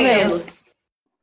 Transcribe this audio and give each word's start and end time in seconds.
Novelos. 0.00 0.64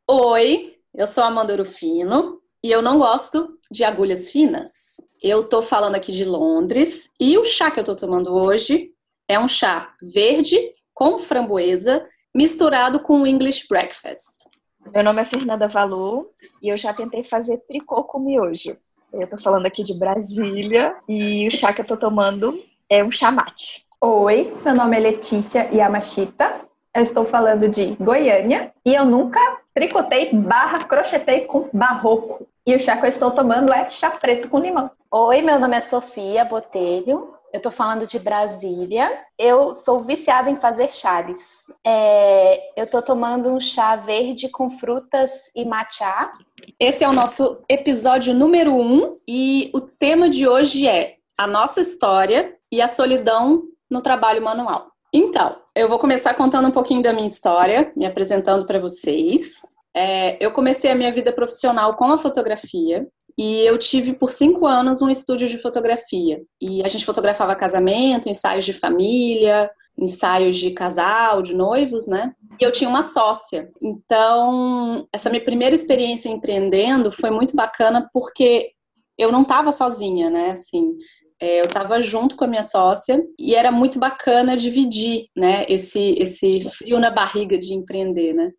Oi, 0.07 0.75
eu 0.93 1.07
sou 1.07 1.23
Amanda 1.23 1.55
Rufino 1.55 2.39
e 2.63 2.71
eu 2.71 2.79
não 2.79 2.99
gosto 2.99 3.57
de 3.71 3.83
agulhas 3.83 4.29
finas. 4.29 5.01
Eu 5.19 5.49
tô 5.49 5.63
falando 5.63 5.95
aqui 5.95 6.11
de 6.11 6.23
Londres 6.23 7.11
e 7.19 7.39
o 7.39 7.43
chá 7.43 7.71
que 7.71 7.79
eu 7.79 7.83
tô 7.83 7.95
tomando 7.95 8.31
hoje 8.31 8.91
é 9.27 9.39
um 9.39 9.47
chá 9.47 9.95
verde 9.99 10.59
com 10.93 11.17
framboesa 11.17 12.07
misturado 12.35 12.99
com 12.99 13.25
English 13.25 13.67
breakfast. 13.67 14.45
Meu 14.93 15.03
nome 15.03 15.23
é 15.23 15.25
Fernanda 15.25 15.67
Valu 15.67 16.29
e 16.61 16.69
eu 16.69 16.77
já 16.77 16.93
tentei 16.93 17.23
fazer 17.23 17.57
tricô 17.67 18.03
com 18.03 18.19
miojo. 18.19 18.77
Eu 19.11 19.27
tô 19.27 19.39
falando 19.39 19.65
aqui 19.65 19.83
de 19.83 19.97
Brasília 19.97 20.95
e 21.09 21.47
o 21.47 21.51
chá 21.51 21.73
que 21.73 21.81
eu 21.81 21.87
tô 21.87 21.97
tomando 21.97 22.63
é 22.87 23.03
um 23.03 23.11
chá 23.11 23.31
mate. 23.31 23.87
Oi, 23.99 24.53
meu 24.63 24.75
nome 24.75 24.97
é 24.97 24.99
Letícia 24.99 25.67
Yamashita. 25.73 26.67
Eu 26.97 27.03
estou 27.03 27.25
falando 27.25 27.69
de 27.69 27.95
Goiânia 27.99 28.73
e 28.83 28.95
eu 28.95 29.05
nunca 29.05 29.39
tricotei 29.71 30.33
barra 30.33 30.83
crochetei 30.83 31.41
com 31.41 31.69
barroco. 31.71 32.47
E 32.65 32.75
o 32.75 32.79
chá 32.79 32.97
que 32.97 33.05
eu 33.05 33.09
estou 33.09 33.29
tomando 33.29 33.71
é 33.71 33.87
chá 33.87 34.09
preto 34.09 34.49
com 34.49 34.57
limão. 34.57 34.89
Oi, 35.11 35.43
meu 35.43 35.59
nome 35.59 35.77
é 35.77 35.81
Sofia 35.81 36.43
Botelho. 36.43 37.35
Eu 37.53 37.61
tô 37.61 37.69
falando 37.69 38.07
de 38.07 38.17
Brasília. 38.17 39.11
Eu 39.37 39.75
sou 39.75 40.01
viciada 40.01 40.49
em 40.49 40.55
fazer 40.55 40.91
chás. 40.91 41.71
É, 41.85 42.71
eu 42.75 42.87
tô 42.87 42.99
tomando 42.99 43.53
um 43.53 43.59
chá 43.59 43.95
verde 43.95 44.49
com 44.49 44.67
frutas 44.67 45.51
e 45.55 45.65
matcha. 45.65 46.31
Esse 46.79 47.03
é 47.03 47.07
o 47.07 47.13
nosso 47.13 47.59
episódio 47.69 48.33
número 48.33 48.73
um 48.73 49.19
e 49.27 49.69
o 49.71 49.81
tema 49.81 50.31
de 50.31 50.47
hoje 50.47 50.87
é 50.87 51.17
a 51.37 51.45
nossa 51.45 51.79
história 51.79 52.55
e 52.71 52.81
a 52.81 52.87
solidão 52.87 53.65
no 53.87 54.01
trabalho 54.01 54.41
manual. 54.41 54.96
Então, 55.13 55.55
eu 55.75 55.87
vou 55.87 55.99
começar 55.99 56.33
contando 56.33 56.67
um 56.67 56.71
pouquinho 56.71 57.01
da 57.01 57.13
minha 57.13 57.27
história, 57.27 57.91
me 57.95 58.05
apresentando 58.05 58.65
para 58.65 58.79
vocês. 58.79 59.61
É, 59.95 60.43
eu 60.43 60.51
comecei 60.51 60.91
a 60.91 60.95
minha 60.95 61.11
vida 61.11 61.31
profissional 61.31 61.95
com 61.95 62.11
a 62.11 62.17
fotografia 62.17 63.07
e 63.37 63.65
eu 63.65 63.77
tive 63.77 64.13
por 64.13 64.31
cinco 64.31 64.65
anos 64.65 65.01
um 65.01 65.09
estúdio 65.09 65.47
de 65.47 65.57
fotografia. 65.59 66.41
E 66.61 66.83
a 66.83 66.87
gente 66.87 67.05
fotografava 67.05 67.55
casamento, 67.55 68.29
ensaios 68.29 68.65
de 68.65 68.73
família, 68.73 69.69
ensaios 69.97 70.55
de 70.55 70.71
casal, 70.71 71.41
de 71.41 71.55
noivos, 71.55 72.07
né? 72.07 72.33
E 72.59 72.63
eu 72.63 72.71
tinha 72.71 72.89
uma 72.89 73.03
sócia. 73.03 73.69
Então, 73.81 75.07
essa 75.13 75.29
minha 75.29 75.43
primeira 75.43 75.73
experiência 75.73 76.29
empreendendo 76.29 77.11
foi 77.11 77.29
muito 77.29 77.55
bacana 77.55 78.09
porque 78.13 78.71
eu 79.17 79.31
não 79.31 79.41
estava 79.41 79.71
sozinha, 79.71 80.29
né? 80.29 80.51
Assim, 80.51 80.95
eu 81.39 81.65
estava 81.65 81.99
junto 81.99 82.35
com 82.35 82.43
a 82.43 82.47
minha 82.47 82.63
sócia 82.63 83.21
e 83.39 83.53
era 83.53 83.71
muito 83.71 83.99
bacana 83.99 84.57
dividir, 84.57 85.27
né, 85.35 85.65
esse, 85.69 86.15
esse 86.17 86.61
frio 86.69 86.99
na 86.99 87.11
barriga 87.11 87.57
de 87.57 87.73
empreender, 87.73 88.33
né. 88.33 88.51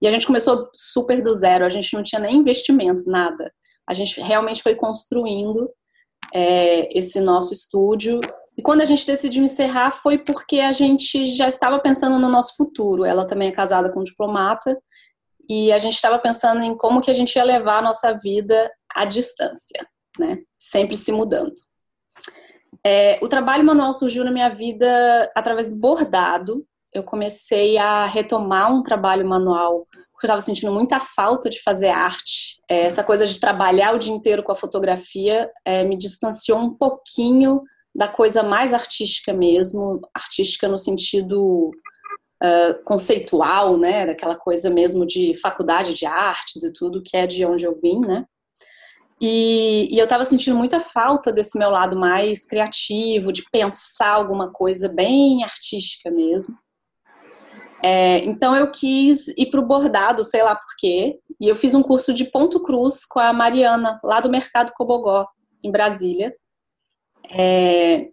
E 0.00 0.06
a 0.06 0.10
gente 0.10 0.26
começou 0.26 0.68
super 0.74 1.22
do 1.22 1.32
zero, 1.34 1.64
a 1.64 1.70
gente 1.70 1.94
não 1.94 2.02
tinha 2.02 2.20
nem 2.20 2.36
investimento, 2.36 3.04
nada. 3.06 3.50
A 3.88 3.94
gente 3.94 4.20
realmente 4.20 4.62
foi 4.62 4.74
construindo 4.74 5.70
é, 6.34 6.96
esse 6.96 7.20
nosso 7.20 7.54
estúdio. 7.54 8.20
E 8.58 8.62
quando 8.62 8.82
a 8.82 8.84
gente 8.84 9.06
decidiu 9.06 9.42
encerrar 9.42 9.90
foi 9.90 10.18
porque 10.18 10.60
a 10.60 10.72
gente 10.72 11.28
já 11.28 11.48
estava 11.48 11.78
pensando 11.78 12.18
no 12.18 12.28
nosso 12.28 12.56
futuro. 12.56 13.04
Ela 13.04 13.26
também 13.26 13.48
é 13.48 13.52
casada 13.52 13.90
com 13.90 14.00
um 14.00 14.04
diplomata 14.04 14.78
e 15.48 15.72
a 15.72 15.78
gente 15.78 15.94
estava 15.94 16.18
pensando 16.18 16.62
em 16.62 16.76
como 16.76 17.00
que 17.00 17.10
a 17.10 17.14
gente 17.14 17.36
ia 17.36 17.44
levar 17.44 17.78
a 17.78 17.82
nossa 17.82 18.12
vida 18.12 18.70
à 18.94 19.04
distância, 19.04 19.86
né? 20.18 20.38
Sempre 20.58 20.96
se 20.96 21.12
mudando. 21.12 21.54
É, 22.84 23.18
o 23.22 23.28
trabalho 23.28 23.64
manual 23.64 23.92
surgiu 23.92 24.24
na 24.24 24.32
minha 24.32 24.48
vida 24.48 25.30
através 25.34 25.70
do 25.70 25.76
bordado. 25.78 26.64
Eu 26.92 27.02
comecei 27.02 27.76
a 27.78 28.06
retomar 28.06 28.72
um 28.72 28.82
trabalho 28.82 29.26
manual 29.26 29.86
porque 30.16 30.24
eu 30.24 30.28
estava 30.28 30.40
sentindo 30.40 30.72
muita 30.72 30.98
falta 30.98 31.50
de 31.50 31.62
fazer 31.62 31.88
arte. 31.88 32.58
É, 32.68 32.80
essa 32.86 33.04
coisa 33.04 33.26
de 33.26 33.38
trabalhar 33.38 33.94
o 33.94 33.98
dia 33.98 34.12
inteiro 34.12 34.42
com 34.42 34.50
a 34.50 34.56
fotografia 34.56 35.50
é, 35.62 35.84
me 35.84 35.96
distanciou 35.96 36.58
um 36.58 36.74
pouquinho 36.74 37.62
da 37.94 38.08
coisa 38.08 38.42
mais 38.42 38.72
artística 38.72 39.32
mesmo, 39.32 40.00
artística 40.14 40.68
no 40.68 40.78
sentido 40.78 41.70
uh, 42.42 42.84
conceitual, 42.84 43.78
né, 43.78 44.06
daquela 44.06 44.36
coisa 44.36 44.68
mesmo 44.68 45.06
de 45.06 45.34
faculdade 45.34 45.94
de 45.94 46.04
artes 46.04 46.62
e 46.62 46.72
tudo, 46.72 47.02
que 47.02 47.16
é 47.16 47.26
de 47.26 47.44
onde 47.44 47.64
eu 47.64 47.78
vim, 47.80 48.00
né. 48.00 48.26
E, 49.20 49.88
e 49.90 49.98
eu 49.98 50.04
estava 50.04 50.24
sentindo 50.24 50.56
muita 50.56 50.80
falta 50.80 51.32
desse 51.32 51.58
meu 51.58 51.70
lado 51.70 51.98
mais 51.98 52.44
criativo, 52.44 53.32
de 53.32 53.48
pensar 53.50 54.10
alguma 54.10 54.52
coisa 54.52 54.88
bem 54.88 55.42
artística 55.42 56.10
mesmo. 56.10 56.56
É, 57.82 58.18
então 58.24 58.54
eu 58.54 58.70
quis 58.70 59.28
ir 59.28 59.46
para 59.50 59.60
o 59.60 59.66
bordado, 59.66 60.24
sei 60.24 60.42
lá 60.42 60.54
por 60.54 60.76
quê, 60.78 61.18
e 61.40 61.48
eu 61.48 61.54
fiz 61.54 61.74
um 61.74 61.82
curso 61.82 62.12
de 62.12 62.24
ponto 62.30 62.60
cruz 62.62 63.04
com 63.06 63.20
a 63.20 63.32
Mariana, 63.32 64.00
lá 64.02 64.20
do 64.20 64.30
Mercado 64.30 64.72
Cobogó, 64.74 65.26
em 65.62 65.70
Brasília. 65.70 66.34
É, 67.30 68.08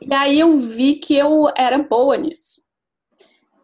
e 0.00 0.14
aí 0.14 0.40
eu 0.40 0.58
vi 0.58 0.94
que 0.94 1.14
eu 1.14 1.50
era 1.56 1.78
boa 1.78 2.16
nisso. 2.16 2.62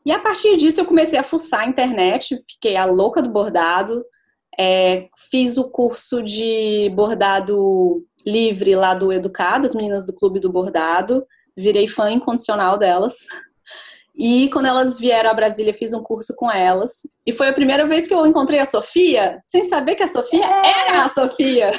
E 0.04 0.12
a 0.12 0.18
partir 0.18 0.56
disso 0.56 0.80
eu 0.80 0.86
comecei 0.86 1.18
a 1.18 1.24
fuçar 1.24 1.60
a 1.60 1.68
internet, 1.68 2.36
fiquei 2.48 2.76
a 2.76 2.84
louca 2.84 3.20
do 3.20 3.30
bordado, 3.30 4.04
é, 4.62 5.08
fiz 5.30 5.56
o 5.56 5.70
curso 5.70 6.22
de 6.22 6.92
bordado 6.94 8.04
livre 8.26 8.76
lá 8.76 8.92
do 8.92 9.10
Educado, 9.10 9.64
as 9.64 9.74
meninas 9.74 10.04
do 10.04 10.14
Clube 10.14 10.38
do 10.38 10.52
Bordado, 10.52 11.26
virei 11.56 11.88
fã 11.88 12.10
incondicional 12.10 12.76
delas. 12.76 13.14
E 14.14 14.50
quando 14.50 14.66
elas 14.66 14.98
vieram 14.98 15.30
a 15.30 15.34
Brasília, 15.34 15.72
fiz 15.72 15.94
um 15.94 16.02
curso 16.02 16.34
com 16.36 16.50
elas. 16.50 17.08
E 17.24 17.32
foi 17.32 17.48
a 17.48 17.54
primeira 17.54 17.86
vez 17.86 18.06
que 18.06 18.12
eu 18.12 18.26
encontrei 18.26 18.60
a 18.60 18.66
Sofia, 18.66 19.40
sem 19.46 19.62
saber 19.62 19.94
que 19.94 20.02
a 20.02 20.08
Sofia 20.08 20.44
é. 20.44 20.88
era 20.88 21.04
a 21.04 21.08
Sofia. 21.08 21.70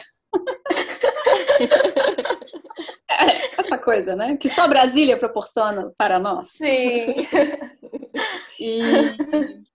É, 3.09 3.61
essa 3.61 3.77
coisa, 3.77 4.15
né? 4.15 4.37
Que 4.37 4.49
só 4.49 4.67
Brasília 4.67 5.17
proporciona 5.17 5.91
para 5.97 6.19
nós. 6.19 6.47
Sim. 6.51 7.15
E, 8.59 8.81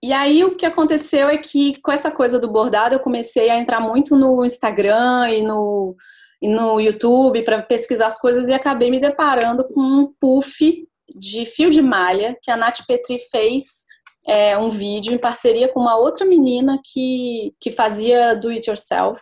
e 0.01 0.13
aí 0.13 0.45
o 0.45 0.55
que 0.55 0.65
aconteceu 0.65 1.27
é 1.27 1.37
que 1.37 1.79
com 1.81 1.91
essa 1.91 2.09
coisa 2.09 2.39
do 2.39 2.47
bordado 2.47 2.95
eu 2.95 2.99
comecei 2.99 3.49
a 3.49 3.59
entrar 3.59 3.81
muito 3.81 4.15
no 4.15 4.45
Instagram 4.45 5.29
e 5.29 5.43
no, 5.43 5.95
e 6.41 6.47
no 6.47 6.79
YouTube 6.79 7.43
para 7.43 7.61
pesquisar 7.61 8.07
as 8.07 8.17
coisas 8.17 8.47
e 8.47 8.53
acabei 8.53 8.89
me 8.89 8.99
deparando 8.99 9.67
com 9.67 9.81
um 9.81 10.13
puff 10.19 10.87
de 11.13 11.45
fio 11.45 11.69
de 11.69 11.81
malha 11.81 12.37
que 12.41 12.49
a 12.49 12.55
Nath 12.55 12.85
Petri 12.87 13.17
fez 13.31 13.85
é, 14.27 14.57
um 14.57 14.69
vídeo 14.69 15.13
em 15.13 15.17
parceria 15.17 15.71
com 15.71 15.79
uma 15.79 15.97
outra 15.97 16.25
menina 16.25 16.79
que, 16.83 17.53
que 17.59 17.71
fazia 17.71 18.35
do 18.35 18.49
it 18.49 18.69
yourself. 18.69 19.19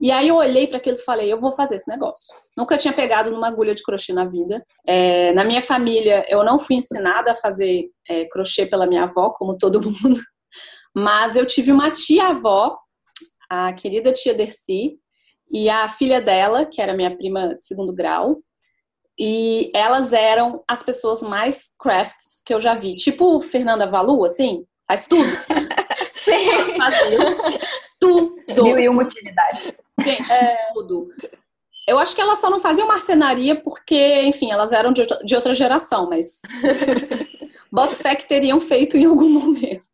E 0.00 0.12
aí 0.12 0.28
eu 0.28 0.36
olhei 0.36 0.66
para 0.66 0.78
aquilo 0.78 0.96
e 0.96 1.02
falei, 1.02 1.32
eu 1.32 1.40
vou 1.40 1.52
fazer 1.52 1.74
esse 1.74 1.90
negócio. 1.90 2.34
Nunca 2.56 2.76
tinha 2.76 2.92
pegado 2.92 3.32
numa 3.32 3.48
agulha 3.48 3.74
de 3.74 3.82
crochê 3.82 4.12
na 4.12 4.24
vida. 4.24 4.64
É, 4.86 5.32
na 5.32 5.44
minha 5.44 5.60
família, 5.60 6.24
eu 6.28 6.44
não 6.44 6.58
fui 6.58 6.76
ensinada 6.76 7.32
a 7.32 7.34
fazer 7.34 7.90
é, 8.08 8.24
crochê 8.26 8.64
pela 8.64 8.86
minha 8.86 9.04
avó, 9.04 9.30
como 9.30 9.58
todo 9.58 9.80
mundo. 10.02 10.20
Mas 10.94 11.36
eu 11.36 11.44
tive 11.44 11.72
uma 11.72 11.90
tia-avó, 11.90 12.78
a 13.50 13.72
querida 13.72 14.12
tia 14.12 14.34
Dercy, 14.34 14.98
e 15.50 15.68
a 15.68 15.88
filha 15.88 16.20
dela, 16.20 16.64
que 16.64 16.80
era 16.80 16.94
minha 16.94 17.16
prima 17.16 17.54
de 17.56 17.64
segundo 17.64 17.92
grau, 17.92 18.38
e 19.18 19.72
elas 19.74 20.12
eram 20.12 20.62
as 20.68 20.82
pessoas 20.82 21.22
mais 21.22 21.74
crafts 21.80 22.40
que 22.46 22.54
eu 22.54 22.60
já 22.60 22.74
vi. 22.74 22.94
Tipo 22.94 23.40
Fernanda 23.40 23.86
Valu, 23.86 24.24
assim, 24.24 24.64
faz 24.86 25.06
tudo. 25.06 25.28
Sim. 26.12 26.50
Elas 26.52 26.76
faziam 26.76 27.24
tudo. 27.98 28.36
Mil 28.62 28.78
e 28.78 28.88
uma 28.88 29.02
utilidades. 29.02 29.87
Gente, 30.04 30.30
é... 30.30 30.72
tudo. 30.72 31.08
Eu 31.86 31.98
acho 31.98 32.14
que 32.14 32.20
elas 32.20 32.38
só 32.38 32.50
não 32.50 32.60
faziam 32.60 32.86
marcenaria 32.86 33.60
porque, 33.60 34.22
enfim, 34.22 34.50
elas 34.50 34.72
eram 34.72 34.92
de 34.92 35.00
outra, 35.00 35.18
de 35.24 35.34
outra 35.34 35.54
geração, 35.54 36.08
mas 36.08 36.42
boto 37.72 37.96
fé 37.96 38.14
que 38.14 38.28
teriam 38.28 38.60
feito 38.60 38.96
em 38.96 39.06
algum 39.06 39.28
momento. 39.28 39.88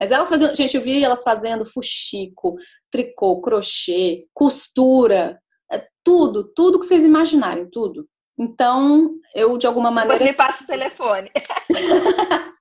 Mas 0.00 0.10
elas 0.10 0.28
faziam, 0.28 0.54
gente, 0.54 0.76
eu 0.76 0.82
vi 0.82 1.04
elas 1.04 1.22
fazendo 1.22 1.66
fuxico, 1.66 2.56
tricô, 2.90 3.40
crochê, 3.40 4.26
costura, 4.32 5.38
é 5.70 5.84
tudo, 6.02 6.44
tudo 6.54 6.78
que 6.78 6.86
vocês 6.86 7.04
imaginarem, 7.04 7.68
tudo. 7.70 8.06
Então, 8.38 9.10
eu 9.34 9.56
de 9.58 9.66
alguma 9.66 9.90
maneira. 9.90 10.24
Depois 10.24 10.30
me 10.30 10.36
passa 10.36 10.64
o 10.64 10.66
telefone. 10.66 11.30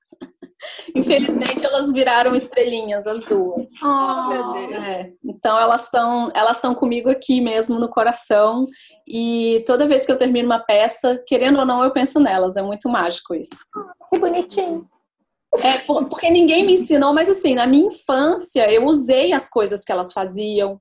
Infelizmente, 0.96 1.66
elas 1.66 1.92
viraram 1.92 2.36
estrelinhas, 2.36 3.08
as 3.08 3.24
duas. 3.26 3.70
Oh, 3.82 4.30
meu 4.30 4.54
Deus. 4.54 4.84
É, 4.84 5.12
então, 5.24 5.58
elas 5.58 5.86
estão 5.86 6.32
elas 6.34 6.58
estão 6.58 6.76
comigo 6.76 7.10
aqui 7.10 7.42
mesmo 7.42 7.80
no 7.80 7.90
coração. 7.90 8.68
E 9.08 9.64
toda 9.66 9.88
vez 9.88 10.06
que 10.06 10.12
eu 10.12 10.18
termino 10.18 10.48
uma 10.48 10.60
peça, 10.60 11.22
querendo 11.28 11.60
ou 11.60 11.66
não, 11.66 11.84
eu 11.84 11.92
penso 11.92 12.20
nelas. 12.20 12.58
É 12.58 12.62
muito 12.62 12.90
mágico 12.90 13.34
isso. 13.34 13.56
Que 14.10 14.20
bonitinho. 14.20 14.88
É, 15.60 15.78
porque 15.80 16.32
ninguém 16.32 16.66
me 16.66 16.74
ensinou, 16.74 17.14
mas 17.14 17.30
assim, 17.30 17.54
na 17.54 17.68
minha 17.68 17.88
infância, 17.88 18.72
eu 18.72 18.86
usei 18.86 19.34
as 19.34 19.50
coisas 19.50 19.84
que 19.84 19.92
elas 19.92 20.12
faziam. 20.12 20.80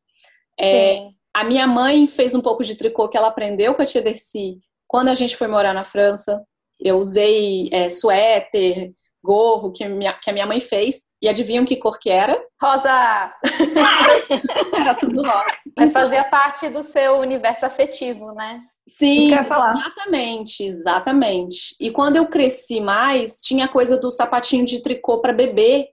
É, 0.58 1.08
a 1.34 1.44
minha 1.44 1.66
mãe 1.66 2.06
fez 2.06 2.34
um 2.34 2.40
pouco 2.40 2.64
de 2.64 2.74
tricô 2.74 3.08
que 3.08 3.16
ela 3.16 3.28
aprendeu 3.28 3.74
com 3.74 3.82
a 3.82 3.86
tia 3.86 4.00
Dercy 4.00 4.58
quando 4.92 5.08
a 5.08 5.14
gente 5.14 5.38
foi 5.38 5.48
morar 5.48 5.72
na 5.72 5.84
França, 5.84 6.44
eu 6.78 6.98
usei 6.98 7.70
é, 7.72 7.88
suéter, 7.88 8.92
gorro 9.22 9.72
que, 9.72 9.86
minha, 9.86 10.12
que 10.14 10.28
a 10.28 10.32
minha 10.32 10.46
mãe 10.46 10.60
fez. 10.60 11.12
E 11.20 11.28
adivinham 11.28 11.64
que 11.64 11.76
cor 11.76 11.98
que 11.98 12.10
era? 12.10 12.36
Rosa! 12.60 13.32
era 14.74 14.94
tudo 14.94 15.22
rosa. 15.22 15.56
Mas 15.76 15.92
fazia 15.92 16.24
parte 16.24 16.68
do 16.68 16.82
seu 16.82 17.18
universo 17.18 17.64
afetivo, 17.64 18.32
né? 18.32 18.60
Sim, 18.88 19.32
exatamente, 19.32 20.64
exatamente. 20.64 21.76
E 21.80 21.90
quando 21.90 22.16
eu 22.16 22.26
cresci 22.26 22.80
mais, 22.80 23.40
tinha 23.40 23.66
a 23.66 23.68
coisa 23.68 23.96
do 23.96 24.10
sapatinho 24.10 24.64
de 24.64 24.82
tricô 24.82 25.20
para 25.20 25.32
bebê, 25.32 25.88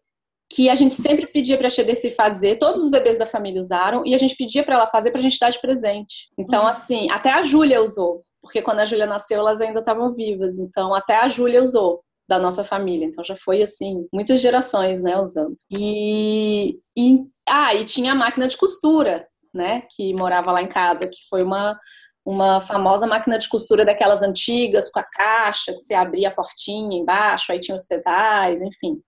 que 0.52 0.68
a 0.68 0.74
gente 0.74 0.96
sempre 0.96 1.28
pedia 1.28 1.58
para 1.58 1.68
a 1.68 1.70
Xedeci 1.70 2.10
fazer, 2.10 2.58
todos 2.58 2.84
os 2.84 2.90
bebês 2.90 3.18
da 3.18 3.26
família 3.28 3.60
usaram, 3.60 4.02
e 4.04 4.16
a 4.16 4.18
gente 4.18 4.36
pedia 4.36 4.64
para 4.64 4.76
ela 4.76 4.88
fazer 4.88 5.12
para 5.12 5.20
a 5.20 5.24
gente 5.24 5.38
dar 5.40 5.52
de 5.52 5.62
presente. 5.62 6.30
Então, 6.38 6.64
uhum. 6.64 6.68
assim, 6.68 7.12
até 7.12 7.31
a 7.31 7.44
Júlia 7.44 7.80
usou, 7.80 8.24
porque 8.42 8.64
quando 8.64 8.80
a 8.80 8.86
Júlia 8.86 9.06
nasceu, 9.06 9.40
elas 9.40 9.62
ainda 9.62 9.80
estavam 9.80 10.12
vivas, 10.12 10.58
então 10.58 10.96
até 10.96 11.18
a 11.18 11.28
Júlia 11.28 11.62
usou 11.62 12.02
da 12.30 12.38
nossa 12.38 12.64
família. 12.64 13.06
Então 13.06 13.24
já 13.24 13.36
foi 13.36 13.64
assim, 13.64 14.08
muitas 14.14 14.40
gerações, 14.40 15.02
né, 15.02 15.18
usando. 15.20 15.56
E, 15.72 16.80
e 16.96 17.24
ah, 17.50 17.74
e 17.74 17.84
tinha 17.84 18.12
a 18.12 18.16
máquina 18.16 18.48
de 18.48 18.56
costura, 18.56 19.28
né, 19.52 19.81
que 19.90 20.14
morava 20.14 20.52
lá 20.52 20.62
em 20.62 20.68
casa, 20.68 21.08
que 21.08 21.18
foi 21.28 21.42
uma 21.44 21.78
uma 22.26 22.62
famosa 22.62 23.08
máquina 23.08 23.40
de 23.40 23.50
costura 23.50 23.84
daquelas 23.84 24.22
antigas 24.22 24.92
com 24.92 25.00
a 25.00 25.04
caixa, 25.04 25.74
que 25.74 25.80
você 25.80 25.96
abria 25.96 26.28
a 26.28 26.34
portinha 26.34 27.00
embaixo, 27.00 27.52
aí 27.52 27.60
tinha 27.60 27.76
os 27.76 27.88
pedais, 27.88 28.62
enfim. 28.62 29.02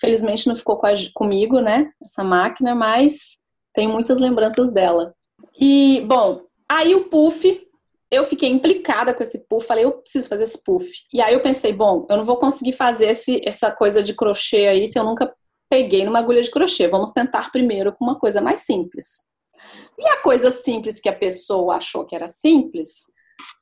Felizmente 0.00 0.48
não 0.48 0.56
ficou 0.56 0.78
com 0.78 0.86
a, 0.86 0.92
comigo, 1.12 1.60
né, 1.60 1.90
essa 2.02 2.24
máquina, 2.24 2.74
mas 2.74 3.40
tenho 3.74 3.90
muitas 3.92 4.18
lembranças 4.18 4.72
dela. 4.72 5.12
E, 5.60 6.02
bom, 6.06 6.40
aí 6.66 6.94
o 6.94 7.10
puff, 7.10 7.60
eu 8.10 8.24
fiquei 8.24 8.48
implicada 8.50 9.14
com 9.14 9.22
esse 9.22 9.46
puff, 9.46 9.66
falei, 9.66 9.84
eu 9.84 9.92
preciso 9.92 10.28
fazer 10.28 10.44
esse 10.44 10.62
puff. 10.64 10.90
E 11.12 11.22
aí 11.22 11.32
eu 11.32 11.42
pensei, 11.42 11.72
bom, 11.72 12.06
eu 12.10 12.16
não 12.16 12.24
vou 12.24 12.38
conseguir 12.38 12.72
fazer 12.72 13.06
esse, 13.06 13.40
essa 13.46 13.70
coisa 13.70 14.02
de 14.02 14.14
crochê 14.14 14.66
aí 14.66 14.86
se 14.86 14.98
eu 14.98 15.04
nunca 15.04 15.32
peguei 15.70 16.04
numa 16.04 16.18
agulha 16.18 16.42
de 16.42 16.50
crochê. 16.50 16.88
Vamos 16.88 17.12
tentar 17.12 17.52
primeiro 17.52 17.92
com 17.92 18.04
uma 18.04 18.18
coisa 18.18 18.40
mais 18.40 18.60
simples. 18.60 19.30
E 19.96 20.08
a 20.08 20.22
coisa 20.22 20.50
simples 20.50 20.98
que 20.98 21.08
a 21.08 21.16
pessoa 21.16 21.76
achou 21.76 22.04
que 22.04 22.16
era 22.16 22.26
simples 22.26 23.06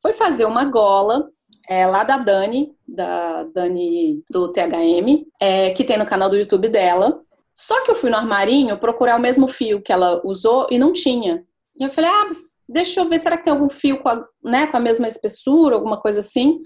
foi 0.00 0.12
fazer 0.12 0.46
uma 0.46 0.64
gola 0.64 1.28
é, 1.68 1.86
lá 1.86 2.02
da 2.02 2.16
Dani, 2.16 2.72
da 2.86 3.44
Dani 3.44 4.22
do 4.30 4.52
THM, 4.52 5.26
é, 5.38 5.70
que 5.70 5.84
tem 5.84 5.98
no 5.98 6.06
canal 6.06 6.30
do 6.30 6.36
YouTube 6.36 6.68
dela. 6.68 7.20
Só 7.54 7.84
que 7.84 7.90
eu 7.90 7.94
fui 7.94 8.08
no 8.08 8.16
armarinho 8.16 8.78
procurar 8.78 9.16
o 9.16 9.20
mesmo 9.20 9.46
fio 9.46 9.82
que 9.82 9.92
ela 9.92 10.22
usou 10.24 10.66
e 10.70 10.78
não 10.78 10.92
tinha. 10.92 11.44
E 11.78 11.84
eu 11.84 11.90
falei, 11.90 12.08
ah, 12.08 12.30
deixa 12.68 13.00
eu 13.00 13.08
ver, 13.08 13.18
será 13.18 13.36
que 13.36 13.44
tem 13.44 13.52
algum 13.52 13.68
fio 13.68 14.00
com 14.00 14.08
a, 14.08 14.24
né, 14.44 14.66
com 14.66 14.76
a 14.76 14.80
mesma 14.80 15.08
espessura, 15.08 15.76
alguma 15.76 16.00
coisa 16.00 16.20
assim? 16.20 16.60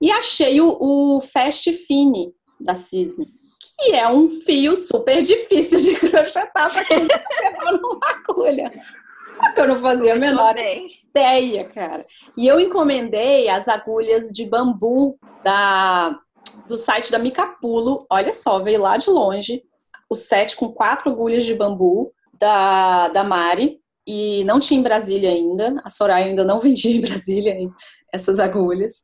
E 0.00 0.10
achei 0.10 0.60
o, 0.60 0.76
o 0.80 1.20
Fast 1.20 1.72
Fine 1.72 2.32
da 2.60 2.74
Cisne, 2.74 3.26
que 3.78 3.92
é 3.92 4.08
um 4.08 4.30
fio 4.30 4.76
super 4.76 5.22
difícil 5.22 5.78
de 5.78 5.94
crochetar 6.10 6.72
para 6.72 6.84
quem 6.84 7.00
nunca 7.00 7.22
pegou 7.40 7.78
numa 7.78 8.00
agulha. 8.10 8.72
Só 9.36 9.52
que 9.52 9.60
eu 9.60 9.68
não 9.68 9.80
fazia 9.80 10.12
a 10.12 10.16
menor 10.16 10.54
ideia, 10.56 11.64
cara. 11.68 12.06
E 12.36 12.46
eu 12.46 12.60
encomendei 12.60 13.48
as 13.48 13.68
agulhas 13.68 14.28
de 14.28 14.46
bambu 14.46 15.18
da, 15.42 16.18
do 16.66 16.78
site 16.78 17.10
da 17.10 17.18
Micapulo. 17.18 18.04
Olha 18.10 18.32
só, 18.32 18.60
veio 18.60 18.80
lá 18.80 18.96
de 18.96 19.10
longe. 19.10 19.62
O 20.08 20.16
set 20.16 20.56
com 20.56 20.72
quatro 20.72 21.10
agulhas 21.10 21.44
de 21.44 21.54
bambu 21.54 22.12
da, 22.38 23.08
da 23.08 23.24
Mari. 23.24 23.81
E 24.06 24.44
não 24.44 24.58
tinha 24.60 24.80
em 24.80 24.82
Brasília 24.82 25.30
ainda. 25.30 25.80
A 25.84 25.90
Soraya 25.90 26.26
ainda 26.26 26.44
não 26.44 26.58
vendia 26.60 26.96
em 26.96 27.00
Brasília 27.00 27.56
essas 28.12 28.38
agulhas. 28.38 29.02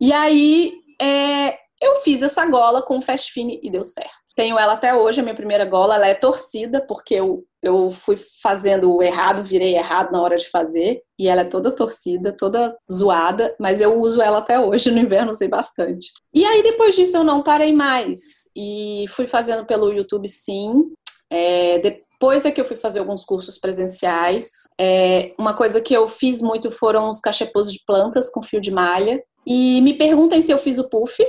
E 0.00 0.12
aí 0.12 0.74
é, 1.00 1.58
eu 1.80 1.96
fiz 1.96 2.22
essa 2.22 2.44
gola 2.46 2.82
com 2.82 3.02
Fast 3.02 3.32
Fine 3.32 3.60
e 3.62 3.70
deu 3.70 3.84
certo. 3.84 4.26
Tenho 4.34 4.58
ela 4.58 4.74
até 4.74 4.94
hoje, 4.94 5.20
a 5.20 5.22
minha 5.22 5.34
primeira 5.34 5.64
gola, 5.64 5.94
ela 5.94 6.08
é 6.08 6.14
torcida, 6.14 6.80
porque 6.80 7.14
eu, 7.14 7.44
eu 7.62 7.90
fui 7.90 8.18
fazendo 8.42 9.02
errado, 9.02 9.42
virei 9.42 9.74
errado 9.74 10.12
na 10.12 10.20
hora 10.20 10.36
de 10.36 10.48
fazer, 10.48 11.02
e 11.18 11.26
ela 11.26 11.40
é 11.40 11.44
toda 11.44 11.74
torcida, 11.74 12.36
toda 12.36 12.76
zoada, 12.90 13.54
mas 13.58 13.80
eu 13.80 13.98
uso 13.98 14.20
ela 14.20 14.38
até 14.38 14.60
hoje, 14.60 14.90
no 14.92 14.98
inverno 14.98 15.30
usei 15.30 15.48
bastante. 15.48 16.12
E 16.34 16.44
aí 16.44 16.62
depois 16.62 16.94
disso 16.94 17.16
eu 17.16 17.24
não 17.24 17.42
parei 17.42 17.72
mais, 17.72 18.20
e 18.54 19.06
fui 19.08 19.26
fazendo 19.26 19.66
pelo 19.66 19.90
YouTube 19.90 20.28
sim, 20.28 20.82
é, 21.30 21.78
depois 22.18 22.46
é 22.46 22.50
que 22.50 22.58
eu 22.58 22.64
fui 22.64 22.76
fazer 22.76 22.98
alguns 22.98 23.24
cursos 23.24 23.58
presenciais. 23.58 24.48
É, 24.80 25.34
uma 25.38 25.54
coisa 25.54 25.82
que 25.82 25.92
eu 25.92 26.08
fiz 26.08 26.40
muito 26.40 26.70
foram 26.70 27.10
os 27.10 27.20
cachepôs 27.20 27.70
de 27.70 27.78
plantas 27.86 28.30
com 28.30 28.42
fio 28.42 28.58
de 28.58 28.70
malha. 28.70 29.22
E 29.46 29.82
me 29.82 29.92
perguntem 29.92 30.40
se 30.40 30.50
eu 30.50 30.58
fiz 30.58 30.78
o 30.78 30.88
puff. 30.88 31.22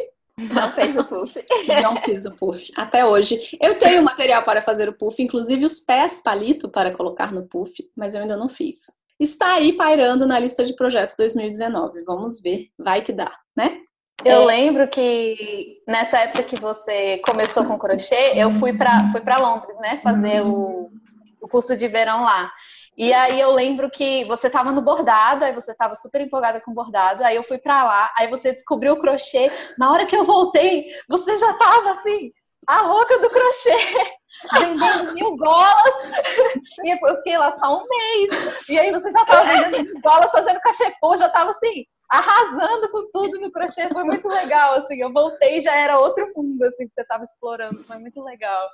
Não 0.54 0.72
fez 0.72 0.96
o 0.96 1.04
puff. 1.04 1.34
Não 1.84 2.02
fiz 2.02 2.26
o 2.26 2.32
puff. 2.32 2.72
Até 2.76 3.06
hoje. 3.06 3.58
Eu 3.62 3.78
tenho 3.78 4.02
material 4.02 4.44
para 4.44 4.62
fazer 4.62 4.88
o 4.88 4.94
puff, 4.98 5.22
inclusive 5.22 5.66
os 5.66 5.82
pés 5.82 6.22
palito 6.22 6.70
para 6.70 6.96
colocar 6.96 7.34
no 7.34 7.46
puff, 7.46 7.74
mas 7.96 8.16
eu 8.16 8.22
ainda 8.22 8.38
não 8.38 8.48
fiz. 8.48 8.86
Está 9.20 9.56
aí 9.56 9.74
pairando 9.74 10.26
na 10.26 10.40
lista 10.40 10.64
de 10.64 10.74
projetos 10.74 11.16
2019. 11.18 12.04
Vamos 12.04 12.40
ver. 12.40 12.70
Vai 12.78 13.02
que 13.02 13.12
dá, 13.12 13.32
né? 13.56 13.82
Eu 14.26 14.42
é. 14.42 14.46
lembro 14.46 14.88
que 14.88 15.82
nessa 15.88 16.18
época 16.20 16.44
que 16.44 16.60
você 16.60 17.18
começou 17.20 17.66
com 17.66 17.78
crochê, 17.78 18.34
eu 18.36 18.52
fui 18.52 18.76
para 18.76 19.10
fui 19.12 19.22
Londres, 19.22 19.78
né? 19.80 20.00
Fazer 20.02 20.42
o, 20.42 20.90
o 21.42 21.48
curso 21.48 21.78
de 21.78 21.88
verão 21.88 22.24
lá. 22.24 22.52
E 22.98 23.14
aí 23.14 23.40
eu 23.40 23.52
lembro 23.52 23.92
que 23.92 24.26
você 24.26 24.48
estava 24.48 24.72
no 24.72 24.82
bordado, 24.82 25.46
aí 25.46 25.54
você 25.54 25.72
estava 25.72 25.94
super 25.94 26.20
empolgada 26.20 26.60
com 26.60 26.72
o 26.72 26.74
bordado, 26.74 27.24
aí 27.24 27.36
eu 27.36 27.44
fui 27.44 27.60
para 27.60 27.84
lá, 27.84 28.12
aí 28.18 28.28
você 28.28 28.52
descobriu 28.52 28.94
o 28.94 29.00
crochê. 29.00 29.52
Na 29.78 29.92
hora 29.92 30.08
que 30.08 30.18
eu 30.18 30.24
voltei, 30.24 30.88
você 31.08 31.38
já 31.38 31.52
estava 31.52 31.92
assim, 31.92 32.32
a 32.66 32.82
louca 32.82 33.20
do 33.20 33.30
crochê, 33.30 33.78
vendendo 34.52 35.14
mil 35.14 35.38
golas. 35.38 35.96
E 36.84 36.90
eu 36.90 37.18
fiquei 37.18 37.38
lá 37.38 37.52
só 37.52 37.78
um 37.78 37.88
mês. 37.88 38.68
E 38.68 38.80
aí 38.80 38.92
você 38.92 39.12
já 39.12 39.22
estava 39.22 39.44
vendendo 39.48 39.84
mil 39.84 40.02
golas, 40.02 40.32
fazendo 40.32 40.60
cachepô, 40.60 41.16
já 41.18 41.28
estava 41.28 41.52
assim, 41.52 41.86
arrasando 42.10 42.90
com 42.90 43.10
tudo 43.12 43.40
no 43.40 43.52
crochê. 43.52 43.88
Foi 43.90 44.04
muito 44.04 44.28
legal, 44.28 44.76
assim. 44.76 45.02
Eu 45.02 45.12
voltei 45.12 45.60
já 45.62 45.76
era 45.76 46.00
outro 46.00 46.32
mundo, 46.36 46.64
assim, 46.64 46.88
que 46.88 46.94
você 46.94 47.02
estava 47.02 47.24
explorando. 47.24 47.84
Foi 47.84 47.98
muito 47.98 48.24
legal. 48.24 48.68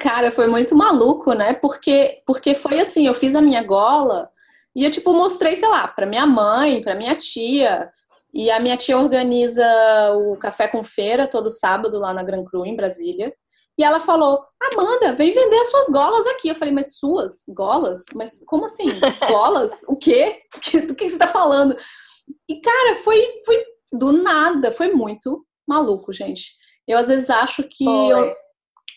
Cara, 0.00 0.30
foi 0.30 0.46
muito 0.46 0.74
maluco, 0.74 1.32
né? 1.32 1.52
Porque, 1.54 2.22
porque 2.26 2.54
foi 2.54 2.80
assim, 2.80 3.06
eu 3.06 3.14
fiz 3.14 3.34
a 3.34 3.42
minha 3.42 3.62
gola 3.62 4.30
e 4.74 4.84
eu, 4.84 4.90
tipo, 4.90 5.12
mostrei, 5.12 5.54
sei 5.54 5.68
lá, 5.68 5.86
pra 5.86 6.06
minha 6.06 6.26
mãe, 6.26 6.82
pra 6.82 6.94
minha 6.94 7.14
tia. 7.14 7.90
E 8.32 8.50
a 8.50 8.58
minha 8.58 8.76
tia 8.76 8.98
organiza 8.98 9.64
o 10.14 10.36
Café 10.36 10.66
com 10.66 10.82
Feira 10.82 11.28
todo 11.28 11.48
sábado 11.50 12.00
lá 12.00 12.12
na 12.12 12.24
Gran 12.24 12.44
Cru, 12.44 12.66
em 12.66 12.74
Brasília. 12.74 13.32
E 13.78 13.84
ela 13.84 14.00
falou: 14.00 14.44
Amanda, 14.72 15.12
vem 15.12 15.32
vender 15.32 15.58
as 15.58 15.70
suas 15.70 15.88
golas 15.88 16.26
aqui. 16.28 16.48
Eu 16.48 16.56
falei, 16.56 16.74
mas 16.74 16.96
suas 16.96 17.42
golas? 17.48 18.04
Mas 18.14 18.42
como 18.46 18.66
assim? 18.66 19.00
Golas? 19.28 19.84
O 19.86 19.96
quê? 19.96 20.40
Do 20.86 20.94
que 20.94 21.08
você 21.08 21.16
está 21.16 21.28
falando? 21.28 21.76
E, 22.48 22.60
cara, 22.60 22.94
foi, 22.96 23.38
foi 23.44 23.64
do 23.92 24.12
nada, 24.12 24.72
foi 24.72 24.92
muito 24.92 25.44
maluco, 25.66 26.12
gente. 26.12 26.52
Eu 26.86 26.98
às 26.98 27.08
vezes 27.08 27.30
acho 27.30 27.62
que 27.64 27.84
eu, 27.84 28.34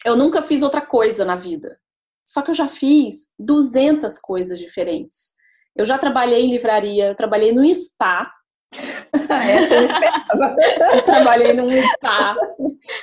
eu 0.06 0.16
nunca 0.16 0.42
fiz 0.42 0.62
outra 0.62 0.82
coisa 0.82 1.24
na 1.24 1.36
vida. 1.36 1.80
Só 2.26 2.42
que 2.42 2.52
eu 2.52 2.56
já 2.56 2.68
fiz 2.68 3.28
200 3.40 4.20
coisas 4.20 4.60
diferentes. 4.60 5.36
Eu 5.76 5.86
já 5.86 5.98
trabalhei 5.98 6.44
em 6.44 6.52
livraria, 6.52 7.16
trabalhei 7.16 7.54
no 7.54 7.64
spa. 7.74 8.30
Essa 9.30 9.76
eu 9.76 9.86
esperava. 9.86 10.56
eu 10.94 11.02
trabalhei 11.04 11.54
num 11.54 11.72
spa. 11.94 12.36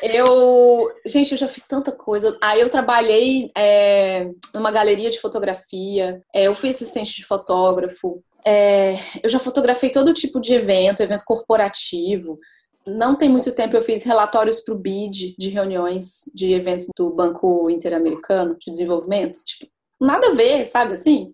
Eu, 0.03 0.93
gente, 1.07 1.33
eu 1.33 1.39
já 1.39 1.49
fiz 1.49 1.67
tanta 1.67 1.91
coisa. 1.91 2.37
Aí 2.43 2.61
eu 2.61 2.69
trabalhei 2.69 3.51
é, 3.57 4.29
numa 4.55 4.71
galeria 4.71 5.11
de 5.11 5.21
fotografia. 5.21 6.21
É, 6.35 6.45
eu 6.45 6.55
fui 6.55 6.69
assistente 6.69 7.15
de 7.15 7.25
fotógrafo. 7.25 8.23
É, 8.47 8.97
eu 9.23 9.29
já 9.29 9.39
fotografei 9.39 9.91
todo 9.91 10.13
tipo 10.13 10.41
de 10.41 10.53
evento, 10.53 11.03
evento 11.03 11.25
corporativo. 11.25 12.39
Não 12.87 13.17
tem 13.17 13.29
muito 13.29 13.53
tempo 13.53 13.77
eu 13.77 13.83
fiz 13.83 14.03
relatórios 14.03 14.61
para 14.61 14.75
o 14.75 14.79
BID 14.79 15.35
de 15.39 15.49
reuniões 15.49 16.31
de 16.35 16.53
eventos 16.53 16.89
do 16.97 17.15
Banco 17.15 17.71
Interamericano 17.71 18.57
de 18.59 18.71
Desenvolvimento. 18.71 19.43
Tipo, 19.43 19.71
nada 19.99 20.29
a 20.29 20.35
ver, 20.35 20.67
sabe 20.67 20.93
assim? 20.93 21.33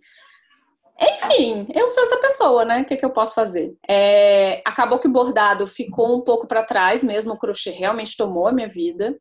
Enfim, 1.00 1.66
eu 1.74 1.88
sou 1.88 2.02
essa 2.04 2.18
pessoa, 2.18 2.64
né? 2.64 2.82
O 2.82 2.84
que, 2.84 2.96
que 2.96 3.04
eu 3.04 3.10
posso 3.10 3.34
fazer? 3.34 3.74
É, 3.88 4.62
acabou 4.66 4.98
que 4.98 5.08
o 5.08 5.10
bordado 5.10 5.66
ficou 5.66 6.14
um 6.14 6.20
pouco 6.20 6.46
para 6.46 6.62
trás 6.62 7.02
mesmo, 7.02 7.32
o 7.32 7.38
crochê 7.38 7.70
realmente 7.70 8.16
tomou 8.16 8.46
a 8.46 8.52
minha 8.52 8.68
vida. 8.68 9.18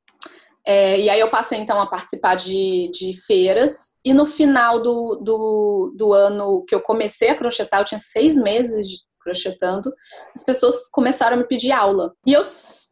É, 0.66 1.00
e 1.00 1.10
aí 1.10 1.20
eu 1.20 1.30
passei 1.30 1.60
então 1.60 1.80
a 1.80 1.88
participar 1.88 2.36
de, 2.36 2.90
de 2.94 3.14
feiras. 3.26 3.98
E 4.04 4.14
no 4.14 4.26
final 4.26 4.80
do, 4.80 5.16
do, 5.22 5.94
do, 5.98 6.14
ano 6.14 6.64
que 6.66 6.76
eu 6.76 6.82
comecei 6.82 7.30
a 7.30 7.36
crochetar, 7.36 7.82
eu 7.82 7.86
tinha 7.86 8.00
seis 8.00 8.36
meses 8.36 9.08
crochetando, 9.20 9.94
as 10.34 10.44
pessoas 10.44 10.88
começaram 10.90 11.36
a 11.36 11.40
me 11.40 11.46
pedir 11.46 11.72
aula. 11.72 12.14
E 12.26 12.34
eu, 12.34 12.42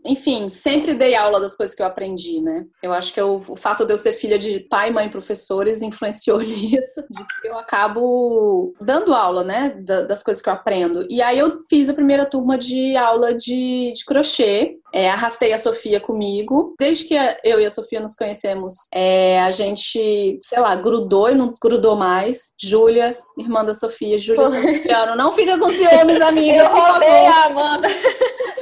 enfim, 0.05 0.49
sempre 0.49 0.93
dei 0.93 1.15
aula 1.15 1.39
das 1.39 1.55
coisas 1.55 1.75
que 1.75 1.81
eu 1.81 1.85
aprendi, 1.85 2.41
né? 2.41 2.65
Eu 2.83 2.93
acho 2.93 3.13
que 3.13 3.19
eu, 3.19 3.43
o 3.47 3.55
fato 3.55 3.85
de 3.85 3.93
eu 3.93 3.97
ser 3.97 4.13
filha 4.13 4.37
de 4.37 4.59
pai, 4.59 4.91
mãe, 4.91 5.09
professores 5.09 5.81
influenciou 5.81 6.39
nisso, 6.43 7.03
de 7.09 7.25
que 7.41 7.47
eu 7.47 7.57
acabo 7.57 8.73
dando 8.79 9.13
aula, 9.13 9.43
né, 9.43 9.69
das 9.79 10.21
coisas 10.21 10.43
que 10.43 10.49
eu 10.49 10.53
aprendo. 10.53 11.07
E 11.09 11.21
aí 11.21 11.39
eu 11.39 11.59
fiz 11.69 11.89
a 11.89 11.93
primeira 11.93 12.25
turma 12.25 12.57
de 12.57 12.95
aula 12.95 13.33
de, 13.33 13.93
de 13.93 14.05
crochê 14.05 14.77
é, 14.93 15.09
arrastei 15.09 15.53
a 15.53 15.57
Sofia 15.57 15.99
comigo. 15.99 16.75
Desde 16.79 17.05
que 17.05 17.15
eu 17.43 17.59
e 17.59 17.65
a 17.65 17.69
Sofia 17.69 17.99
nos 17.99 18.15
conhecemos, 18.15 18.73
é, 18.93 19.39
a 19.41 19.51
gente, 19.51 20.39
sei 20.43 20.59
lá, 20.59 20.75
grudou 20.75 21.29
e 21.29 21.35
não 21.35 21.47
desgrudou 21.47 21.95
mais. 21.95 22.53
Júlia, 22.61 23.17
irmã 23.37 23.63
da 23.63 23.73
Sofia, 23.73 24.17
Júlia 24.17 24.45
Santiano, 24.45 25.15
não 25.15 25.31
fica 25.31 25.57
com 25.59 25.69
ciúmes, 25.69 26.21
amiga. 26.21 26.57
Eu 26.57 26.69
roubei 26.69 27.25
a 27.25 27.45
Amanda. 27.45 27.87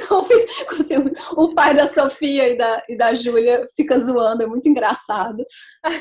Não 0.08 0.22
fica 0.24 0.64
com 0.66 0.84
ciúmes. 0.84 1.18
O 1.32 1.52
pai 1.52 1.74
da 1.74 1.88
Sofia 1.88 2.48
e 2.48 2.56
da, 2.56 2.80
e 2.88 2.96
da 2.96 3.12
Júlia 3.12 3.66
fica 3.74 3.98
zoando, 3.98 4.44
é 4.44 4.46
muito 4.46 4.68
engraçado. 4.68 5.44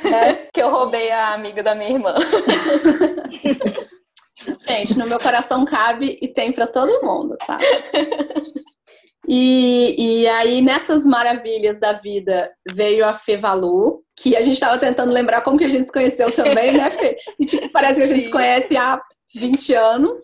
Né? 0.04 0.48
que 0.54 0.62
eu 0.62 0.70
roubei 0.70 1.10
a 1.10 1.34
amiga 1.34 1.64
da 1.64 1.74
minha 1.74 1.90
irmã. 1.90 2.14
Gente, 4.62 4.98
no 4.98 5.08
meu 5.08 5.20
coração 5.20 5.66
cabe 5.66 6.20
e 6.22 6.28
tem 6.28 6.52
para 6.52 6.68
todo 6.68 7.04
mundo, 7.04 7.36
tá? 7.48 7.58
E, 9.28 10.22
e 10.22 10.28
aí, 10.28 10.62
nessas 10.62 11.06
maravilhas 11.06 11.80
da 11.80 11.94
vida, 11.94 12.52
veio 12.68 13.06
a 13.06 13.14
Fevalu, 13.14 14.04
que 14.16 14.36
a 14.36 14.42
gente 14.42 14.54
estava 14.54 14.78
tentando 14.78 15.12
lembrar 15.12 15.42
como 15.42 15.58
que 15.58 15.66
a 15.66 15.70
gente 15.70 15.86
se 15.86 15.92
conheceu 15.92 16.32
também, 16.32 16.74
né, 16.74 16.92
Fê? 16.92 17.18
E, 17.40 17.46
tipo, 17.46 17.70
parece 17.72 18.00
que 18.00 18.04
a 18.04 18.08
gente 18.08 18.20
Sim. 18.20 18.26
se 18.26 18.32
conhece 18.32 18.78
há 18.78 19.02
20 19.36 19.74
anos. 19.74 20.20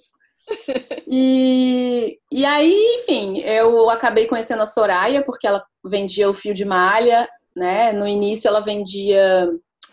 E, 1.07 2.17
e 2.31 2.45
aí, 2.45 2.97
enfim, 2.99 3.39
eu 3.39 3.89
acabei 3.89 4.27
conhecendo 4.27 4.61
a 4.61 4.65
Soraya, 4.65 5.23
porque 5.23 5.47
ela 5.47 5.63
vendia 5.83 6.29
o 6.29 6.33
fio 6.33 6.53
de 6.53 6.65
malha, 6.65 7.27
né? 7.55 7.91
No 7.91 8.07
início, 8.07 8.47
ela 8.47 8.59
vendia 8.59 9.49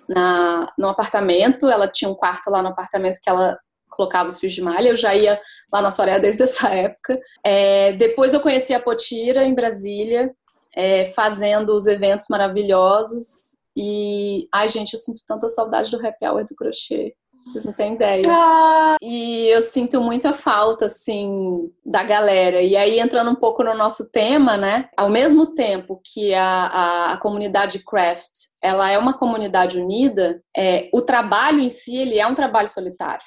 na, 0.08 0.72
no 0.78 0.88
apartamento, 0.88 1.68
ela 1.68 1.88
tinha 1.88 2.10
um 2.10 2.14
quarto 2.14 2.50
lá 2.50 2.62
no 2.62 2.68
apartamento 2.68 3.20
que 3.22 3.28
ela 3.28 3.58
colocava 3.98 4.28
os 4.28 4.38
fios 4.38 4.52
de 4.52 4.62
malha, 4.62 4.90
eu 4.90 4.96
já 4.96 5.16
ia 5.16 5.40
lá 5.72 5.82
na 5.82 5.90
Soraya 5.90 6.20
desde 6.20 6.44
essa 6.44 6.68
época. 6.68 7.18
É, 7.44 7.92
depois 7.94 8.32
eu 8.32 8.40
conheci 8.40 8.72
a 8.72 8.80
Potira 8.80 9.44
em 9.44 9.54
Brasília, 9.54 10.32
é, 10.74 11.06
fazendo 11.06 11.74
os 11.74 11.88
eventos 11.88 12.26
maravilhosos. 12.30 13.58
E, 13.76 14.46
ai, 14.54 14.68
gente, 14.68 14.92
eu 14.92 14.98
sinto 14.98 15.18
tanta 15.26 15.48
saudade 15.48 15.90
do 15.90 16.06
happy 16.06 16.24
hour 16.24 16.44
do 16.44 16.54
crochê. 16.54 17.14
Vocês 17.46 17.64
não 17.64 17.72
têm 17.72 17.94
ideia. 17.94 18.22
Ah. 18.28 18.96
E 19.02 19.46
eu 19.48 19.62
sinto 19.62 20.02
muita 20.02 20.34
falta, 20.34 20.84
assim, 20.84 21.70
da 21.84 22.02
galera. 22.02 22.60
E 22.60 22.76
aí, 22.76 23.00
entrando 23.00 23.30
um 23.30 23.34
pouco 23.34 23.64
no 23.64 23.74
nosso 23.74 24.10
tema, 24.10 24.56
né? 24.56 24.88
Ao 24.96 25.08
mesmo 25.08 25.54
tempo 25.54 26.00
que 26.04 26.34
a, 26.34 26.44
a, 26.44 27.12
a 27.12 27.16
comunidade 27.16 27.82
craft, 27.84 28.32
ela 28.62 28.90
é 28.90 28.98
uma 28.98 29.16
comunidade 29.16 29.80
unida, 29.80 30.42
é, 30.54 30.90
o 30.92 31.00
trabalho 31.00 31.60
em 31.60 31.70
si, 31.70 31.96
ele 31.96 32.18
é 32.18 32.26
um 32.26 32.34
trabalho 32.34 32.68
solitário 32.68 33.24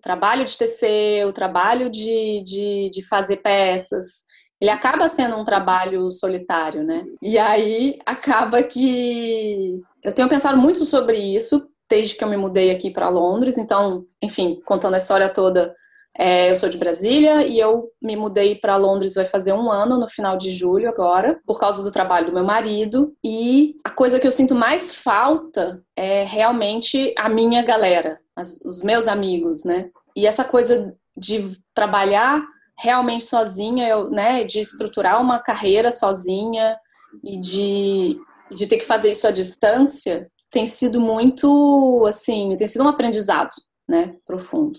o 0.00 0.02
trabalho 0.02 0.46
de 0.46 0.56
tecer, 0.56 1.26
o 1.26 1.32
trabalho 1.32 1.90
de, 1.90 2.42
de, 2.42 2.90
de 2.90 3.06
fazer 3.06 3.36
peças, 3.36 4.24
ele 4.58 4.70
acaba 4.70 5.08
sendo 5.08 5.36
um 5.36 5.44
trabalho 5.44 6.10
solitário, 6.10 6.82
né? 6.82 7.04
E 7.22 7.38
aí 7.38 7.98
acaba 8.06 8.62
que 8.62 9.78
eu 10.02 10.12
tenho 10.12 10.28
pensado 10.28 10.56
muito 10.56 10.86
sobre 10.86 11.18
isso 11.18 11.68
desde 11.88 12.14
que 12.14 12.24
eu 12.24 12.28
me 12.28 12.36
mudei 12.36 12.70
aqui 12.70 12.90
para 12.90 13.10
Londres. 13.10 13.58
Então, 13.58 14.06
enfim, 14.22 14.58
contando 14.64 14.94
a 14.94 14.98
história 14.98 15.28
toda, 15.28 15.74
é, 16.22 16.50
eu 16.50 16.54
sou 16.54 16.68
de 16.68 16.76
Brasília 16.76 17.46
e 17.46 17.58
eu 17.58 17.90
me 18.02 18.14
mudei 18.14 18.54
para 18.54 18.76
Londres 18.76 19.14
vai 19.14 19.24
fazer 19.24 19.54
um 19.54 19.72
ano 19.72 19.98
no 19.98 20.06
final 20.06 20.36
de 20.36 20.50
julho 20.50 20.86
agora, 20.86 21.40
por 21.46 21.58
causa 21.58 21.82
do 21.82 21.90
trabalho 21.90 22.26
do 22.26 22.34
meu 22.34 22.44
marido. 22.44 23.16
E 23.24 23.76
a 23.82 23.88
coisa 23.88 24.20
que 24.20 24.26
eu 24.26 24.30
sinto 24.30 24.54
mais 24.54 24.94
falta 24.94 25.82
é 25.96 26.22
realmente 26.24 27.14
a 27.16 27.26
minha 27.26 27.62
galera, 27.62 28.20
as, 28.36 28.60
os 28.66 28.82
meus 28.82 29.08
amigos, 29.08 29.64
né? 29.64 29.88
E 30.14 30.26
essa 30.26 30.44
coisa 30.44 30.94
de 31.16 31.56
trabalhar 31.72 32.46
realmente 32.78 33.24
sozinha, 33.24 33.88
eu, 33.88 34.10
né, 34.10 34.44
de 34.44 34.60
estruturar 34.60 35.22
uma 35.22 35.38
carreira 35.38 35.90
sozinha 35.90 36.76
e 37.24 37.40
de, 37.40 38.20
de 38.50 38.66
ter 38.66 38.76
que 38.76 38.84
fazer 38.84 39.12
isso 39.12 39.26
à 39.26 39.30
distância, 39.30 40.30
tem 40.50 40.66
sido 40.66 41.00
muito, 41.00 42.04
assim, 42.06 42.54
tem 42.58 42.66
sido 42.66 42.84
um 42.84 42.88
aprendizado, 42.88 43.54
né, 43.88 44.16
profundo. 44.26 44.78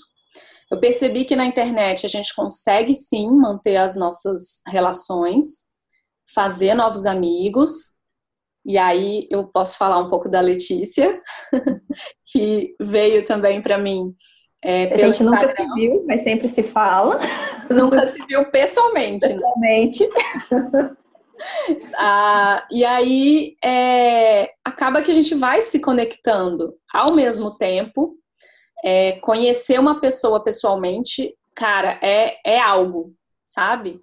Eu 0.71 0.79
percebi 0.79 1.25
que 1.25 1.35
na 1.35 1.45
internet 1.45 2.05
a 2.05 2.09
gente 2.09 2.33
consegue 2.33 2.95
sim 2.95 3.29
manter 3.29 3.75
as 3.75 3.95
nossas 3.95 4.61
relações, 4.67 5.67
fazer 6.33 6.73
novos 6.73 7.05
amigos, 7.05 7.99
e 8.65 8.77
aí 8.77 9.27
eu 9.29 9.45
posso 9.47 9.77
falar 9.77 9.97
um 9.97 10.09
pouco 10.09 10.29
da 10.29 10.39
Letícia, 10.39 11.21
que 12.31 12.73
veio 12.79 13.25
também 13.25 13.61
para 13.61 13.77
mim. 13.77 14.15
É, 14.63 14.93
a 14.93 14.97
gente 14.97 15.23
Instagram. 15.23 15.41
nunca 15.41 15.55
se 15.55 15.73
viu, 15.73 16.05
mas 16.07 16.23
sempre 16.23 16.47
se 16.47 16.61
fala. 16.61 17.19
Nunca 17.71 18.05
se 18.05 18.23
viu 18.27 18.45
pessoalmente. 18.51 19.27
Né? 19.27 19.33
Pessoalmente. 19.33 20.07
Né? 20.07 20.95
ah, 21.97 22.67
e 22.69 22.85
aí 22.85 23.55
é, 23.63 24.51
acaba 24.63 25.01
que 25.01 25.09
a 25.09 25.13
gente 25.13 25.33
vai 25.33 25.61
se 25.61 25.79
conectando 25.79 26.75
ao 26.93 27.15
mesmo 27.15 27.57
tempo. 27.57 28.15
É, 28.83 29.13
conhecer 29.19 29.79
uma 29.79 29.99
pessoa 29.99 30.43
pessoalmente, 30.43 31.35
cara, 31.55 31.99
é, 32.01 32.37
é 32.45 32.59
algo, 32.59 33.13
sabe? 33.45 34.01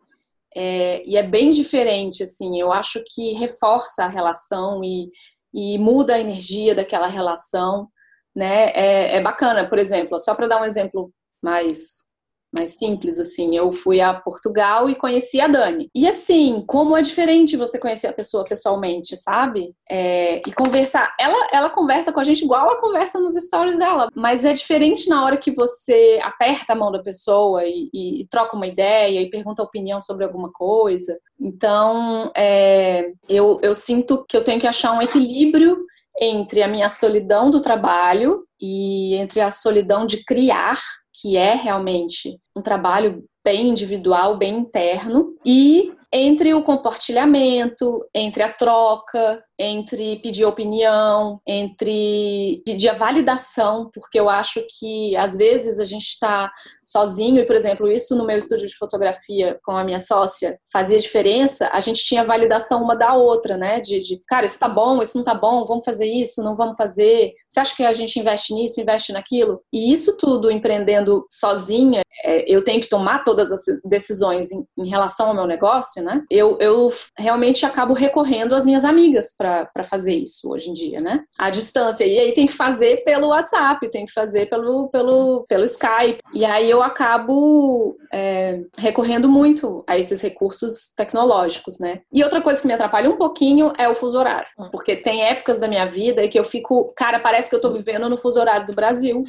É, 0.55 1.03
e 1.07 1.17
é 1.17 1.23
bem 1.23 1.51
diferente, 1.51 2.23
assim, 2.23 2.61
eu 2.61 2.73
acho 2.73 3.03
que 3.15 3.33
reforça 3.33 4.05
a 4.05 4.09
relação 4.09 4.83
e, 4.83 5.11
e 5.53 5.79
muda 5.79 6.15
a 6.15 6.21
energia 6.21 6.75
daquela 6.75 7.07
relação, 7.07 7.89
né? 8.35 8.71
É, 8.71 9.17
é 9.17 9.21
bacana, 9.21 9.69
por 9.69 9.79
exemplo, 9.79 10.19
só 10.19 10.35
para 10.35 10.47
dar 10.47 10.61
um 10.61 10.65
exemplo 10.65 11.13
mais 11.43 12.08
mais 12.53 12.79
simples, 12.79 13.19
assim. 13.19 13.57
Eu 13.57 13.71
fui 13.71 14.01
a 14.01 14.15
Portugal 14.15 14.89
e 14.89 14.95
conheci 14.95 15.41
a 15.41 15.47
Dani. 15.47 15.89
E 15.95 16.09
assim, 16.09 16.65
como 16.67 16.97
é 16.97 17.03
diferente 17.03 17.57
você 17.57 17.79
conhecer 17.79 18.09
a 18.09 18.13
pessoa 18.13 18.45
pessoalmente, 18.45 19.17
sabe? 19.17 19.75
É, 19.91 20.41
e 20.47 20.53
conversar. 20.53 21.15
Ela, 21.19 21.49
ela 21.53 21.71
conversa 21.71 22.13
com 22.13 22.21
a 22.21 22.25
gente 22.25 22.45
igual 22.45 22.67
ela 22.67 22.81
conversa 22.81 23.21
nos 23.21 23.35
stories 23.35 23.79
dela, 23.79 24.09
mas 24.15 24.45
é 24.45 24.53
diferente 24.53 25.09
na 25.09 25.25
hora 25.25 25.37
que 25.37 25.53
você 25.53 26.19
aperta 26.23 26.73
a 26.73 26.77
mão 26.77 26.91
da 26.91 27.03
pessoa 27.03 27.65
e, 27.65 27.91
e, 27.93 28.23
e 28.23 28.27
troca 28.29 28.57
uma 28.57 28.67
ideia 28.67 29.21
e 29.21 29.31
pergunta 29.31 29.63
opinião 29.63 30.01
sobre 30.01 30.25
alguma 30.25 30.51
coisa. 30.53 31.19
Então, 31.41 32.31
é, 32.37 33.13
eu, 33.29 33.59
eu 33.63 33.75
sinto 33.75 34.25
que 34.29 34.37
eu 34.37 34.45
tenho 34.45 34.61
que 34.61 34.67
achar 34.67 34.93
um 34.93 35.03
equilíbrio 35.03 35.79
entre 36.21 36.63
a 36.63 36.69
minha 36.69 36.89
solidão 36.89 37.49
do 37.49 37.61
trabalho 37.61 38.45
e 38.61 39.15
entre 39.15 39.41
a 39.41 39.51
solidão 39.51 40.05
de 40.05 40.25
criar 40.25 40.79
que 41.21 41.37
é 41.37 41.55
realmente 41.55 42.39
um 42.57 42.63
trabalho 42.63 43.25
bem 43.45 43.69
individual, 43.69 44.37
bem 44.37 44.57
interno, 44.57 45.35
e 45.45 45.93
entre 46.13 46.55
o 46.55 46.63
compartilhamento, 46.63 48.05
entre 48.15 48.43
a 48.43 48.53
troca, 48.53 49.43
entre 49.59 50.17
pedir 50.17 50.45
opinião, 50.45 51.41
entre 51.47 52.63
pedir 52.65 52.89
a 52.89 52.95
validação, 52.95 53.91
porque 53.93 54.19
eu 54.19 54.29
acho 54.29 54.65
que 54.79 55.17
às 55.17 55.37
vezes 55.37 55.81
a 55.81 55.85
gente 55.85 56.05
está 56.05 56.51
sozinho, 56.85 57.41
e 57.41 57.45
por 57.45 57.57
exemplo, 57.57 57.91
isso 57.91 58.17
no 58.17 58.25
meu 58.25 58.39
estúdio 58.39 58.67
de 58.67 58.77
fotografia 58.77 59.59
com 59.65 59.73
a 59.73 59.85
minha 59.85 60.01
sócia 60.01 60.59
fazia 60.73 60.99
diferença, 60.99 61.69
a 61.73 61.81
gente 61.81 62.05
tinha 62.05 62.25
validação 62.25 62.83
uma 62.83 62.97
da 62.97 63.15
outra, 63.15 63.57
né? 63.57 63.81
De, 63.81 64.01
de 64.01 64.21
cara, 64.27 64.47
isso 64.47 64.59
tá 64.59 64.69
bom, 64.69 65.03
isso 65.03 65.17
não 65.17 65.25
tá 65.25 65.35
bom, 65.35 65.65
vamos 65.67 65.85
fazer 65.85 66.07
isso, 66.07 66.43
não 66.43 66.55
vamos 66.57 66.77
fazer. 66.77 67.33
Você 67.49 67.61
acha 67.61 67.77
que 67.77 67.85
a 67.85 67.93
gente 67.93 68.19
investe 68.19 68.55
nisso, 68.55 68.81
investe 68.81 69.13
naquilo? 69.13 69.61
E 69.73 69.93
isso 69.93 70.17
tudo 70.17 70.51
empreendendo 70.51 71.27
sozinha, 71.31 72.03
é, 72.25 72.45
eu 72.53 72.63
tenho 72.63 72.81
que 72.81 72.89
tomar 72.89 73.25
todas 73.25 73.53
as 73.53 73.63
decisões 73.85 74.51
em, 74.51 74.65
em 74.79 74.89
relação 74.89 75.29
ao 75.29 75.35
meu 75.35 75.47
negócio, 75.47 76.03
né? 76.03 76.23
Eu, 76.31 76.57
eu 76.61 76.93
realmente 77.17 77.67
acabo 77.67 77.93
recorrendo 77.93 78.55
às 78.55 78.65
minhas 78.65 78.85
amigas 78.85 79.35
para 79.37 79.48
para 79.73 79.85
fazer 79.85 80.15
isso 80.15 80.51
hoje 80.51 80.71
em 80.71 80.75
dia, 80.75 81.01
né? 81.01 81.25
A 81.39 81.51
distância. 81.51 82.05
E 82.05 82.19
aí 82.19 82.33
tem 82.33 82.47
que 82.47 82.53
fazer 82.53 83.03
pelo 83.05 83.29
WhatsApp, 83.29 83.91
tem 83.91 84.07
que 84.07 84.13
fazer 84.13 84.47
pelo, 84.47 84.89
pelo, 84.89 85.45
pelo 85.49 85.65
Skype. 85.65 86.21
E 86.33 86.45
aí 86.45 86.71
eu 86.71 86.83
acabo 86.83 87.97
é, 88.13 88.61
recorrendo 88.77 89.29
muito 89.29 89.85
a 89.87 89.99
esses 89.99 90.21
recursos 90.21 90.93
tecnológicos, 90.97 91.79
né? 91.79 92.01
E 92.13 92.23
outra 92.23 92.41
coisa 92.41 92.61
que 92.61 92.67
me 92.67 92.73
atrapalha 92.73 93.11
um 93.11 93.17
pouquinho 93.17 93.73
é 93.79 93.89
o 93.89 93.95
fuso 93.95 94.19
horário. 94.19 94.49
Hum. 94.59 94.69
Porque 94.71 94.97
tem 94.97 95.25
épocas 95.25 95.59
da 95.59 95.69
minha 95.69 95.87
vida 95.87 96.27
que 96.29 96.39
eu 96.39 96.45
fico, 96.45 96.93
cara, 96.97 97.21
parece 97.21 97.51
que 97.51 97.57
eu 97.57 97.61
tô 97.61 97.71
vivendo 97.71 98.09
no 98.09 98.17
fuso 98.17 98.41
horário 98.41 98.67
do 98.67 98.75
Brasil. 98.75 99.25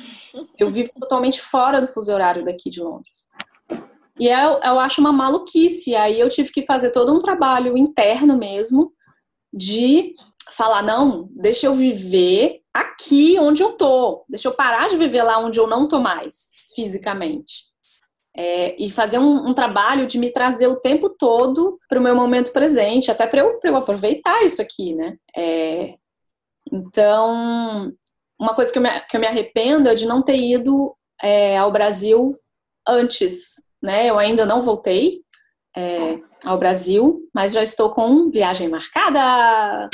Eu 0.57 0.69
vivo 0.69 0.89
totalmente 0.99 1.41
fora 1.41 1.81
do 1.81 1.87
fuso 1.87 2.11
horário 2.13 2.43
daqui 2.43 2.69
de 2.69 2.81
Londres. 2.81 3.29
E 4.19 4.27
eu, 4.27 4.59
eu 4.61 4.79
acho 4.79 4.99
uma 4.99 5.13
maluquice. 5.13 5.95
Aí 5.95 6.19
eu 6.19 6.29
tive 6.29 6.51
que 6.51 6.65
fazer 6.65 6.91
todo 6.91 7.13
um 7.13 7.19
trabalho 7.19 7.77
interno 7.77 8.37
mesmo 8.37 8.91
de 9.53 10.13
falar, 10.51 10.81
não, 10.81 11.29
deixa 11.31 11.67
eu 11.67 11.75
viver 11.75 12.61
aqui 12.73 13.37
onde 13.39 13.61
eu 13.61 13.73
tô, 13.73 14.23
deixa 14.29 14.47
eu 14.47 14.53
parar 14.53 14.89
de 14.89 14.97
viver 14.97 15.23
lá 15.23 15.39
onde 15.39 15.59
eu 15.59 15.67
não 15.67 15.87
tô 15.87 15.99
mais, 15.99 16.49
fisicamente. 16.75 17.69
É, 18.35 18.75
e 18.81 18.89
fazer 18.89 19.17
um, 19.17 19.49
um, 19.49 19.53
trabalho 19.53 20.05
de 20.05 20.17
me 20.17 20.31
trazer 20.31 20.67
o 20.67 20.79
tempo 20.79 21.09
todo 21.09 21.77
para 21.89 21.99
o 21.99 22.01
meu 22.01 22.15
momento 22.15 22.53
presente, 22.53 23.11
até 23.11 23.27
para 23.27 23.41
eu, 23.41 23.59
eu 23.61 23.75
aproveitar 23.75 24.43
isso 24.43 24.61
aqui, 24.61 24.93
né? 24.93 25.17
É, 25.35 25.95
então, 26.71 27.91
uma 28.39 28.55
coisa 28.55 28.71
que 28.71 28.77
eu, 28.77 28.83
me, 28.83 28.89
que 29.01 29.17
eu 29.17 29.19
me 29.19 29.27
arrependo 29.27 29.89
é 29.89 29.95
de 29.95 30.05
não 30.05 30.21
ter 30.21 30.37
ido 30.37 30.95
é, 31.21 31.57
ao 31.57 31.71
Brasil 31.71 32.37
antes, 32.87 33.55
né? 33.81 34.09
Eu 34.09 34.17
ainda 34.17 34.45
não 34.45 34.61
voltei, 34.61 35.21
é, 35.75 36.19
ao 36.43 36.57
Brasil, 36.57 37.21
mas 37.33 37.53
já 37.53 37.63
estou 37.63 37.89
com 37.89 38.29
viagem 38.29 38.69
marcada. 38.69 39.89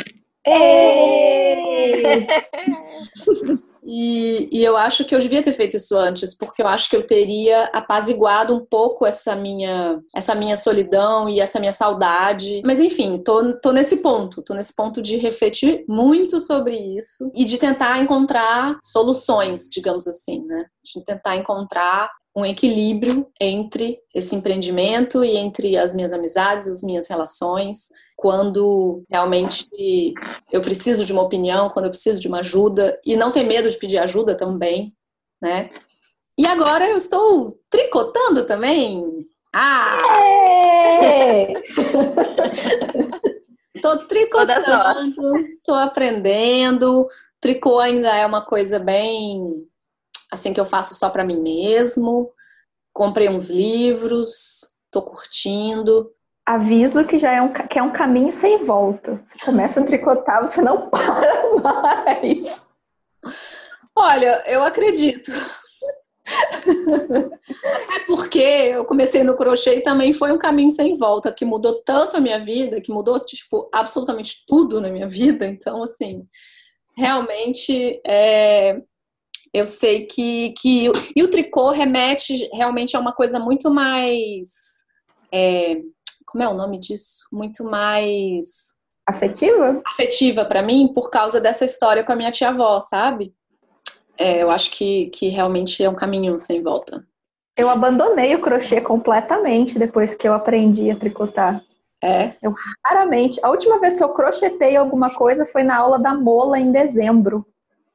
E, 3.87 4.49
e, 4.51 4.63
eu 4.63 4.75
acho 4.75 5.05
que 5.05 5.13
eu 5.13 5.19
devia 5.19 5.43
ter 5.43 5.53
feito 5.53 5.77
isso 5.77 5.95
antes, 5.95 6.35
porque 6.35 6.63
eu 6.63 6.67
acho 6.67 6.89
que 6.89 6.95
eu 6.95 7.05
teria 7.05 7.65
apaziguado 7.65 8.55
um 8.55 8.65
pouco 8.65 9.05
essa 9.05 9.35
minha, 9.35 10.01
essa 10.15 10.33
minha 10.33 10.57
solidão 10.57 11.29
e 11.29 11.39
essa 11.39 11.59
minha 11.59 11.71
saudade. 11.71 12.63
Mas 12.65 12.79
enfim, 12.79 13.19
tô, 13.19 13.53
tô 13.59 13.71
nesse 13.71 13.97
ponto, 13.97 14.41
tô 14.41 14.55
nesse 14.55 14.75
ponto 14.75 15.03
de 15.03 15.17
refletir 15.17 15.85
muito 15.87 16.39
sobre 16.39 16.75
isso 16.75 17.31
e 17.35 17.45
de 17.45 17.59
tentar 17.59 17.99
encontrar 17.99 18.75
soluções, 18.83 19.69
digamos 19.69 20.07
assim, 20.07 20.43
né? 20.43 20.65
De 20.83 21.05
tentar 21.05 21.37
encontrar 21.37 22.09
um 22.35 22.45
equilíbrio 22.45 23.27
entre 23.39 23.97
esse 24.13 24.35
empreendimento 24.35 25.23
e 25.23 25.37
entre 25.37 25.77
as 25.77 25.95
minhas 25.95 26.11
amizades, 26.11 26.67
as 26.67 26.83
minhas 26.83 27.07
relações, 27.07 27.87
quando 28.17 29.03
realmente 29.09 30.13
eu 30.51 30.61
preciso 30.61 31.05
de 31.05 31.13
uma 31.13 31.21
opinião, 31.21 31.69
quando 31.69 31.85
eu 31.85 31.91
preciso 31.91 32.19
de 32.19 32.27
uma 32.27 32.39
ajuda 32.39 32.99
e 33.05 33.15
não 33.15 33.31
ter 33.31 33.43
medo 33.43 33.69
de 33.69 33.77
pedir 33.77 33.97
ajuda 33.97 34.35
também, 34.35 34.93
né? 35.41 35.69
E 36.37 36.45
agora 36.45 36.89
eu 36.89 36.97
estou 36.97 37.57
tricotando 37.69 38.45
também. 38.45 39.25
Ah! 39.53 40.01
Estou 43.73 43.97
tricotando, 44.07 45.37
estou 45.57 45.75
aprendendo. 45.75 47.07
Tricô 47.39 47.79
ainda 47.79 48.13
é 48.15 48.25
uma 48.25 48.41
coisa 48.41 48.79
bem 48.79 49.65
assim 50.31 50.53
que 50.53 50.59
eu 50.59 50.65
faço 50.65 50.93
só 50.95 51.09
para 51.09 51.23
mim 51.23 51.41
mesmo. 51.41 52.31
Comprei 52.93 53.29
uns 53.29 53.49
livros, 53.49 54.73
estou 54.87 55.01
curtindo 55.03 56.15
aviso 56.45 57.03
que 57.05 57.17
já 57.17 57.31
é 57.31 57.41
um, 57.41 57.51
que 57.51 57.79
é 57.79 57.83
um 57.83 57.91
caminho 57.91 58.31
sem 58.31 58.63
volta. 58.63 59.21
Você 59.25 59.37
começa 59.43 59.81
a 59.81 59.83
tricotar, 59.83 60.41
você 60.41 60.61
não 60.61 60.87
para 60.91 61.55
mais. 61.59 62.61
Olha, 63.95 64.43
eu 64.45 64.61
acredito. 64.61 65.31
É 67.95 67.99
porque 68.05 68.39
eu 68.39 68.85
comecei 68.85 69.23
no 69.23 69.35
crochê 69.35 69.77
e 69.77 69.81
também 69.81 70.13
foi 70.13 70.31
um 70.31 70.37
caminho 70.37 70.71
sem 70.71 70.97
volta, 70.97 71.31
que 71.31 71.45
mudou 71.45 71.81
tanto 71.83 72.17
a 72.17 72.21
minha 72.21 72.39
vida, 72.39 72.81
que 72.81 72.91
mudou, 72.91 73.19
tipo, 73.19 73.69
absolutamente 73.71 74.43
tudo 74.47 74.81
na 74.81 74.89
minha 74.89 75.07
vida. 75.07 75.45
Então, 75.47 75.83
assim, 75.83 76.27
realmente, 76.97 78.01
é, 78.05 78.81
eu 79.55 79.65
sei 79.65 80.05
que, 80.05 80.53
que... 80.59 80.91
E 81.15 81.23
o 81.23 81.29
tricô 81.29 81.69
remete 81.69 82.49
realmente 82.53 82.97
a 82.97 82.99
uma 82.99 83.13
coisa 83.13 83.39
muito 83.39 83.71
mais... 83.71 84.83
É, 85.31 85.77
como 86.25 86.43
é 86.43 86.47
o 86.49 86.53
nome 86.53 86.77
disso? 86.77 87.25
Muito 87.31 87.63
mais 87.63 88.75
afetiva? 89.07 89.81
Afetiva 89.87 90.43
para 90.43 90.61
mim 90.61 90.91
por 90.93 91.09
causa 91.09 91.39
dessa 91.39 91.63
história 91.63 92.03
com 92.03 92.11
a 92.11 92.15
minha 92.17 92.31
tia-avó, 92.31 92.81
sabe? 92.81 93.33
É, 94.17 94.43
eu 94.43 94.51
acho 94.51 94.71
que, 94.71 95.05
que 95.07 95.29
realmente 95.29 95.81
é 95.81 95.89
um 95.89 95.95
caminho 95.95 96.37
sem 96.37 96.61
volta. 96.61 97.07
Eu 97.55 97.69
abandonei 97.69 98.35
o 98.35 98.41
crochê 98.41 98.81
completamente 98.81 99.79
depois 99.79 100.13
que 100.13 100.27
eu 100.27 100.33
aprendi 100.33 100.91
a 100.91 100.97
tricotar. 100.97 101.63
É. 102.03 102.33
Eu 102.41 102.53
raramente. 102.85 103.39
A 103.41 103.49
última 103.49 103.79
vez 103.79 103.95
que 103.95 104.03
eu 104.03 104.09
crochetei 104.09 104.75
alguma 104.75 105.13
coisa 105.15 105.45
foi 105.45 105.63
na 105.63 105.77
aula 105.77 105.97
da 105.97 106.13
Mola 106.13 106.59
em 106.59 106.73
dezembro. 106.73 107.45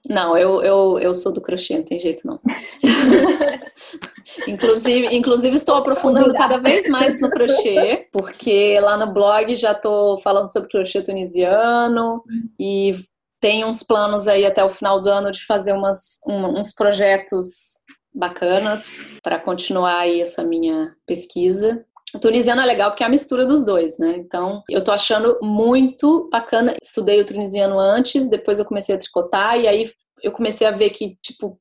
Não, 0.08 0.36
eu, 0.36 0.62
eu, 0.62 0.98
eu 0.98 1.14
sou 1.14 1.32
do 1.32 1.40
crochê, 1.40 1.76
não 1.76 1.84
tem 1.84 1.98
jeito 1.98 2.26
não. 2.26 2.40
inclusive, 4.48 5.14
inclusive, 5.14 5.56
estou 5.56 5.74
aprofundando 5.74 6.32
cada 6.32 6.56
vez 6.56 6.88
mais 6.88 7.20
no 7.20 7.28
crochê, 7.30 8.08
porque 8.10 8.80
lá 8.80 8.96
no 8.96 9.12
blog 9.12 9.54
já 9.54 9.72
estou 9.72 10.16
falando 10.18 10.50
sobre 10.50 10.70
crochê 10.70 11.02
tunisiano 11.02 12.22
e 12.58 12.92
tem 13.40 13.64
uns 13.64 13.82
planos 13.82 14.26
aí 14.26 14.46
até 14.46 14.64
o 14.64 14.70
final 14.70 15.02
do 15.02 15.10
ano 15.10 15.30
de 15.30 15.44
fazer 15.44 15.72
umas, 15.72 16.18
um, 16.26 16.58
uns 16.58 16.72
projetos 16.72 17.80
bacanas 18.12 19.12
para 19.22 19.38
continuar 19.38 19.98
aí 20.00 20.20
essa 20.20 20.42
minha 20.44 20.94
pesquisa. 21.06 21.84
O 22.14 22.18
tunisiano 22.18 22.60
é 22.60 22.66
legal 22.66 22.90
porque 22.90 23.02
é 23.02 23.06
a 23.06 23.10
mistura 23.10 23.46
dos 23.46 23.64
dois, 23.64 23.98
né? 23.98 24.16
Então, 24.16 24.62
eu 24.68 24.82
tô 24.82 24.90
achando 24.90 25.38
muito 25.40 26.28
bacana. 26.30 26.74
Estudei 26.82 27.20
o 27.20 27.26
tunisiano 27.26 27.78
antes, 27.78 28.28
depois 28.28 28.58
eu 28.58 28.64
comecei 28.64 28.94
a 28.94 28.98
tricotar 28.98 29.58
e 29.58 29.68
aí 29.68 29.90
eu 30.22 30.32
comecei 30.32 30.66
a 30.66 30.70
ver 30.72 30.90
que, 30.90 31.14
tipo, 31.22 31.58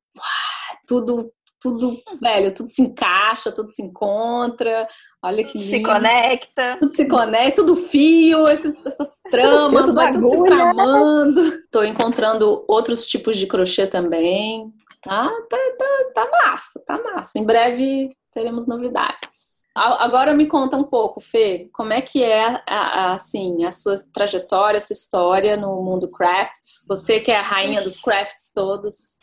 tudo, 0.88 1.32
tudo, 1.62 2.02
velho, 2.22 2.54
tudo 2.54 2.68
se 2.68 2.82
encaixa, 2.82 3.52
tudo 3.52 3.70
se 3.70 3.82
encontra. 3.82 4.88
Olha 5.22 5.44
que 5.44 5.58
lindo. 5.58 5.78
Se 5.78 5.84
conecta. 5.84 6.78
Tudo 6.80 6.96
se 6.96 7.08
conecta, 7.08 7.62
tudo 7.62 7.76
fio, 7.76 8.48
esses, 8.48 8.86
essas 8.86 9.20
tramas, 9.30 9.94
vai 9.94 10.14
tudo 10.14 10.30
se 10.30 10.44
tramando. 10.44 11.42
Tô 11.70 11.84
encontrando 11.84 12.66
outros 12.68 13.06
tipos 13.06 13.38
de 13.38 13.46
crochê 13.46 13.86
também. 13.86 14.74
Tá, 15.02 15.30
tá, 15.50 15.58
tá, 15.78 16.12
tá 16.16 16.32
massa, 16.32 16.84
tá 16.86 17.02
massa. 17.04 17.38
Em 17.38 17.46
breve 17.46 18.16
teremos 18.32 18.68
novidades. 18.68 19.49
Agora 19.80 20.34
me 20.34 20.46
conta 20.46 20.76
um 20.76 20.84
pouco, 20.84 21.22
Fê, 21.22 21.70
como 21.72 21.94
é 21.94 22.02
que 22.02 22.22
é 22.22 22.62
assim 22.68 23.64
a 23.64 23.72
sua 23.72 23.96
trajetória, 24.14 24.76
a 24.78 24.82
sua 24.82 24.94
história 24.94 25.56
no 25.56 25.82
mundo 25.82 26.12
crafts? 26.12 26.86
Você 26.88 27.22
que 27.22 27.32
é 27.32 27.38
a 27.38 27.42
rainha 27.42 27.82
dos 27.82 28.00
crafts 28.00 28.52
todos. 28.54 29.20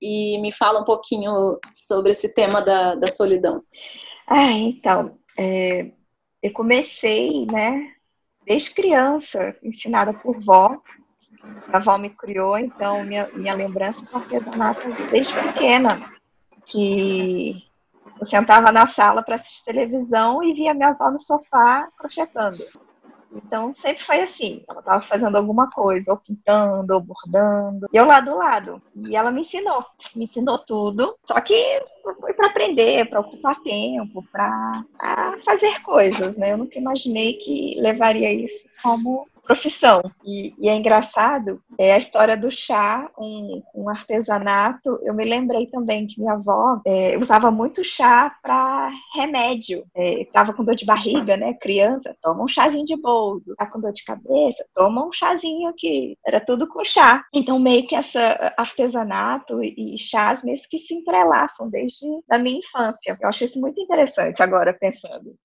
E 0.00 0.38
me 0.38 0.50
fala 0.50 0.80
um 0.80 0.84
pouquinho 0.84 1.58
sobre 1.72 2.12
esse 2.12 2.34
tema 2.34 2.62
da, 2.62 2.94
da 2.94 3.08
solidão. 3.08 3.62
Ah, 4.26 4.50
então, 4.50 5.18
é, 5.38 5.90
eu 6.42 6.52
comecei, 6.52 7.46
né, 7.52 7.92
desde 8.46 8.72
criança, 8.74 9.54
ensinada 9.62 10.14
por 10.14 10.40
vó. 10.42 10.78
A 11.72 11.76
avó 11.76 11.98
me 11.98 12.08
criou, 12.08 12.56
então 12.56 13.04
minha, 13.04 13.28
minha 13.34 13.54
lembrança 13.54 14.00
do 14.00 14.16
artesanato 14.16 14.80
desde 15.10 15.32
pequena, 15.34 16.10
que 16.64 17.64
eu 18.20 18.26
sentava 18.26 18.70
na 18.70 18.86
sala 18.88 19.22
para 19.22 19.36
assistir 19.36 19.64
televisão 19.64 20.42
e 20.42 20.52
via 20.54 20.74
minha 20.74 20.88
avó 20.88 21.10
no 21.10 21.20
sofá 21.20 21.88
crochetando. 21.96 22.58
Então 23.34 23.74
sempre 23.74 24.04
foi 24.04 24.22
assim, 24.22 24.64
ela 24.68 24.78
estava 24.78 25.04
fazendo 25.06 25.36
alguma 25.36 25.68
coisa, 25.68 26.12
ou 26.12 26.16
pintando, 26.16 26.94
ou 26.94 27.00
bordando, 27.00 27.88
e 27.92 27.96
eu 27.96 28.04
lá 28.04 28.20
do 28.20 28.36
lado. 28.36 28.80
E 29.08 29.16
ela 29.16 29.30
me 29.30 29.40
ensinou, 29.40 29.84
me 30.14 30.24
ensinou 30.24 30.58
tudo. 30.58 31.16
Só 31.24 31.40
que 31.40 31.82
foi 32.20 32.32
para 32.32 32.46
aprender, 32.46 33.08
para 33.08 33.20
ocupar 33.20 33.60
tempo, 33.62 34.24
para 34.30 34.84
fazer 35.44 35.82
coisas, 35.82 36.36
né? 36.36 36.52
Eu 36.52 36.58
nunca 36.58 36.78
imaginei 36.78 37.34
que 37.34 37.74
levaria 37.80 38.32
isso 38.32 38.68
como 38.82 39.26
profissão. 39.44 40.02
E, 40.24 40.54
e, 40.58 40.68
é 40.68 40.74
engraçado, 40.74 41.60
é 41.78 41.92
a 41.92 41.98
história 41.98 42.36
do 42.36 42.50
chá, 42.50 43.10
um, 43.18 43.62
um 43.74 43.88
artesanato. 43.88 44.98
Eu 45.02 45.14
me 45.14 45.24
lembrei 45.24 45.66
também 45.66 46.06
que 46.06 46.18
minha 46.18 46.32
avó 46.34 46.80
é, 46.86 47.16
usava 47.18 47.50
muito 47.50 47.84
chá 47.84 48.34
para 48.42 48.90
remédio. 49.14 49.84
Estava 49.94 50.50
é, 50.50 50.54
com 50.54 50.64
dor 50.64 50.74
de 50.74 50.84
barriga, 50.84 51.36
né? 51.36 51.54
Criança, 51.54 52.16
toma 52.22 52.44
um 52.44 52.48
chazinho 52.48 52.86
de 52.86 52.96
boldo. 52.96 53.54
Tá 53.56 53.66
com 53.66 53.80
dor 53.80 53.92
de 53.92 54.04
cabeça, 54.04 54.64
toma 54.74 55.06
um 55.06 55.12
chazinho 55.12 55.68
aqui. 55.68 56.16
Era 56.26 56.40
tudo 56.40 56.66
com 56.66 56.84
chá. 56.84 57.24
Então, 57.32 57.58
meio 57.58 57.86
que 57.86 57.94
essa 57.94 58.54
artesanato 58.56 59.62
e, 59.62 59.94
e 59.94 59.98
chás 59.98 60.42
meio 60.42 60.58
que 60.68 60.78
se 60.78 60.94
entrelaçam 60.94 61.68
desde 61.68 62.06
a 62.30 62.38
minha 62.38 62.58
infância. 62.58 63.16
Eu 63.20 63.28
acho 63.28 63.44
isso 63.44 63.60
muito 63.60 63.80
interessante 63.80 64.42
agora 64.42 64.72
pensando. 64.72 65.36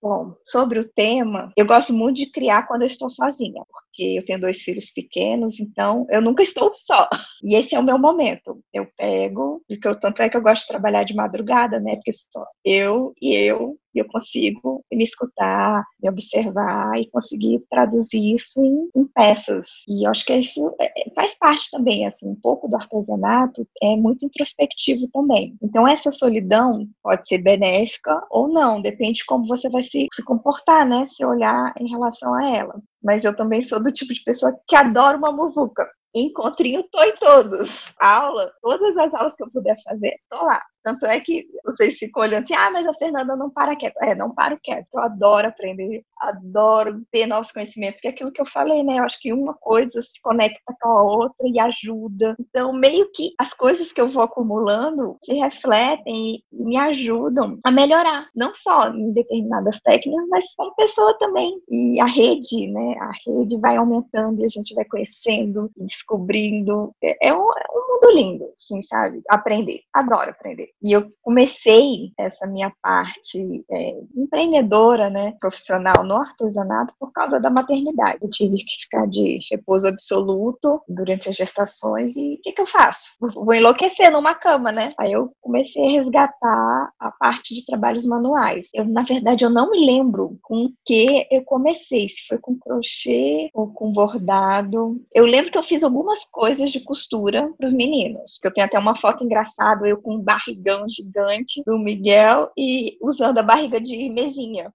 Bom, 0.00 0.36
sobre 0.44 0.78
o 0.78 0.88
tema, 0.88 1.52
eu 1.56 1.66
gosto 1.66 1.92
muito 1.92 2.18
de 2.18 2.30
criar 2.30 2.68
quando 2.68 2.82
eu 2.82 2.86
estou 2.86 3.10
sozinha, 3.10 3.64
porque 3.98 4.16
eu 4.16 4.24
tenho 4.24 4.40
dois 4.40 4.58
filhos 4.58 4.90
pequenos, 4.90 5.58
então 5.58 6.06
eu 6.08 6.22
nunca 6.22 6.42
estou 6.44 6.72
só. 6.72 7.08
E 7.42 7.56
esse 7.56 7.74
é 7.74 7.78
o 7.78 7.82
meu 7.82 7.98
momento. 7.98 8.62
Eu 8.72 8.86
pego, 8.96 9.60
porque 9.66 9.88
eu, 9.88 9.98
tanto 9.98 10.22
é 10.22 10.28
que 10.28 10.36
eu 10.36 10.42
gosto 10.42 10.62
de 10.62 10.68
trabalhar 10.68 11.02
de 11.02 11.14
madrugada, 11.14 11.80
né? 11.80 11.96
Porque 11.96 12.12
só 12.12 12.46
eu 12.64 13.12
e 13.20 13.34
eu 13.34 13.76
eu 13.98 14.06
consigo 14.06 14.84
me 14.92 15.04
escutar, 15.04 15.84
me 16.00 16.08
observar 16.08 16.98
e 16.98 17.10
conseguir 17.10 17.60
traduzir 17.70 18.34
isso 18.34 18.62
em, 18.62 18.88
em 18.94 19.06
peças. 19.06 19.66
E 19.88 20.06
eu 20.06 20.10
acho 20.10 20.24
que 20.24 20.34
isso 20.34 20.74
é, 20.80 20.86
é, 20.86 21.10
faz 21.14 21.34
parte 21.38 21.70
também, 21.70 22.06
assim, 22.06 22.28
um 22.28 22.36
pouco 22.36 22.68
do 22.68 22.76
artesanato 22.76 23.66
é 23.82 23.96
muito 23.96 24.24
introspectivo 24.24 25.08
também. 25.12 25.56
Então 25.62 25.86
essa 25.86 26.12
solidão 26.12 26.86
pode 27.02 27.26
ser 27.26 27.38
benéfica 27.38 28.24
ou 28.30 28.48
não, 28.48 28.80
depende 28.80 29.18
de 29.18 29.26
como 29.26 29.46
você 29.46 29.68
vai 29.68 29.82
se, 29.82 30.06
se 30.12 30.24
comportar, 30.24 30.86
né? 30.86 31.06
Se 31.14 31.24
olhar 31.24 31.74
em 31.78 31.88
relação 31.88 32.34
a 32.34 32.56
ela. 32.56 32.80
Mas 33.02 33.24
eu 33.24 33.34
também 33.36 33.62
sou 33.62 33.80
do 33.82 33.92
tipo 33.92 34.12
de 34.12 34.22
pessoa 34.24 34.58
que 34.66 34.76
adora 34.76 35.16
uma 35.16 35.32
muvuca 35.32 35.88
encontrinho, 36.14 36.84
tô 36.90 37.02
em 37.02 37.16
todos. 37.16 37.70
Aula, 38.00 38.52
todas 38.62 38.96
as 38.96 39.14
aulas 39.14 39.34
que 39.36 39.42
eu 39.42 39.50
puder 39.50 39.76
fazer, 39.84 40.16
tô 40.28 40.36
lá. 40.44 40.62
Tanto 40.82 41.06
é 41.06 41.20
que 41.20 41.46
vocês 41.64 41.98
ficam 41.98 42.22
olhando 42.22 42.44
assim, 42.44 42.54
ah, 42.54 42.70
mas 42.70 42.86
a 42.86 42.94
Fernanda 42.94 43.36
não 43.36 43.50
para 43.50 43.76
quieto. 43.76 43.96
É, 44.02 44.14
não 44.14 44.34
paro 44.34 44.58
quieto. 44.62 44.86
Eu 44.94 45.00
adoro 45.00 45.48
aprender, 45.48 46.02
adoro 46.20 47.02
ter 47.10 47.26
novos 47.26 47.52
conhecimentos, 47.52 47.96
porque 47.96 48.08
é 48.08 48.10
aquilo 48.10 48.32
que 48.32 48.40
eu 48.40 48.46
falei, 48.46 48.82
né? 48.82 48.98
Eu 48.98 49.04
acho 49.04 49.20
que 49.20 49.32
uma 49.32 49.54
coisa 49.54 50.00
se 50.02 50.20
conecta 50.22 50.74
com 50.80 50.88
a 50.88 51.02
outra 51.02 51.46
e 51.46 51.58
ajuda. 51.58 52.36
Então, 52.40 52.72
meio 52.72 53.10
que 53.12 53.32
as 53.38 53.52
coisas 53.52 53.92
que 53.92 54.00
eu 54.00 54.10
vou 54.10 54.22
acumulando 54.22 55.18
se 55.24 55.34
refletem 55.34 56.42
e, 56.52 56.64
me 56.64 56.76
ajudam 56.76 57.58
a 57.64 57.70
melhorar, 57.70 58.28
não 58.34 58.54
só 58.54 58.88
em 58.90 59.12
determinadas 59.12 59.80
técnicas, 59.80 60.26
mas 60.28 60.54
como 60.54 60.74
pessoa 60.74 61.16
também. 61.18 61.60
E 61.68 62.00
a 62.00 62.06
rede, 62.06 62.66
né? 62.68 62.96
A 63.00 63.10
rede 63.26 63.58
vai 63.58 63.76
aumentando 63.76 64.40
e 64.40 64.44
a 64.44 64.48
gente 64.48 64.74
vai 64.74 64.84
conhecendo 64.84 65.70
e 65.76 65.84
descobrindo. 65.84 66.94
É, 67.02 67.28
é 67.28 67.34
um, 67.34 67.50
é 67.50 67.64
um 67.72 67.94
mundo 67.94 68.14
lindo, 68.14 68.44
assim, 68.54 68.80
sabe? 68.82 69.22
Aprender. 69.28 69.80
Adoro 69.92 70.30
aprender. 70.30 70.70
E 70.82 70.92
eu 70.92 71.08
comecei 71.22 72.12
essa 72.18 72.46
minha 72.46 72.72
parte 72.82 73.64
é, 73.70 74.00
empreendedora, 74.16 75.10
né? 75.10 75.34
Profissional 75.40 76.04
no 76.04 76.16
artesanato 76.16 76.94
por 76.98 77.12
causa 77.12 77.40
da 77.40 77.50
maternidade. 77.50 78.18
Eu 78.22 78.30
tive 78.30 78.58
que 78.58 78.82
ficar 78.82 79.06
de 79.06 79.38
repouso 79.50 79.88
absoluto 79.88 80.80
durante 80.88 81.28
as 81.28 81.36
gestações 81.36 82.16
e 82.16 82.34
o 82.34 82.40
que, 82.42 82.52
que 82.52 82.60
eu 82.60 82.66
faço? 82.66 83.10
Vou 83.20 83.54
enlouquecer 83.54 84.10
numa 84.10 84.34
cama, 84.34 84.70
né? 84.70 84.92
Aí 84.98 85.12
eu 85.12 85.32
comecei 85.40 85.82
a 85.98 86.02
resgatar 86.02 86.92
a 86.98 87.10
parte 87.12 87.54
de 87.54 87.64
trabalhos 87.64 88.04
manuais. 88.04 88.66
Eu, 88.72 88.84
na 88.84 89.02
verdade, 89.02 89.44
eu 89.44 89.50
não 89.50 89.70
me 89.70 89.84
lembro 89.84 90.38
com 90.42 90.70
que 90.86 91.26
eu 91.30 91.42
comecei, 91.42 92.08
se 92.08 92.26
foi 92.28 92.38
com 92.38 92.58
crochê 92.58 93.50
ou 93.52 93.72
com 93.72 93.92
bordado. 93.92 95.00
Eu 95.12 95.26
lembro 95.26 95.50
que 95.50 95.58
eu 95.58 95.62
fiz 95.62 95.82
algumas 95.82 96.24
coisas 96.30 96.70
de 96.70 96.80
costura 96.80 97.52
para 97.58 97.66
os 97.66 97.72
meninos, 97.72 98.38
que 98.40 98.46
eu 98.46 98.52
tenho 98.52 98.66
até 98.66 98.78
uma 98.78 98.96
foto 98.96 99.24
engraçada, 99.24 99.88
eu 99.88 100.00
com 100.00 100.14
um 100.16 100.22
barrigão 100.68 100.88
gigante 100.88 101.62
do 101.64 101.78
Miguel 101.78 102.50
e 102.56 102.96
usando 103.00 103.38
a 103.38 103.42
barriga 103.42 103.80
de 103.80 104.10
mesinha. 104.10 104.72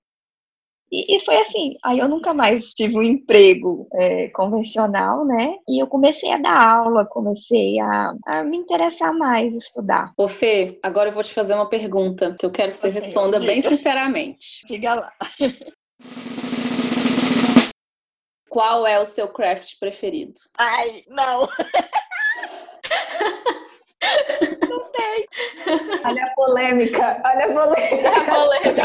E, 0.91 1.15
e, 1.15 1.19
foi 1.25 1.38
assim, 1.38 1.75
aí 1.84 1.97
eu 1.97 2.08
nunca 2.08 2.36
mais 2.36 2.71
tive 2.73 2.97
um 2.97 3.01
emprego 3.01 3.88
é, 3.93 4.27
convencional, 4.29 5.25
né? 5.25 5.56
E 5.67 5.82
eu 5.82 5.88
comecei 5.88 6.32
a 6.32 6.38
dar 6.38 6.62
aula, 6.62 7.03
comecei 7.03 7.79
a, 7.79 8.13
a, 8.27 8.43
me 8.43 8.58
interessar 8.58 9.12
mais, 9.12 9.56
estudar. 9.56 10.13
Ô 10.15 10.27
Fê, 10.27 10.79
agora 10.84 11.10
eu 11.10 11.13
vou 11.13 11.23
te 11.23 11.34
fazer 11.34 11.56
uma 11.56 11.67
pergunta 11.67 12.36
que 12.38 12.45
eu 12.45 12.51
quero 12.51 12.69
que 12.71 12.77
você 12.77 12.89
okay, 12.89 13.01
responda 13.01 13.39
bem 13.39 13.60
sinceramente. 13.62 14.67
Diga 14.67 14.93
lá. 14.93 15.12
Qual 18.47 18.86
é 18.86 18.99
o 18.99 19.06
seu 19.06 19.27
craft 19.27 19.79
preferido? 19.79 20.34
Ai, 20.56 21.03
não. 21.08 21.49
não 24.69 24.91
tem. 24.91 25.27
Olha 26.05 26.23
a 26.23 26.29
polêmica, 26.31 27.21
olha 27.25 27.45
a 27.45 27.53
polêmica. 27.53 28.09
A 28.09 28.25
polêmica. 28.25 28.83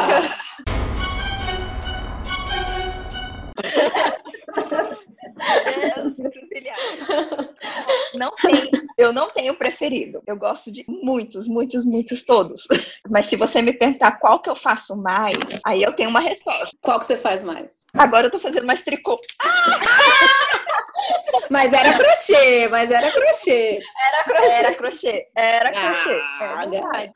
Não 8.15 8.35
tem, 8.37 8.71
eu 8.97 9.13
não 9.13 9.27
tenho 9.29 9.55
preferido. 9.55 10.23
Eu 10.27 10.37
gosto 10.37 10.73
de 10.73 10.85
muitos, 10.89 11.47
muitos, 11.47 11.85
muitos 11.85 12.25
todos. 12.25 12.67
Mas 13.09 13.29
se 13.29 13.37
você 13.37 13.63
me 13.63 13.73
perguntar 13.73 14.19
qual 14.19 14.41
que 14.41 14.51
eu 14.51 14.57
faço 14.57 14.97
mais, 14.97 15.39
aí 15.65 15.83
eu 15.83 15.93
tenho 15.93 16.11
uma 16.11 16.21
resposta. 16.21 16.77
Qual 16.83 16.99
que 16.99 17.07
você 17.07 17.17
faz 17.17 17.45
mais? 17.45 17.87
Agora 17.95 18.27
eu 18.27 18.31
tô 18.31 18.41
fazendo 18.41 18.67
mais 18.67 18.83
tricô. 18.83 19.21
Mas 21.51 21.73
era 21.73 21.97
crochê, 21.99 22.69
mas 22.69 22.91
era 22.91 23.11
crochê. 23.11 23.81
Era 24.07 24.25
crochê. 24.25 24.53
Era 24.55 24.75
crochê. 24.75 25.27
Era 25.35 25.71
crochê. 25.73 26.21
Ah, 26.41 26.65
é 26.73 27.13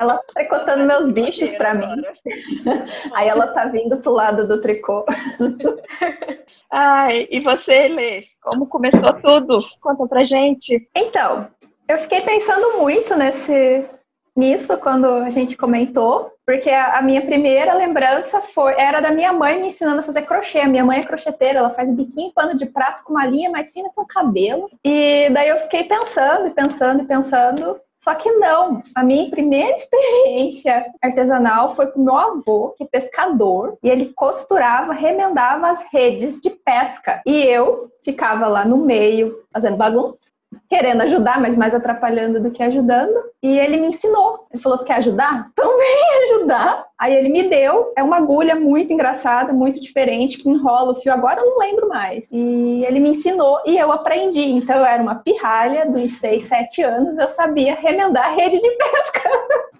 ela 0.00 0.16
tá 0.16 0.22
tricotando 0.34 0.84
meus 0.84 1.10
bichos 1.10 1.52
para 1.54 1.74
mim. 1.74 2.02
Aí 3.14 3.28
ela 3.28 3.48
tá 3.48 3.66
vindo 3.66 3.98
pro 3.98 4.12
lado 4.12 4.48
do 4.48 4.60
tricô. 4.60 5.04
Ai, 6.70 7.28
e 7.30 7.40
você, 7.40 7.88
Lê? 7.88 8.24
Como 8.42 8.66
começou 8.66 9.12
tudo? 9.22 9.64
Conta 9.80 10.06
pra 10.08 10.24
gente. 10.24 10.88
Então, 10.94 11.48
eu 11.88 11.98
fiquei 11.98 12.20
pensando 12.22 12.78
muito 12.78 13.14
nesse 13.14 13.84
nisso 14.36 14.76
quando 14.78 15.06
a 15.06 15.30
gente 15.30 15.56
comentou, 15.56 16.30
porque 16.46 16.70
a, 16.70 17.00
minha 17.00 17.22
primeira 17.22 17.72
lembrança 17.74 18.40
foi 18.42 18.74
era 18.78 19.00
da 19.00 19.10
minha 19.10 19.32
mãe 19.32 19.60
me 19.60 19.68
ensinando 19.68 20.00
a 20.00 20.02
fazer 20.02 20.22
crochê. 20.22 20.60
A 20.60 20.68
minha 20.68 20.84
mãe 20.84 21.00
é 21.00 21.04
crocheteira, 21.04 21.60
ela 21.60 21.70
faz 21.70 21.90
biquinho 21.90 22.32
pano 22.34 22.56
de 22.56 22.66
prato 22.66 23.04
com 23.04 23.12
uma 23.12 23.24
linha 23.24 23.50
mais 23.50 23.72
fina 23.72 23.88
que 23.88 24.00
o 24.00 24.06
cabelo. 24.06 24.68
E 24.84 25.28
daí 25.30 25.48
eu 25.48 25.58
fiquei 25.58 25.84
pensando, 25.84 26.48
e 26.48 26.50
pensando, 26.50 27.02
e 27.02 27.06
pensando. 27.06 27.80
Só 28.02 28.14
que 28.14 28.30
não, 28.32 28.82
a 28.94 29.02
minha 29.02 29.30
primeira 29.30 29.72
experiência 29.74 30.84
artesanal 31.02 31.74
foi 31.74 31.86
com 31.86 32.04
meu 32.04 32.14
avô, 32.14 32.74
que 32.76 32.84
é 32.84 32.86
pescador, 32.86 33.78
e 33.82 33.88
ele 33.88 34.12
costurava, 34.14 34.92
remendava 34.92 35.70
as 35.70 35.82
redes 35.90 36.38
de 36.38 36.50
pesca. 36.50 37.22
E 37.24 37.42
eu 37.42 37.90
ficava 38.04 38.46
lá 38.46 38.62
no 38.66 38.76
meio, 38.76 39.42
fazendo 39.50 39.78
bagunça, 39.78 40.20
querendo 40.68 41.02
ajudar, 41.02 41.40
mas 41.40 41.56
mais 41.56 41.74
atrapalhando 41.74 42.40
do 42.40 42.50
que 42.50 42.62
ajudando. 42.62 43.14
E 43.42 43.58
ele 43.58 43.76
me 43.76 43.88
ensinou. 43.88 44.46
Ele 44.52 44.62
falou: 44.62 44.78
Você 44.78 44.84
quer 44.84 44.96
ajudar? 44.96 45.48
Então 45.54 45.78
vem 45.78 46.24
ajudar. 46.24 46.86
Aí 46.98 47.14
ele 47.14 47.28
me 47.28 47.48
deu. 47.48 47.92
É 47.96 48.02
uma 48.02 48.16
agulha 48.16 48.54
muito 48.54 48.92
engraçada, 48.92 49.52
muito 49.52 49.80
diferente, 49.80 50.38
que 50.38 50.48
enrola 50.48 50.92
o 50.92 50.94
fio. 50.94 51.12
Agora 51.12 51.40
eu 51.40 51.46
não 51.46 51.58
lembro 51.58 51.88
mais. 51.88 52.30
E 52.32 52.84
ele 52.84 53.00
me 53.00 53.10
ensinou 53.10 53.60
e 53.66 53.76
eu 53.76 53.92
aprendi. 53.92 54.42
Então 54.42 54.76
eu 54.76 54.84
era 54.84 55.02
uma 55.02 55.16
pirralha 55.16 55.86
dos 55.86 56.18
6, 56.18 56.44
7 56.44 56.82
anos. 56.82 57.18
Eu 57.18 57.28
sabia 57.28 57.74
remendar 57.74 58.26
a 58.26 58.34
rede 58.34 58.60
de 58.60 58.70
pesca. 58.70 59.30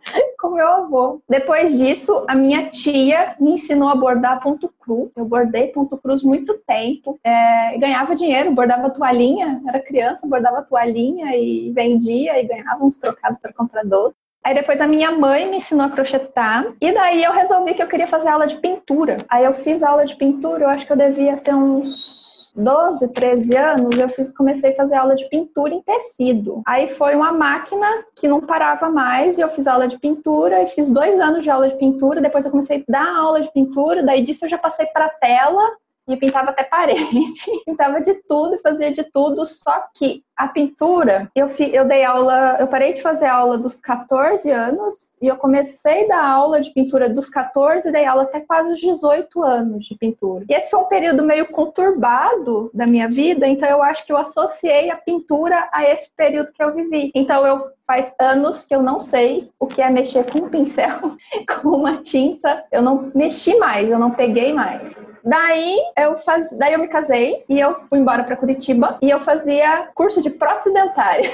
com 0.38 0.50
meu 0.50 0.68
avô. 0.68 1.22
Depois 1.28 1.76
disso, 1.78 2.24
a 2.28 2.34
minha 2.34 2.68
tia 2.68 3.34
me 3.40 3.52
ensinou 3.52 3.88
a 3.88 3.94
bordar 3.94 4.42
ponto 4.42 4.72
cru. 4.78 5.10
Eu 5.16 5.24
bordei 5.24 5.68
ponto 5.68 5.96
cruz 5.96 6.22
muito 6.22 6.54
tempo. 6.66 7.18
É, 7.24 7.78
ganhava 7.78 8.14
dinheiro, 8.14 8.52
bordava 8.52 8.90
toalhinha. 8.90 9.62
Era 9.66 9.80
criança, 9.80 10.26
bordava 10.26 10.62
toalhinha 10.62 11.34
e 11.36 11.72
vendia 11.72 12.40
e 12.40 12.46
ganhava 12.46 12.84
uns 12.84 12.98
trocados 12.98 13.38
para 13.38 13.52
comprar 13.52 13.84
doce. 13.84 14.16
Aí 14.44 14.54
depois 14.54 14.80
a 14.80 14.86
minha 14.86 15.10
mãe 15.10 15.48
me 15.48 15.56
ensinou 15.56 15.86
a 15.86 15.90
crochetar. 15.90 16.66
E 16.80 16.92
daí 16.92 17.24
eu 17.24 17.32
resolvi 17.32 17.74
que 17.74 17.82
eu 17.82 17.88
queria 17.88 18.06
fazer 18.06 18.28
aula 18.28 18.46
de 18.46 18.56
pintura. 18.56 19.18
Aí 19.28 19.44
eu 19.44 19.54
fiz 19.54 19.82
aula 19.82 20.04
de 20.04 20.14
pintura, 20.16 20.64
eu 20.64 20.68
acho 20.68 20.86
que 20.86 20.92
eu 20.92 20.96
devia 20.96 21.36
ter 21.38 21.54
uns 21.54 22.52
12, 22.54 23.08
13 23.08 23.56
anos, 23.56 23.98
eu 23.98 24.08
fiz, 24.10 24.32
comecei 24.32 24.72
a 24.72 24.76
fazer 24.76 24.94
aula 24.94 25.16
de 25.16 25.28
pintura 25.28 25.74
em 25.74 25.82
tecido. 25.82 26.62
Aí 26.66 26.88
foi 26.88 27.16
uma 27.16 27.32
máquina 27.32 27.86
que 28.14 28.28
não 28.28 28.40
parava 28.40 28.88
mais 28.88 29.38
e 29.38 29.40
eu 29.40 29.48
fiz 29.48 29.66
aula 29.66 29.88
de 29.88 29.98
pintura 29.98 30.62
e 30.62 30.68
fiz 30.68 30.88
dois 30.90 31.18
anos 31.18 31.42
de 31.42 31.50
aula 31.50 31.68
de 31.68 31.76
pintura. 31.76 32.20
Depois 32.20 32.44
eu 32.44 32.50
comecei 32.50 32.78
a 32.78 32.92
dar 32.92 33.16
aula 33.16 33.40
de 33.40 33.50
pintura, 33.52 34.02
daí 34.02 34.22
disso 34.22 34.44
eu 34.44 34.48
já 34.48 34.58
passei 34.58 34.86
para 34.86 35.08
tela 35.08 35.62
e 36.06 36.16
pintava 36.16 36.50
até 36.50 36.62
parede, 36.68 37.02
pintava 37.64 38.00
de 38.00 38.14
tudo, 38.28 38.60
fazia 38.62 38.92
de 38.92 39.02
tudo, 39.04 39.44
só 39.46 39.88
que 39.94 40.22
a 40.36 40.48
pintura, 40.48 41.30
eu, 41.34 41.48
fi, 41.48 41.74
eu 41.74 41.84
dei 41.84 42.04
aula, 42.04 42.56
eu 42.58 42.66
parei 42.66 42.92
de 42.92 43.02
fazer 43.02 43.26
aula 43.26 43.56
dos 43.56 43.80
14 43.80 44.50
anos 44.50 45.16
e 45.22 45.28
eu 45.28 45.36
comecei 45.36 46.04
a 46.04 46.08
dar 46.08 46.28
aula 46.28 46.60
de 46.60 46.70
pintura 46.70 47.08
dos 47.08 47.28
14 47.28 47.88
e 47.88 47.92
dei 47.92 48.04
aula 48.04 48.24
até 48.24 48.40
quase 48.40 48.72
os 48.72 48.80
18 48.80 49.42
anos 49.42 49.86
de 49.86 49.96
pintura. 49.96 50.44
E 50.48 50.54
esse 50.54 50.70
foi 50.70 50.80
um 50.80 50.86
período 50.86 51.22
meio 51.22 51.46
conturbado 51.46 52.70
da 52.74 52.86
minha 52.86 53.08
vida, 53.08 53.46
então 53.46 53.68
eu 53.68 53.82
acho 53.82 54.04
que 54.04 54.12
eu 54.12 54.16
associei 54.16 54.90
a 54.90 54.96
pintura 54.96 55.68
a 55.72 55.84
esse 55.84 56.10
período 56.16 56.52
que 56.52 56.62
eu 56.62 56.74
vivi. 56.74 57.12
Então 57.14 57.46
eu 57.46 57.64
faz 57.86 58.14
anos 58.18 58.64
que 58.64 58.74
eu 58.74 58.82
não 58.82 58.98
sei 58.98 59.50
o 59.58 59.66
que 59.66 59.82
é 59.82 59.90
mexer 59.90 60.24
com 60.30 60.40
um 60.40 60.48
pincel, 60.48 61.16
com 61.62 61.68
uma 61.68 61.98
tinta. 61.98 62.64
Eu 62.72 62.82
não 62.82 63.10
mexi 63.14 63.56
mais, 63.58 63.88
eu 63.90 63.98
não 63.98 64.10
peguei 64.10 64.52
mais. 64.52 64.96
Daí 65.24 65.78
eu 65.96 66.18
faz... 66.18 66.50
daí 66.52 66.74
eu 66.74 66.78
me 66.78 66.88
casei 66.88 67.44
e 67.48 67.58
eu 67.58 67.74
fui 67.88 67.98
embora 67.98 68.24
para 68.24 68.36
Curitiba 68.36 68.98
e 69.00 69.08
eu 69.08 69.18
fazia 69.20 69.88
curso 69.94 70.20
de 70.24 70.30
prótese 70.30 70.72
dentária. 70.72 71.30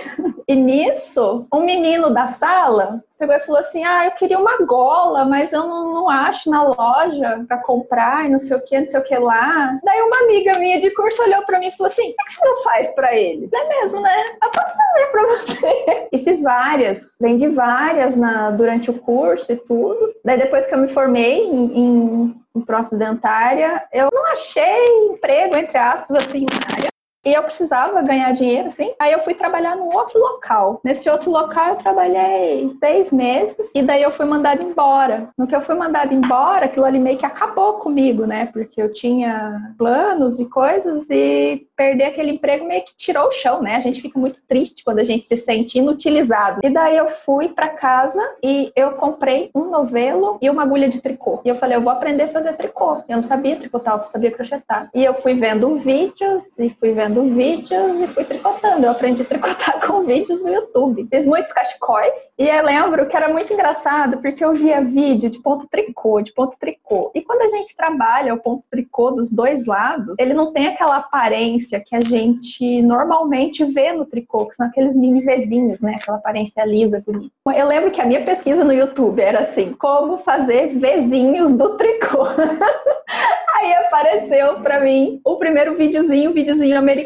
E 0.47 0.55
nisso, 0.57 1.47
um 1.53 1.65
menino 1.65 2.11
da 2.11 2.27
sala 2.27 3.03
pegou 3.17 3.37
e 3.37 3.41
falou 3.41 3.61
assim: 3.61 3.85
Ah, 3.85 4.07
eu 4.07 4.11
queria 4.13 4.39
uma 4.39 4.59
gola, 4.65 5.25
mas 5.25 5.53
eu 5.53 5.67
não, 5.67 5.93
não 5.93 6.11
acho 6.11 6.51
na 6.51 6.63
loja 6.63 7.45
para 7.47 7.59
comprar 7.59 8.27
e 8.27 8.31
não 8.31 8.39
sei 8.39 8.57
o 8.57 8.61
que, 8.61 8.81
não 8.81 8.89
sei 8.89 8.99
o 8.99 9.05
que 9.05 9.17
lá. 9.17 9.79
Daí 9.85 10.01
uma 10.03 10.25
amiga 10.25 10.59
minha 10.59 10.81
de 10.81 10.91
curso 10.91 11.23
olhou 11.23 11.43
para 11.45 11.61
mim 11.61 11.69
e 11.69 11.77
falou 11.77 11.87
assim: 11.87 12.13
Por 12.15 12.27
que 12.27 12.33
você 12.33 12.45
não 12.45 12.63
faz 12.63 12.91
para 12.95 13.15
ele? 13.15 13.49
É 13.53 13.69
mesmo, 13.69 14.01
né? 14.01 14.37
Eu 14.43 14.51
posso 14.51 14.77
fazer 14.77 15.07
para 15.13 15.27
você. 15.27 16.09
E 16.13 16.19
fiz 16.19 16.43
várias, 16.43 17.17
vendi 17.21 17.47
várias 17.49 18.17
na, 18.17 18.51
durante 18.51 18.91
o 18.91 18.99
curso 18.99 19.53
e 19.53 19.57
tudo. 19.57 20.15
Daí 20.25 20.39
depois 20.39 20.67
que 20.67 20.75
eu 20.75 20.79
me 20.79 20.89
formei 20.89 21.47
em, 21.47 21.79
em, 21.79 22.43
em 22.57 22.61
prótese 22.61 22.99
dentária, 22.99 23.85
eu 23.93 24.09
não 24.13 24.27
achei 24.33 25.09
emprego, 25.11 25.57
entre 25.57 25.79
aspas, 25.79 26.17
assim, 26.17 26.47
na 26.47 26.77
área 26.77 26.90
E 27.25 27.35
eu 27.35 27.43
precisava 27.43 28.01
ganhar 28.03 28.33
dinheiro, 28.33 28.69
assim. 28.69 28.93
Aí 28.99 29.13
eu 29.13 29.19
fui 29.19 29.35
trabalhar 29.35 29.77
num 29.77 29.95
outro 29.95 30.19
local. 30.19 30.81
Nesse 30.83 31.09
outro 31.11 31.31
local 31.31 31.69
eu 31.69 31.77
trabalhei 31.77 32.75
seis 32.81 33.13
meses 33.13 33.71
e 33.75 33.83
daí 33.83 34.03
eu 34.03 34.11
fui 34.11 34.25
mandada 34.25 34.63
embora. 34.63 35.29
No 35.37 35.47
que 35.47 35.55
eu 35.55 35.61
fui 35.61 35.75
mandada 35.75 36.15
embora, 36.15 36.65
aquilo 36.65 36.87
ali 36.87 36.99
meio 36.99 37.19
que 37.19 37.27
acabou 37.27 37.75
comigo, 37.75 38.25
né? 38.25 38.47
Porque 38.47 38.81
eu 38.81 38.91
tinha 38.91 39.75
planos 39.77 40.41
e 40.41 40.47
coisas 40.47 41.11
e 41.11 41.67
perder 41.77 42.05
aquele 42.05 42.33
emprego 42.33 42.67
meio 42.67 42.85
que 42.85 42.97
tirou 42.97 43.29
o 43.29 43.33
chão, 43.33 43.63
né? 43.63 43.77
A 43.77 43.81
gente 43.81 44.01
fica 44.01 44.19
muito 44.19 44.41
triste 44.47 44.83
quando 44.83 45.01
a 45.01 45.05
gente 45.05 45.29
se 45.29 45.37
sente 45.37 45.79
inutilizado. 45.79 46.61
E 46.63 46.71
daí 46.71 46.97
eu 46.97 47.09
fui 47.09 47.49
para 47.49 47.69
casa 47.69 48.21
e 48.43 48.73
eu 48.75 48.93
comprei 48.93 49.51
um 49.55 49.69
novelo 49.69 50.39
e 50.41 50.49
uma 50.49 50.63
agulha 50.63 50.89
de 50.89 51.03
tricô. 51.03 51.41
E 51.45 51.49
eu 51.51 51.55
falei, 51.55 51.77
eu 51.77 51.83
vou 51.83 51.93
aprender 51.93 52.25
a 52.25 52.29
fazer 52.29 52.55
tricô. 52.55 53.03
Eu 53.07 53.17
não 53.17 53.23
sabia 53.23 53.57
tricotar, 53.57 53.95
eu 53.95 54.01
só 54.01 54.09
sabia 54.09 54.31
crochetar. 54.31 54.89
E 54.95 55.05
eu 55.05 55.13
fui 55.15 55.35
vendo 55.35 55.77
vídeos 55.77 56.59
e 56.59 56.71
fui 56.71 56.93
vendo 56.93 57.10
vendo 57.11 57.35
vídeos 57.35 58.01
e 58.01 58.07
fui 58.07 58.25
tricotando. 58.25 58.87
Eu 58.87 58.93
aprendi 58.93 59.23
a 59.23 59.25
tricotar 59.25 59.81
com 59.85 60.05
vídeos 60.05 60.41
no 60.41 60.49
YouTube. 60.49 61.07
Fiz 61.11 61.27
muitos 61.27 61.53
cachecóis 61.53 62.33
e 62.39 62.49
eu 62.49 62.65
lembro 62.65 63.07
que 63.07 63.17
era 63.17 63.29
muito 63.29 63.53
engraçado 63.53 64.19
porque 64.19 64.45
eu 64.45 64.55
via 64.55 64.81
vídeo 64.81 65.29
de 65.29 65.41
ponto 65.41 65.67
tricô, 65.69 66.21
de 66.21 66.33
ponto 66.33 66.57
tricô. 66.59 67.11
E 67.15 67.21
quando 67.21 67.43
a 67.43 67.57
gente 67.57 67.77
trabalha 67.77 68.33
o 68.33 68.39
ponto 68.39 68.65
tricô 68.71 69.11
dos 69.11 69.33
dois 69.33 69.67
lados, 69.67 70.15
ele 70.19 70.33
não 70.33 70.53
tem 70.53 70.69
aquela 70.69 70.97
aparência 70.97 71.83
que 71.85 71.95
a 71.95 72.01
gente 72.01 72.81
normalmente 72.83 73.65
vê 73.65 73.93
no 73.93 74.05
tricô, 74.05 74.47
que 74.47 74.55
são 74.55 74.67
aqueles 74.67 74.97
mini 74.97 75.21
vezinhos, 75.21 75.81
né? 75.81 75.97
Aquela 76.01 76.19
aparência 76.19 76.65
lisa, 76.65 77.03
bonita. 77.05 77.33
Eu 77.55 77.67
lembro 77.67 77.91
que 77.91 78.01
a 78.01 78.07
minha 78.07 78.25
pesquisa 78.25 78.65
no 78.65 78.73
YouTube 78.73 79.21
era 79.21 79.41
assim: 79.41 79.73
como 79.73 80.17
fazer 80.19 80.69
vezinhos 80.69 81.53
do 81.53 81.77
tricô. 81.77 82.27
Aí 83.61 83.75
apareceu 83.75 84.61
para 84.61 84.81
mim 84.81 85.21
o 85.23 85.37
primeiro 85.37 85.77
videozinho, 85.77 86.31
um 86.31 86.33
videozinho 86.33 86.79
americano, 86.79 87.00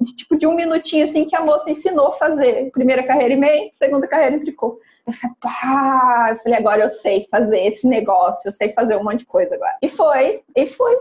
de 0.00 0.16
tipo 0.16 0.36
de 0.36 0.46
um 0.46 0.54
minutinho 0.54 1.04
assim 1.04 1.24
que 1.24 1.34
a 1.34 1.44
moça 1.44 1.70
ensinou 1.70 2.08
a 2.08 2.12
fazer. 2.12 2.70
Primeira 2.70 3.02
carreira 3.02 3.34
em 3.34 3.40
meio, 3.40 3.70
segunda 3.72 4.06
carreira 4.06 4.36
em 4.36 4.40
tricô. 4.40 4.78
Eu 5.06 5.12
falei, 5.12 5.36
pá! 5.40 6.26
Eu 6.30 6.36
falei, 6.36 6.58
agora 6.58 6.82
eu 6.82 6.90
sei 6.90 7.26
fazer 7.30 7.60
esse 7.60 7.86
negócio, 7.88 8.48
eu 8.48 8.52
sei 8.52 8.72
fazer 8.72 8.96
um 8.96 9.02
monte 9.02 9.20
de 9.20 9.26
coisa 9.26 9.54
agora. 9.54 9.76
E 9.82 9.88
foi, 9.88 10.42
e 10.54 10.66
fui, 10.66 10.96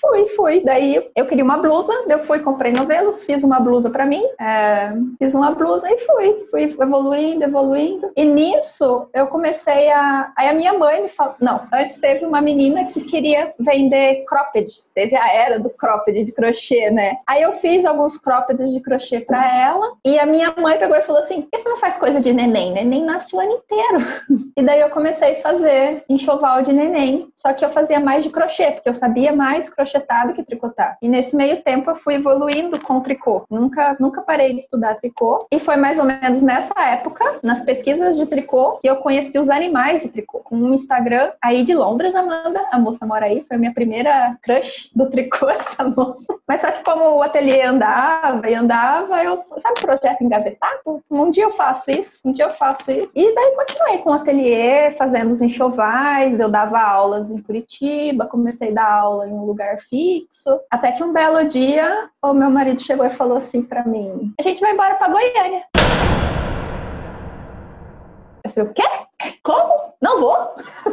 fui, 0.00 0.26
fui. 0.28 0.64
Daí 0.64 1.10
eu 1.14 1.26
queria 1.26 1.44
uma 1.44 1.58
blusa, 1.58 1.92
eu 2.08 2.18
fui, 2.18 2.40
comprei 2.40 2.72
novelos, 2.72 3.22
fiz 3.22 3.44
uma 3.44 3.60
blusa 3.60 3.88
para 3.88 4.04
mim, 4.04 4.22
é, 4.40 4.92
fiz 5.18 5.34
uma 5.34 5.52
blusa 5.52 5.88
e 5.90 5.98
fui, 5.98 6.46
fui 6.50 6.76
evoluindo, 6.80 7.44
evoluindo. 7.44 8.10
E 8.16 8.24
nisso 8.24 9.08
eu 9.14 9.28
comecei 9.28 9.90
a. 9.90 10.32
Aí 10.36 10.48
a 10.48 10.54
minha 10.54 10.72
mãe 10.72 11.02
me 11.02 11.08
falou, 11.08 11.34
não, 11.40 11.62
antes 11.72 11.98
teve 11.98 12.24
uma 12.24 12.40
menina 12.40 12.86
que 12.86 13.02
queria 13.02 13.54
vender 13.58 14.24
cropped, 14.26 14.66
teve 14.92 15.14
a 15.14 15.32
era 15.32 15.58
do 15.58 15.70
cropped 15.70 16.24
de 16.24 16.32
crochê, 16.32 16.90
né? 16.90 17.18
Aí 17.26 17.42
eu 17.42 17.52
fiz 17.52 17.84
alguns 17.84 18.18
croppeds 18.18 18.72
de 18.72 18.80
crochê 18.80 19.20
para 19.20 19.46
ela 19.56 19.92
e 20.04 20.18
a 20.18 20.26
minha 20.26 20.52
mãe 20.56 20.78
pegou 20.78 20.96
e 20.96 21.02
falou 21.02 21.20
assim: 21.22 21.46
você 21.54 21.68
não 21.68 21.76
faz 21.76 21.96
coisa 21.96 22.20
de 22.20 22.32
neném? 22.32 22.72
Neném 22.72 23.04
nasce 23.04 23.35
o 23.36 23.40
ano 23.40 23.52
inteiro. 23.52 23.98
E 24.56 24.62
daí 24.62 24.80
eu 24.80 24.90
comecei 24.90 25.32
a 25.32 25.42
fazer 25.42 26.04
enxoval 26.08 26.62
de 26.62 26.72
neném, 26.72 27.28
só 27.36 27.52
que 27.52 27.64
eu 27.64 27.70
fazia 27.70 28.00
mais 28.00 28.24
de 28.24 28.30
crochê, 28.30 28.72
porque 28.72 28.88
eu 28.88 28.94
sabia 28.94 29.32
mais 29.32 29.68
crochetar 29.68 30.26
do 30.26 30.34
que 30.34 30.42
tricotar. 30.42 30.96
E 31.02 31.08
nesse 31.08 31.36
meio 31.36 31.62
tempo 31.62 31.90
eu 31.90 31.96
fui 31.96 32.14
evoluindo 32.14 32.80
com 32.80 32.98
o 32.98 33.00
tricô. 33.00 33.44
Nunca, 33.50 33.96
nunca 34.00 34.22
parei 34.22 34.54
de 34.54 34.60
estudar 34.60 34.94
tricô. 34.96 35.46
E 35.50 35.58
foi 35.58 35.76
mais 35.76 35.98
ou 35.98 36.04
menos 36.04 36.42
nessa 36.42 36.74
época, 36.80 37.38
nas 37.42 37.60
pesquisas 37.60 38.16
de 38.16 38.26
tricô, 38.26 38.78
que 38.78 38.88
eu 38.88 38.96
conheci 38.96 39.38
os 39.38 39.48
animais 39.48 40.02
do 40.02 40.08
tricô. 40.08 40.42
Um 40.50 40.74
Instagram 40.74 41.32
aí 41.42 41.62
de 41.62 41.74
Londres, 41.74 42.14
Amanda, 42.14 42.66
a 42.70 42.78
moça 42.78 43.06
mora 43.06 43.26
aí, 43.26 43.44
foi 43.46 43.56
minha 43.56 43.74
primeira 43.74 44.36
crush 44.42 44.90
do 44.94 45.10
tricô, 45.10 45.48
essa 45.50 45.84
moça. 45.84 46.34
Mas 46.48 46.60
só 46.60 46.70
que 46.70 46.82
como 46.82 47.16
o 47.16 47.22
ateliê 47.22 47.62
andava 47.62 48.48
e 48.48 48.54
andava, 48.54 49.22
eu, 49.22 49.42
sabe 49.58 49.80
projeto 49.80 50.22
engavetado? 50.22 51.02
Um 51.10 51.30
dia 51.30 51.44
eu 51.44 51.52
faço 51.52 51.90
isso, 51.90 52.20
um 52.24 52.32
dia 52.32 52.46
eu 52.46 52.52
faço 52.52 52.90
isso. 52.90 53.12
E 53.14 53.25
daí 53.34 53.54
continuei 53.54 53.98
com 53.98 54.10
o 54.10 54.12
ateliê, 54.14 54.90
fazendo 54.92 55.30
os 55.32 55.42
enxovais, 55.42 56.38
eu 56.38 56.48
dava 56.48 56.80
aulas 56.80 57.30
em 57.30 57.38
Curitiba, 57.38 58.26
comecei 58.26 58.70
a 58.70 58.74
dar 58.74 58.92
aula 58.92 59.28
em 59.28 59.32
um 59.32 59.44
lugar 59.44 59.78
fixo, 59.80 60.60
até 60.70 60.92
que 60.92 61.04
um 61.04 61.12
belo 61.12 61.48
dia 61.48 62.08
o 62.22 62.32
meu 62.32 62.50
marido 62.50 62.80
chegou 62.80 63.06
e 63.06 63.10
falou 63.10 63.36
assim 63.36 63.62
para 63.62 63.84
mim: 63.84 64.32
"A 64.38 64.42
gente 64.42 64.60
vai 64.60 64.72
embora 64.72 64.94
para 64.94 65.08
Goiânia". 65.08 65.64
Falei, 68.56 68.70
o 68.70 68.72
quê? 68.72 68.82
Como? 69.42 69.92
Não 70.00 70.20
vou. 70.20 70.36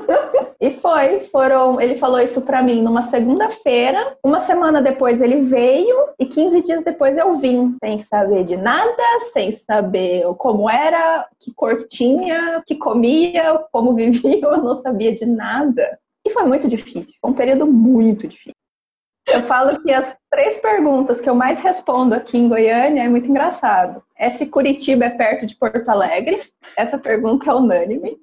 e 0.59 0.71
foi, 0.71 1.21
foram, 1.31 1.79
ele 1.79 1.95
falou 1.95 2.19
isso 2.19 2.41
para 2.41 2.61
mim 2.61 2.81
numa 2.81 3.03
segunda-feira. 3.03 4.17
Uma 4.21 4.41
semana 4.41 4.81
depois 4.81 5.21
ele 5.21 5.41
veio 5.41 6.09
e 6.19 6.25
15 6.25 6.61
dias 6.61 6.83
depois 6.83 7.17
eu 7.17 7.37
vim, 7.37 7.77
sem 7.83 7.99
saber 7.99 8.43
de 8.43 8.57
nada, 8.57 9.03
sem 9.31 9.51
saber 9.51 10.25
como 10.37 10.69
era, 10.69 11.27
que 11.39 11.53
cor 11.53 11.87
tinha, 11.87 12.61
que 12.65 12.75
comia, 12.75 13.59
como 13.71 13.93
vivia, 13.95 14.41
eu 14.41 14.57
não 14.57 14.75
sabia 14.75 15.15
de 15.15 15.25
nada. 15.25 15.97
E 16.25 16.29
foi 16.29 16.43
muito 16.43 16.67
difícil, 16.67 17.15
foi 17.21 17.31
um 17.31 17.35
período 17.35 17.65
muito 17.65 18.27
difícil. 18.27 18.52
Eu 19.33 19.41
falo 19.43 19.81
que 19.81 19.91
as 19.91 20.15
três 20.29 20.57
perguntas 20.57 21.19
que 21.19 21.29
eu 21.29 21.35
mais 21.35 21.59
respondo 21.59 22.13
aqui 22.13 22.37
em 22.37 22.47
Goiânia 22.47 23.03
é 23.03 23.09
muito 23.09 23.27
engraçado. 23.27 24.03
É 24.15 24.29
se 24.29 24.45
Curitiba 24.45 25.05
é 25.05 25.09
perto 25.09 25.45
de 25.45 25.55
Porto 25.55 25.89
Alegre. 25.89 26.41
Essa 26.77 26.97
pergunta 26.97 27.49
é 27.49 27.53
unânime. 27.53 28.17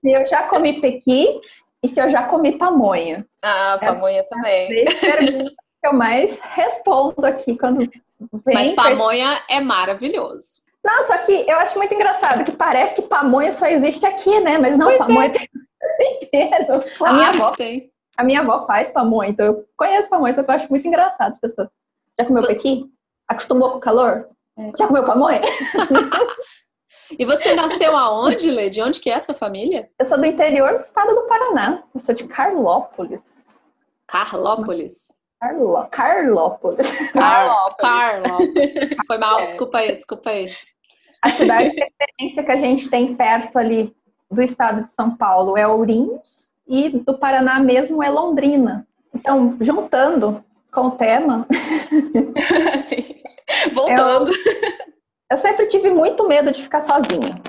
Se 0.00 0.12
eu 0.12 0.26
já 0.26 0.44
comi 0.44 0.80
pequi 0.80 1.40
e 1.82 1.88
se 1.88 2.00
eu 2.00 2.10
já 2.10 2.24
comi 2.24 2.58
pamonha. 2.58 3.24
Ah, 3.42 3.78
pamonha 3.80 4.24
também. 4.24 4.68
Três 4.68 4.94
perguntas 4.94 5.54
que 5.80 5.86
eu 5.86 5.92
mais 5.92 6.38
respondo 6.40 7.24
aqui 7.24 7.56
quando 7.56 7.78
vem. 7.78 8.54
Mas 8.54 8.72
pamonha 8.72 9.42
é 9.48 9.60
maravilhoso. 9.60 10.60
Não, 10.82 11.04
só 11.04 11.18
que 11.18 11.32
eu 11.32 11.58
acho 11.58 11.78
muito 11.78 11.94
engraçado 11.94 12.44
que 12.44 12.52
parece 12.52 12.94
que 12.94 13.02
pamonha 13.02 13.52
só 13.52 13.66
existe 13.66 14.04
aqui, 14.06 14.40
né? 14.40 14.58
Mas 14.58 14.76
não, 14.76 14.86
pois 14.86 14.98
pamonha 14.98 15.26
é. 15.26 15.30
tem 15.30 15.48
o 15.52 16.02
inteiro. 16.24 16.84
Claro 16.96 17.14
a 17.14 17.16
minha 17.16 17.28
avó 17.28 17.50
tem. 17.52 17.89
A 18.20 18.22
minha 18.22 18.42
avó 18.42 18.66
faz 18.66 18.90
pamonha, 18.90 19.30
então 19.30 19.46
eu 19.46 19.64
conheço 19.74 20.10
pamonha, 20.10 20.34
só 20.34 20.42
que 20.42 20.50
eu 20.50 20.54
acho 20.54 20.68
muito 20.68 20.86
engraçado 20.86 21.32
as 21.32 21.40
pessoas. 21.40 21.70
Já 22.18 22.26
comeu 22.26 22.46
pequi? 22.46 22.84
Acostumou 23.26 23.70
com 23.70 23.78
o 23.78 23.80
calor? 23.80 24.28
É. 24.58 24.72
Já 24.78 24.86
comeu 24.86 25.06
pamonha? 25.06 25.40
e 27.18 27.24
você 27.24 27.54
nasceu 27.54 27.96
aonde, 27.96 28.50
Lê? 28.50 28.68
De 28.68 28.82
onde 28.82 29.00
que 29.00 29.08
é 29.08 29.14
a 29.14 29.20
sua 29.20 29.34
família? 29.34 29.88
Eu 29.98 30.04
sou 30.04 30.18
do 30.18 30.26
interior 30.26 30.76
do 30.76 30.84
estado 30.84 31.14
do 31.14 31.22
Paraná. 31.22 31.82
Eu 31.94 32.00
sou 32.02 32.14
de 32.14 32.24
Carlópolis. 32.24 33.42
Carlópolis? 34.06 35.16
Carlo... 35.40 35.88
Carlópolis. 35.90 37.10
Carlópolis. 37.12 37.78
Carlópolis. 37.80 38.74
Foi 39.06 39.16
mal, 39.16 39.38
é. 39.38 39.46
desculpa 39.46 39.78
aí, 39.78 39.96
desculpa 39.96 40.28
aí. 40.28 40.52
A 41.22 41.30
cidade 41.30 41.70
de 41.70 41.80
referência 41.82 42.44
que 42.44 42.52
a 42.52 42.56
gente 42.56 42.90
tem 42.90 43.14
perto 43.14 43.58
ali 43.58 43.96
do 44.30 44.42
estado 44.42 44.82
de 44.82 44.90
São 44.90 45.16
Paulo 45.16 45.56
é 45.56 45.66
Ourinhos 45.66 46.49
e 46.70 46.88
do 46.88 47.18
Paraná 47.18 47.58
mesmo 47.58 48.00
é 48.00 48.08
Londrina. 48.08 48.86
Então, 49.12 49.56
juntando 49.60 50.42
com 50.70 50.82
o 50.82 50.90
tema. 50.92 51.46
Sim. 52.86 53.16
Voltando. 53.72 54.30
Eu, 54.30 55.32
eu, 55.32 55.36
sempre 55.36 55.66
tive 55.66 55.90
muito 55.90 56.28
medo 56.28 56.52
de 56.52 56.62
ficar 56.62 56.80
sozinha. 56.80 57.42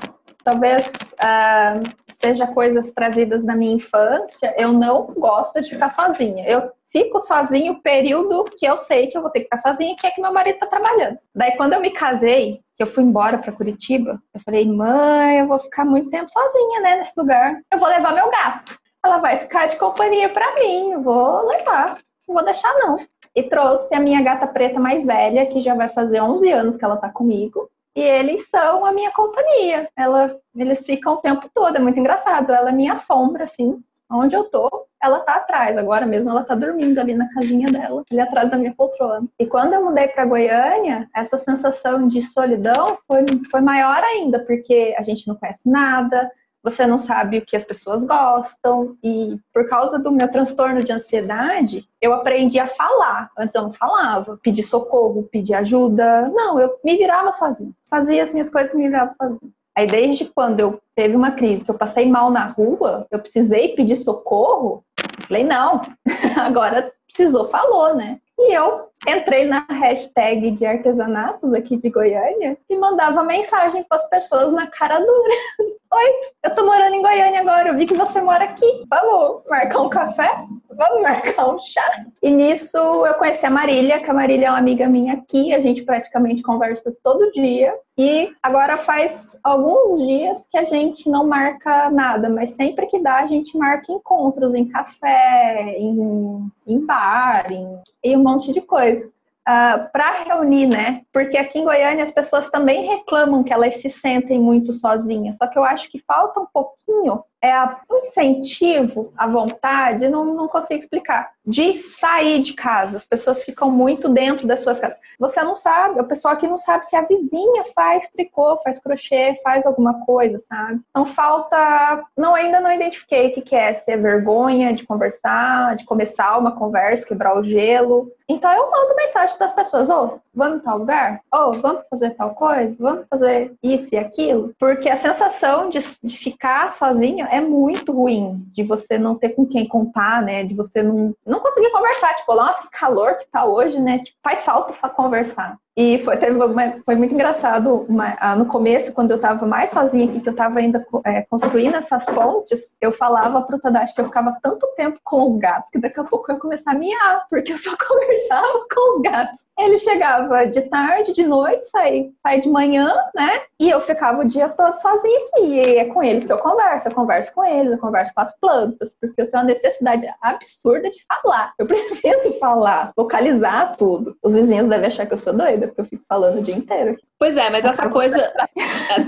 Talvez 0.43 0.91
uh, 0.91 1.83
seja 2.11 2.47
coisas 2.47 2.91
trazidas 2.93 3.45
da 3.45 3.55
minha 3.55 3.75
infância. 3.75 4.55
Eu 4.57 4.73
não 4.73 5.05
gosto 5.15 5.61
de 5.61 5.69
ficar 5.69 5.89
sozinha. 5.89 6.43
Eu 6.47 6.71
fico 6.91 7.21
sozinha 7.21 7.71
o 7.71 7.81
período 7.81 8.45
que 8.57 8.65
eu 8.65 8.75
sei 8.75 9.05
que 9.05 9.15
eu 9.15 9.21
vou 9.21 9.29
ter 9.29 9.41
que 9.41 9.45
ficar 9.45 9.59
sozinha, 9.59 9.95
que 9.95 10.07
é 10.07 10.11
que 10.11 10.19
meu 10.19 10.33
marido 10.33 10.57
tá 10.57 10.65
trabalhando. 10.65 11.19
Daí, 11.33 11.55
quando 11.55 11.73
eu 11.73 11.79
me 11.79 11.91
casei, 11.91 12.61
que 12.75 12.81
eu 12.81 12.87
fui 12.87 13.03
embora 13.03 13.37
para 13.37 13.51
Curitiba, 13.51 14.19
eu 14.33 14.41
falei, 14.41 14.65
mãe, 14.65 15.37
eu 15.37 15.47
vou 15.47 15.59
ficar 15.59 15.85
muito 15.85 16.09
tempo 16.09 16.29
sozinha, 16.31 16.81
né, 16.81 16.97
nesse 16.97 17.13
lugar. 17.15 17.61
Eu 17.71 17.77
vou 17.77 17.87
levar 17.87 18.15
meu 18.15 18.31
gato 18.31 18.80
ela 19.03 19.17
vai 19.17 19.37
ficar 19.37 19.67
de 19.67 19.75
companhia 19.77 20.29
para 20.29 20.53
mim, 20.55 21.01
vou 21.01 21.47
levar, 21.47 21.97
não 22.27 22.35
vou 22.35 22.45
deixar 22.45 22.73
não. 22.75 22.97
E 23.35 23.43
trouxe 23.43 23.95
a 23.95 23.99
minha 23.99 24.21
gata 24.21 24.45
preta 24.45 24.79
mais 24.79 25.05
velha, 25.05 25.45
que 25.45 25.61
já 25.61 25.73
vai 25.73 25.89
fazer 25.89 26.21
11 26.21 26.51
anos 26.51 26.77
que 26.77 26.85
ela 26.85 26.97
tá 26.97 27.09
comigo. 27.09 27.69
E 27.95 28.01
eles 28.01 28.49
são 28.49 28.85
a 28.85 28.91
minha 28.91 29.11
companhia. 29.11 29.89
Ela, 29.97 30.37
eles 30.55 30.85
ficam 30.85 31.13
o 31.13 31.17
tempo 31.17 31.49
todo, 31.53 31.75
é 31.75 31.79
muito 31.79 31.99
engraçado. 31.99 32.51
Ela 32.51 32.69
é 32.69 32.73
minha 32.73 32.95
sombra, 32.95 33.45
assim. 33.45 33.81
Onde 34.09 34.35
eu 34.35 34.43
tô, 34.43 34.69
ela 35.01 35.21
tá 35.21 35.35
atrás. 35.35 35.77
Agora 35.77 36.05
mesmo 36.05 36.29
ela 36.29 36.43
tá 36.43 36.53
dormindo 36.53 36.99
ali 36.99 37.13
na 37.13 37.29
casinha 37.33 37.67
dela, 37.67 38.03
ali 38.11 38.19
atrás 38.19 38.49
da 38.49 38.57
minha 38.57 38.73
poltrona. 38.73 39.25
E 39.39 39.45
quando 39.45 39.73
eu 39.73 39.85
mudei 39.85 40.09
para 40.09 40.25
Goiânia, 40.25 41.09
essa 41.15 41.37
sensação 41.37 42.07
de 42.07 42.21
solidão 42.21 42.97
foi, 43.07 43.25
foi 43.49 43.61
maior 43.61 44.03
ainda, 44.03 44.39
porque 44.39 44.93
a 44.97 45.01
gente 45.01 45.25
não 45.27 45.35
conhece 45.35 45.69
nada, 45.69 46.29
você 46.63 46.85
não 46.85 46.97
sabe 46.97 47.39
o 47.39 47.45
que 47.45 47.55
as 47.55 47.63
pessoas 47.63 48.03
gostam. 48.03 48.95
E 49.03 49.37
por 49.53 49.67
causa 49.67 49.97
do 49.97 50.11
meu 50.11 50.29
transtorno 50.29 50.83
de 50.83 50.91
ansiedade, 50.91 51.87
eu 52.01 52.13
aprendi 52.13 52.59
a 52.59 52.67
falar. 52.67 53.29
Antes 53.37 53.55
eu 53.55 53.63
não 53.63 53.71
falava, 53.71 54.39
pedir 54.41 54.63
socorro, 54.63 55.27
pedir 55.31 55.53
ajuda. 55.55 56.29
Não, 56.29 56.59
eu 56.59 56.77
me 56.83 56.97
virava 56.97 57.31
sozinha. 57.31 57.71
Fazia 57.89 58.23
as 58.23 58.31
minhas 58.31 58.49
coisas 58.49 58.73
e 58.73 58.77
me 58.77 58.87
virava 58.87 59.11
sozinha. 59.11 59.51
Aí 59.75 59.87
desde 59.87 60.25
quando 60.25 60.59
eu 60.59 60.81
teve 60.95 61.15
uma 61.15 61.31
crise 61.31 61.63
que 61.63 61.71
eu 61.71 61.77
passei 61.77 62.07
mal 62.09 62.29
na 62.29 62.45
rua, 62.45 63.07
eu 63.09 63.19
precisei 63.19 63.69
pedir 63.69 63.95
socorro, 63.95 64.83
eu 64.99 65.25
falei, 65.25 65.43
não, 65.43 65.81
agora 66.37 66.91
precisou, 67.07 67.49
falou, 67.49 67.95
né? 67.95 68.19
E 68.43 68.53
eu 68.53 68.89
entrei 69.07 69.45
na 69.45 69.63
hashtag 69.69 70.49
de 70.49 70.65
artesanatos 70.65 71.53
aqui 71.53 71.77
de 71.77 71.91
Goiânia 71.91 72.57
e 72.67 72.75
mandava 72.75 73.21
mensagem 73.21 73.83
para 73.83 73.99
as 73.99 74.09
pessoas 74.09 74.51
na 74.51 74.65
cara 74.65 74.97
dura. 74.97 75.33
Oi, 75.93 76.11
eu 76.41 76.55
tô 76.55 76.65
morando 76.65 76.95
em 76.95 77.03
Goiânia 77.03 77.41
agora, 77.41 77.69
eu 77.69 77.75
vi 77.75 77.85
que 77.85 77.93
você 77.93 78.19
mora 78.19 78.45
aqui. 78.45 78.83
Vamos 78.89 79.43
marcar 79.47 79.81
um 79.81 79.89
café? 79.89 80.43
Vamos 80.81 81.03
marcar 81.03 81.47
um 81.47 81.59
chá? 81.59 82.07
E 82.23 82.31
nisso 82.31 82.75
eu 82.75 83.13
conheci 83.13 83.45
a 83.45 83.51
Marília, 83.51 83.99
que 83.99 84.09
a 84.09 84.13
Marília 84.15 84.47
é 84.47 84.49
uma 84.49 84.57
amiga 84.57 84.87
minha 84.87 85.13
aqui, 85.13 85.53
a 85.53 85.59
gente 85.59 85.83
praticamente 85.83 86.41
conversa 86.41 86.91
todo 87.03 87.31
dia. 87.31 87.71
E 87.95 88.33
agora 88.41 88.79
faz 88.79 89.37
alguns 89.43 90.03
dias 90.07 90.47
que 90.49 90.57
a 90.57 90.63
gente 90.63 91.07
não 91.07 91.27
marca 91.27 91.91
nada, 91.91 92.31
mas 92.31 92.55
sempre 92.55 92.87
que 92.87 92.97
dá 92.97 93.17
a 93.17 93.27
gente 93.27 93.55
marca 93.55 93.91
encontros 93.91 94.55
em 94.55 94.67
café, 94.69 95.75
em, 95.77 96.51
em 96.65 96.83
bar, 96.83 97.51
em, 97.51 97.79
em 98.03 98.17
um 98.17 98.23
monte 98.23 98.51
de 98.51 98.61
coisa 98.61 99.05
uh, 99.05 99.11
ah, 99.45 99.89
para 99.93 100.23
reunir, 100.23 100.65
né? 100.65 101.03
Porque 101.13 101.37
aqui 101.37 101.59
em 101.59 101.63
Goiânia 101.63 102.03
as 102.03 102.11
pessoas 102.11 102.49
também 102.49 102.87
reclamam 102.87 103.43
que 103.43 103.53
elas 103.53 103.75
se 103.75 103.89
sentem 103.91 104.39
muito 104.39 104.73
sozinhas. 104.73 105.37
Só 105.37 105.45
que 105.45 105.59
eu 105.59 105.63
acho 105.63 105.91
que 105.91 105.99
falta 105.99 106.39
um 106.39 106.47
pouquinho 106.51 107.23
é 107.41 107.63
um 107.89 107.97
incentivo, 107.99 109.11
a 109.17 109.27
vontade, 109.27 110.07
não, 110.07 110.25
não 110.25 110.47
consigo 110.47 110.79
explicar, 110.79 111.31
de 111.45 111.77
sair 111.77 112.41
de 112.41 112.53
casa. 112.53 112.97
As 112.97 113.05
pessoas 113.05 113.43
ficam 113.43 113.71
muito 113.71 114.07
dentro 114.07 114.45
das 114.45 114.61
suas 114.61 114.79
casas. 114.79 114.97
Você 115.19 115.41
não 115.43 115.55
sabe, 115.55 115.99
o 115.99 116.03
pessoal 116.03 116.33
aqui 116.33 116.47
não 116.47 116.57
sabe 116.57 116.87
se 116.87 116.95
a 116.95 117.01
vizinha 117.01 117.65
faz 117.75 118.09
tricô, 118.09 118.57
faz 118.63 118.79
crochê, 118.79 119.39
faz 119.43 119.65
alguma 119.65 120.03
coisa, 120.05 120.39
sabe? 120.39 120.81
Então 120.89 121.05
falta. 121.05 122.03
Não, 122.17 122.33
ainda 122.33 122.59
não 122.59 122.71
identifiquei 122.71 123.27
o 123.27 123.33
que, 123.33 123.41
que 123.41 123.55
é, 123.55 123.73
se 123.73 123.91
é 123.91 123.97
vergonha 123.97 124.73
de 124.73 124.83
conversar, 124.83 125.75
de 125.75 125.85
começar 125.85 126.37
uma 126.37 126.53
conversa, 126.53 127.07
quebrar 127.07 127.37
o 127.37 127.43
gelo. 127.43 128.11
Então 128.27 128.51
eu 128.51 128.71
mando 128.71 128.95
mensagem 128.95 129.35
para 129.37 129.45
as 129.45 129.53
pessoas: 129.53 129.89
ô, 129.89 130.05
oh, 130.05 130.19
vamos 130.33 130.57
em 130.57 130.61
tal 130.61 130.77
lugar? 130.77 131.21
Ô, 131.31 131.37
oh, 131.37 131.51
vamos 131.53 131.83
fazer 131.89 132.11
tal 132.11 132.33
coisa? 132.33 132.75
Vamos 132.79 133.05
fazer 133.09 133.53
isso 133.61 133.89
e 133.93 133.97
aquilo? 133.97 134.55
Porque 134.57 134.89
a 134.89 134.95
sensação 134.95 135.69
de, 135.69 135.79
de 136.03 136.17
ficar 136.17 136.73
sozinho 136.73 137.27
é 137.31 137.39
muito 137.39 137.93
ruim 137.93 138.45
de 138.51 138.61
você 138.61 138.97
não 138.97 139.15
ter 139.15 139.29
com 139.29 139.45
quem 139.45 139.65
contar, 139.65 140.21
né? 140.21 140.43
De 140.43 140.53
você 140.53 140.83
não, 140.83 141.15
não 141.25 141.39
conseguir 141.39 141.71
conversar. 141.71 142.13
Tipo, 142.15 142.35
nossa, 142.35 142.63
que 142.63 142.69
calor 142.77 143.15
que 143.17 143.25
tá 143.31 143.45
hoje, 143.45 143.79
né? 143.79 143.99
Tipo, 143.99 144.17
faz 144.21 144.43
falta 144.43 144.73
conversar. 144.89 145.57
E 145.77 145.99
foi, 145.99 146.17
uma, 146.31 146.75
foi 146.85 146.95
muito 146.95 147.13
engraçado 147.13 147.85
uma, 147.87 148.35
no 148.35 148.45
começo, 148.45 148.93
quando 148.93 149.11
eu 149.11 149.15
estava 149.15 149.45
mais 149.45 149.69
sozinha 149.69 150.05
aqui, 150.05 150.19
que 150.19 150.27
eu 150.27 150.33
estava 150.33 150.59
ainda 150.59 150.85
é, 151.05 151.21
construindo 151.29 151.75
essas 151.75 152.05
pontes, 152.05 152.75
eu 152.81 152.91
falava 152.91 153.41
pro 153.41 153.59
Tadashi 153.59 153.95
que 153.95 154.01
eu 154.01 154.05
ficava 154.05 154.37
tanto 154.41 154.67
tempo 154.75 154.99
com 155.03 155.23
os 155.23 155.37
gatos 155.37 155.71
que 155.71 155.79
daqui 155.79 155.99
a 155.99 156.03
pouco 156.03 156.29
eu 156.29 156.35
ia 156.35 156.41
começar 156.41 156.71
a 156.71 156.75
miar, 156.75 157.25
porque 157.29 157.53
eu 157.53 157.57
só 157.57 157.71
conversava 157.87 158.65
com 158.73 158.95
os 158.95 159.01
gatos. 159.01 159.39
Ele 159.57 159.77
chegava 159.77 160.45
de 160.47 160.61
tarde, 160.63 161.13
de 161.13 161.23
noite, 161.23 161.67
saía, 161.67 162.09
saía 162.21 162.41
de 162.41 162.49
manhã, 162.49 162.93
né? 163.15 163.41
E 163.59 163.69
eu 163.69 163.79
ficava 163.79 164.21
o 164.21 164.27
dia 164.27 164.49
todo 164.49 164.75
sozinha 164.75 165.19
aqui. 165.27 165.45
E 165.45 165.77
é 165.77 165.85
com 165.85 166.03
eles 166.03 166.25
que 166.25 166.33
eu 166.33 166.37
converso, 166.37 166.89
eu 166.89 166.95
converso 166.95 167.33
com 167.33 167.45
eles, 167.45 167.71
eu 167.71 167.77
converso 167.77 168.13
com 168.13 168.21
as 168.21 168.37
plantas, 168.39 168.95
porque 168.99 169.21
eu 169.21 169.29
tenho 169.29 169.43
uma 169.43 169.49
necessidade 169.49 170.05
absurda 170.21 170.89
de 170.89 170.97
falar. 171.07 171.53
Eu 171.57 171.65
preciso 171.67 172.39
falar, 172.39 172.91
vocalizar 172.95 173.75
tudo. 173.77 174.17
Os 174.23 174.33
vizinhos 174.33 174.67
devem 174.67 174.87
achar 174.87 175.05
que 175.05 175.13
eu 175.13 175.17
sou 175.17 175.31
doida 175.31 175.60
porque 175.67 175.81
eu 175.81 175.85
fico 175.85 176.03
falando 176.07 176.39
o 176.39 176.43
dia 176.43 176.55
inteiro. 176.55 176.97
Pois 177.21 177.37
é, 177.37 177.51
mas 177.51 177.63
essa 177.65 177.87
coisa, 177.87 178.33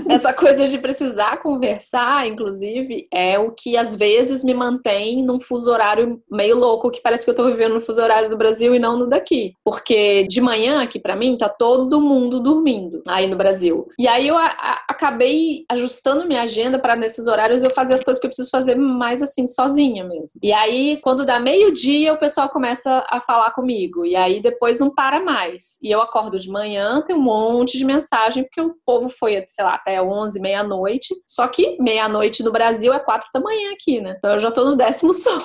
essa 0.08 0.32
coisa 0.32 0.68
de 0.68 0.78
precisar 0.78 1.38
conversar, 1.38 2.28
inclusive, 2.28 3.08
é 3.12 3.40
o 3.40 3.50
que 3.50 3.76
às 3.76 3.96
vezes 3.96 4.44
me 4.44 4.54
mantém 4.54 5.20
num 5.24 5.40
fuso 5.40 5.68
horário 5.72 6.22
meio 6.30 6.56
louco, 6.56 6.92
que 6.92 7.02
parece 7.02 7.24
que 7.24 7.32
eu 7.32 7.34
tô 7.34 7.44
vivendo 7.46 7.74
no 7.74 7.80
fuso 7.80 8.00
horário 8.00 8.30
do 8.30 8.36
Brasil 8.36 8.72
e 8.72 8.78
não 8.78 8.96
no 8.96 9.08
daqui. 9.08 9.56
Porque 9.64 10.28
de 10.28 10.40
manhã 10.40 10.80
aqui 10.80 11.00
para 11.00 11.16
mim 11.16 11.36
tá 11.36 11.48
todo 11.48 12.00
mundo 12.00 12.38
dormindo 12.38 13.02
aí 13.04 13.26
no 13.26 13.36
Brasil. 13.36 13.88
E 13.98 14.06
aí 14.06 14.28
eu 14.28 14.36
a, 14.36 14.46
a, 14.46 14.84
acabei 14.90 15.64
ajustando 15.68 16.24
minha 16.24 16.42
agenda 16.42 16.78
para 16.78 16.94
nesses 16.94 17.26
horários 17.26 17.64
eu 17.64 17.70
fazer 17.70 17.94
as 17.94 18.04
coisas 18.04 18.20
que 18.20 18.26
eu 18.26 18.30
preciso 18.30 18.48
fazer 18.48 18.76
mais 18.76 19.24
assim 19.24 19.44
sozinha 19.48 20.04
mesmo. 20.04 20.38
E 20.40 20.52
aí 20.52 21.00
quando 21.02 21.24
dá 21.24 21.40
meio-dia 21.40 22.12
o 22.12 22.18
pessoal 22.18 22.48
começa 22.48 23.04
a 23.10 23.20
falar 23.20 23.50
comigo 23.50 24.06
e 24.06 24.14
aí 24.14 24.40
depois 24.40 24.78
não 24.78 24.88
para 24.88 25.18
mais. 25.18 25.80
E 25.82 25.90
eu 25.90 26.00
acordo 26.00 26.38
de 26.38 26.48
manhã, 26.48 27.02
tem 27.02 27.16
um 27.16 27.20
monte 27.20 27.76
de 27.76 27.84
mensagem 27.84 28.03
porque 28.44 28.60
o 28.60 28.74
povo 28.84 29.08
foi, 29.08 29.44
sei 29.48 29.64
lá, 29.64 29.74
até 29.74 30.00
11, 30.00 30.40
meia-noite. 30.40 31.14
Só 31.26 31.46
que 31.48 31.76
meia-noite 31.80 32.42
no 32.42 32.52
Brasil 32.52 32.92
é 32.92 32.98
quatro 32.98 33.28
da 33.34 33.40
manhã 33.40 33.72
aqui, 33.72 34.00
né? 34.00 34.14
Então 34.16 34.30
eu 34.32 34.38
já 34.38 34.50
tô 34.50 34.64
no 34.64 34.76
décimo 34.76 35.12
sono. 35.14 35.44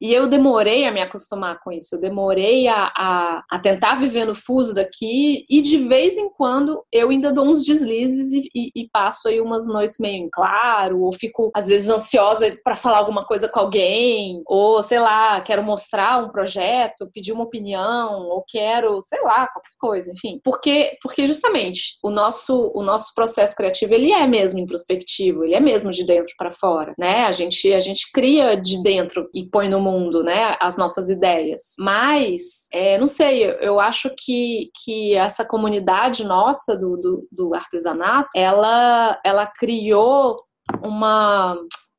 E 0.00 0.12
eu 0.12 0.28
demorei 0.28 0.86
a 0.86 0.92
me 0.92 1.00
acostumar 1.00 1.58
com 1.62 1.72
isso, 1.72 1.96
eu 1.96 2.00
demorei 2.00 2.68
a, 2.68 2.92
a, 2.96 3.42
a, 3.50 3.58
tentar 3.58 3.96
viver 3.96 4.24
no 4.24 4.34
fuso 4.34 4.74
daqui, 4.74 5.44
e 5.50 5.60
de 5.60 5.76
vez 5.88 6.16
em 6.16 6.28
quando 6.30 6.82
eu 6.92 7.10
ainda 7.10 7.32
dou 7.32 7.46
uns 7.46 7.64
deslizes 7.64 8.32
e, 8.32 8.48
e, 8.54 8.70
e 8.82 8.88
passo 8.90 9.28
aí 9.28 9.40
umas 9.40 9.66
noites 9.66 9.96
meio 9.98 10.16
em 10.16 10.28
claro, 10.30 11.00
ou 11.02 11.12
fico 11.12 11.50
às 11.54 11.66
vezes 11.66 11.88
ansiosa 11.88 12.46
para 12.62 12.76
falar 12.76 12.98
alguma 12.98 13.24
coisa 13.24 13.48
com 13.48 13.58
alguém, 13.58 14.42
ou 14.46 14.82
sei 14.82 15.00
lá, 15.00 15.40
quero 15.40 15.62
mostrar 15.62 16.24
um 16.24 16.30
projeto, 16.30 17.10
pedir 17.12 17.32
uma 17.32 17.44
opinião, 17.44 18.28
ou 18.28 18.44
quero, 18.46 19.00
sei 19.00 19.20
lá, 19.22 19.48
qualquer 19.48 19.76
coisa, 19.78 20.12
enfim. 20.12 20.40
Porque, 20.44 20.96
porque 21.02 21.26
justamente 21.26 21.98
o 22.02 22.10
nosso, 22.10 22.72
o 22.74 22.82
nosso 22.82 23.12
processo 23.14 23.56
criativo 23.56 23.94
ele 23.94 24.12
é 24.12 24.26
mesmo 24.26 24.60
introspectivo, 24.60 25.44
ele 25.44 25.54
é 25.54 25.60
mesmo 25.60 25.90
de 25.90 26.04
dentro 26.04 26.32
para 26.38 26.52
fora, 26.52 26.94
né? 26.98 27.24
A 27.24 27.32
gente, 27.32 27.72
a 27.72 27.80
gente 27.80 28.10
cria 28.12 28.54
de 28.54 28.82
dentro 28.82 29.28
e 29.34 29.48
põe 29.50 29.68
no 29.68 29.80
mundo, 29.90 30.22
né? 30.22 30.56
As 30.60 30.76
nossas 30.76 31.08
ideias. 31.08 31.74
Mas, 31.78 32.68
é, 32.72 32.98
não 32.98 33.06
sei, 33.06 33.44
eu 33.60 33.80
acho 33.80 34.10
que, 34.16 34.70
que 34.84 35.14
essa 35.14 35.44
comunidade 35.44 36.24
nossa 36.24 36.76
do, 36.76 36.96
do, 36.96 37.28
do 37.30 37.54
artesanato, 37.54 38.28
ela, 38.34 39.20
ela 39.24 39.46
criou 39.46 40.36
uma 40.84 41.56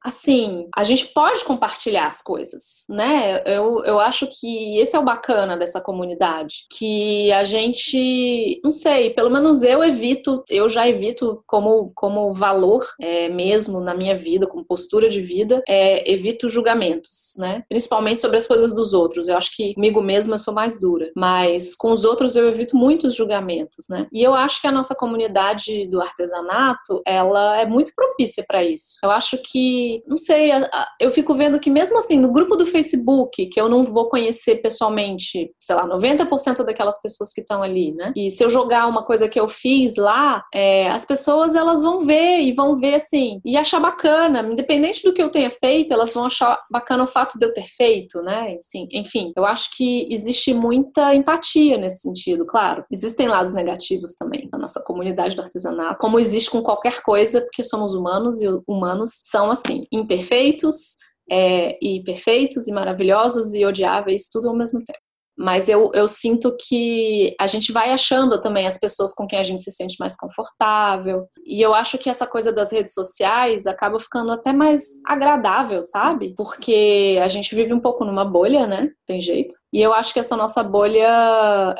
assim, 0.09 0.67
a 0.75 0.83
gente 0.83 1.07
pode 1.07 1.45
compartilhar 1.45 2.07
as 2.07 2.21
coisas, 2.21 2.85
né? 2.89 3.41
Eu, 3.45 3.83
eu 3.85 3.99
acho 3.99 4.27
que 4.39 4.77
esse 4.77 4.95
é 4.95 4.99
o 4.99 5.05
bacana 5.05 5.57
dessa 5.57 5.79
comunidade, 5.79 6.65
que 6.69 7.31
a 7.31 7.43
gente, 7.43 8.59
não 8.63 8.71
sei, 8.71 9.11
pelo 9.11 9.29
menos 9.29 9.63
eu 9.63 9.83
evito, 9.83 10.43
eu 10.49 10.67
já 10.67 10.87
evito 10.87 11.41
como, 11.47 11.91
como 11.95 12.33
valor 12.33 12.85
é, 12.99 13.29
mesmo 13.29 13.79
na 13.79 13.95
minha 13.95 14.17
vida, 14.17 14.47
como 14.47 14.65
postura 14.65 15.09
de 15.09 15.21
vida, 15.21 15.63
é, 15.67 16.11
evito 16.11 16.49
julgamentos, 16.49 17.35
né? 17.37 17.63
Principalmente 17.69 18.19
sobre 18.19 18.37
as 18.37 18.47
coisas 18.47 18.73
dos 18.73 18.93
outros. 18.93 19.27
Eu 19.27 19.37
acho 19.37 19.55
que 19.55 19.73
comigo 19.75 20.01
mesma 20.01 20.35
eu 20.35 20.39
sou 20.39 20.53
mais 20.53 20.79
dura, 20.79 21.11
mas 21.15 21.75
com 21.75 21.91
os 21.91 22.03
outros 22.03 22.35
eu 22.35 22.49
evito 22.49 22.75
muitos 22.75 23.15
julgamentos, 23.15 23.87
né? 23.89 24.07
E 24.11 24.23
eu 24.23 24.33
acho 24.33 24.59
que 24.59 24.67
a 24.67 24.71
nossa 24.71 24.95
comunidade 24.95 25.87
do 25.87 26.01
artesanato, 26.01 27.01
ela 27.05 27.61
é 27.61 27.65
muito 27.65 27.93
propícia 27.95 28.43
para 28.47 28.63
isso. 28.63 28.97
Eu 29.03 29.11
acho 29.11 29.37
que 29.37 29.98
não 30.07 30.17
sei, 30.17 30.51
eu 30.99 31.11
fico 31.11 31.33
vendo 31.35 31.59
que 31.59 31.69
mesmo 31.69 31.97
assim, 31.97 32.19
no 32.19 32.31
grupo 32.31 32.55
do 32.55 32.65
Facebook, 32.65 33.47
que 33.47 33.59
eu 33.59 33.69
não 33.69 33.83
vou 33.83 34.09
conhecer 34.09 34.57
pessoalmente, 34.57 35.51
sei 35.59 35.75
lá, 35.75 35.87
90% 35.87 36.63
daquelas 36.63 37.01
pessoas 37.01 37.31
que 37.31 37.41
estão 37.41 37.61
ali, 37.63 37.93
né? 37.93 38.13
E 38.15 38.29
se 38.29 38.43
eu 38.43 38.49
jogar 38.49 38.87
uma 38.87 39.03
coisa 39.03 39.27
que 39.27 39.39
eu 39.39 39.47
fiz 39.47 39.95
lá, 39.95 40.43
é, 40.53 40.89
as 40.89 41.05
pessoas 41.05 41.55
elas 41.55 41.81
vão 41.81 41.99
ver 41.99 42.41
e 42.41 42.51
vão 42.51 42.75
ver 42.75 42.95
assim, 42.95 43.39
e 43.45 43.57
achar 43.57 43.79
bacana, 43.79 44.41
independente 44.41 45.03
do 45.03 45.13
que 45.13 45.21
eu 45.21 45.29
tenha 45.29 45.49
feito, 45.49 45.93
elas 45.93 46.13
vão 46.13 46.25
achar 46.25 46.59
bacana 46.71 47.03
o 47.03 47.07
fato 47.07 47.37
de 47.37 47.45
eu 47.45 47.53
ter 47.53 47.67
feito, 47.67 48.21
né? 48.21 48.55
Assim, 48.57 48.87
enfim, 48.91 49.31
eu 49.35 49.45
acho 49.45 49.75
que 49.75 50.07
existe 50.11 50.53
muita 50.53 51.13
empatia 51.15 51.77
nesse 51.77 52.01
sentido, 52.01 52.45
claro. 52.45 52.83
Existem 52.91 53.27
lados 53.27 53.53
negativos 53.53 54.15
também 54.15 54.49
na 54.51 54.57
nossa 54.57 54.83
comunidade 54.83 55.35
do 55.35 55.41
artesanato, 55.41 55.97
como 55.99 56.19
existe 56.19 56.49
com 56.49 56.61
qualquer 56.61 57.01
coisa, 57.01 57.41
porque 57.41 57.63
somos 57.63 57.93
humanos 57.93 58.41
e 58.41 58.47
humanos 58.67 59.11
são 59.23 59.51
imperfeitos, 59.91 60.95
é, 61.29 61.77
e 61.81 62.03
perfeitos, 62.03 62.67
e 62.67 62.71
maravilhosos, 62.71 63.53
e 63.53 63.65
odiáveis, 63.65 64.29
tudo 64.31 64.49
ao 64.49 64.55
mesmo 64.55 64.83
tempo. 64.83 65.08
Mas 65.39 65.69
eu, 65.69 65.89
eu 65.93 66.05
sinto 66.05 66.53
que 66.59 67.33
a 67.39 67.47
gente 67.47 67.71
vai 67.71 67.91
achando 67.91 68.41
também 68.41 68.67
as 68.67 68.77
pessoas 68.77 69.13
com 69.13 69.25
quem 69.25 69.39
a 69.39 69.43
gente 69.43 69.63
se 69.63 69.71
sente 69.71 69.95
mais 69.97 70.17
confortável. 70.17 71.27
E 71.45 71.61
eu 71.61 71.73
acho 71.73 71.97
que 71.97 72.09
essa 72.09 72.27
coisa 72.27 72.51
das 72.51 72.73
redes 72.73 72.93
sociais 72.93 73.65
acaba 73.65 73.97
ficando 73.97 74.31
até 74.31 74.51
mais 74.51 74.83
agradável, 75.05 75.81
sabe? 75.81 76.33
Porque 76.35 77.17
a 77.23 77.29
gente 77.29 77.55
vive 77.55 77.73
um 77.73 77.79
pouco 77.79 78.03
numa 78.03 78.25
bolha, 78.25 78.67
né? 78.67 78.89
Tem 79.07 79.21
jeito. 79.21 79.55
E 79.71 79.81
eu 79.81 79.93
acho 79.93 80.13
que 80.13 80.19
essa 80.19 80.35
nossa 80.35 80.61
bolha, 80.61 81.07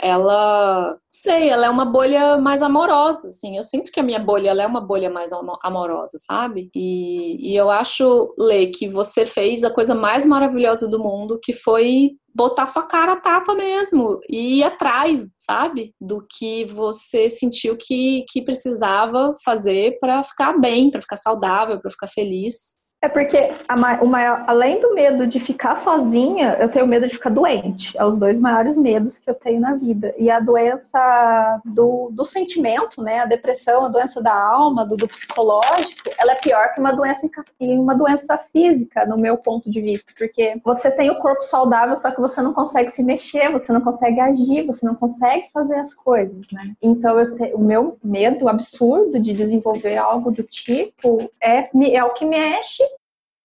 ela 0.01 0.95
sei, 1.11 1.49
ela 1.49 1.65
é 1.65 1.69
uma 1.69 1.85
bolha 1.85 2.37
mais 2.37 2.61
amorosa, 2.61 3.27
assim. 3.27 3.57
Eu 3.57 3.63
sinto 3.63 3.91
que 3.91 3.99
a 3.99 4.03
minha 4.03 4.19
bolha 4.19 4.51
ela 4.51 4.63
é 4.63 4.67
uma 4.67 4.79
bolha 4.79 5.09
mais 5.09 5.31
amorosa, 5.63 6.17
sabe? 6.17 6.69
E, 6.73 7.51
e 7.51 7.55
eu 7.57 7.69
acho, 7.69 8.33
Lê, 8.37 8.67
que 8.67 8.87
você 8.87 9.25
fez 9.25 9.65
a 9.65 9.69
coisa 9.69 9.93
mais 9.93 10.23
maravilhosa 10.23 10.87
do 10.87 10.99
mundo, 10.99 11.39
que 11.43 11.51
foi 11.51 12.11
botar 12.33 12.67
sua 12.67 12.87
cara 12.87 13.13
a 13.13 13.19
tapa 13.19 13.53
mesmo 13.55 14.19
e 14.29 14.59
ir 14.59 14.63
atrás, 14.63 15.31
sabe? 15.37 15.93
Do 15.99 16.25
que 16.27 16.65
você 16.65 17.29
sentiu 17.29 17.77
que, 17.77 18.25
que 18.29 18.41
precisava 18.41 19.33
fazer 19.43 19.97
para 19.99 20.23
ficar 20.23 20.53
bem, 20.59 20.89
para 20.89 21.01
ficar 21.01 21.17
saudável, 21.17 21.79
para 21.79 21.91
ficar 21.91 22.07
feliz. 22.07 22.78
É 23.01 23.07
porque 23.07 23.53
a, 23.67 23.75
o 24.03 24.07
maior, 24.07 24.43
além 24.45 24.79
do 24.81 24.93
medo 24.93 25.25
de 25.25 25.39
ficar 25.39 25.77
sozinha, 25.77 26.57
eu 26.59 26.67
tenho 26.67 26.85
medo 26.85 27.07
de 27.07 27.13
ficar 27.13 27.29
doente. 27.29 27.97
É 27.97 28.03
os 28.03 28.17
dois 28.17 28.41
maiores 28.41 28.75
medos 28.75 29.17
que 29.17 29.29
eu 29.29 29.33
tenho 29.33 29.61
na 29.61 29.73
vida. 29.75 30.13
E 30.17 30.29
a 30.29 30.41
doença 30.41 31.61
do, 31.63 32.09
do 32.11 32.25
sentimento, 32.25 33.01
né? 33.01 33.19
A 33.19 33.25
depressão, 33.25 33.85
a 33.85 33.89
doença 33.89 34.21
da 34.21 34.33
alma, 34.33 34.85
do, 34.85 34.97
do 34.97 35.07
psicológico, 35.07 36.09
ela 36.17 36.33
é 36.33 36.35
pior 36.35 36.73
que 36.73 36.79
uma 36.81 36.91
doença 36.91 37.29
uma 37.59 37.95
doença 37.95 38.37
física, 38.37 39.05
no 39.05 39.17
meu 39.17 39.37
ponto 39.37 39.69
de 39.69 39.81
vista, 39.81 40.11
porque 40.17 40.59
você 40.63 40.91
tem 40.91 41.09
o 41.09 41.19
corpo 41.19 41.41
saudável, 41.43 41.95
só 41.95 42.11
que 42.11 42.19
você 42.19 42.41
não 42.41 42.53
consegue 42.53 42.91
se 42.91 43.03
mexer, 43.03 43.51
você 43.51 43.71
não 43.71 43.81
consegue 43.81 44.19
agir, 44.19 44.65
você 44.65 44.85
não 44.85 44.95
consegue 44.95 45.49
fazer 45.53 45.75
as 45.75 45.93
coisas, 45.93 46.47
né? 46.51 46.73
Então 46.81 47.35
te, 47.35 47.53
o 47.53 47.59
meu 47.59 47.97
medo 48.03 48.49
absurdo 48.49 49.19
de 49.19 49.33
desenvolver 49.33 49.97
algo 49.97 50.31
do 50.31 50.43
tipo 50.43 51.29
é, 51.41 51.69
é 51.93 52.03
o 52.03 52.13
que 52.13 52.25
mexe 52.25 52.88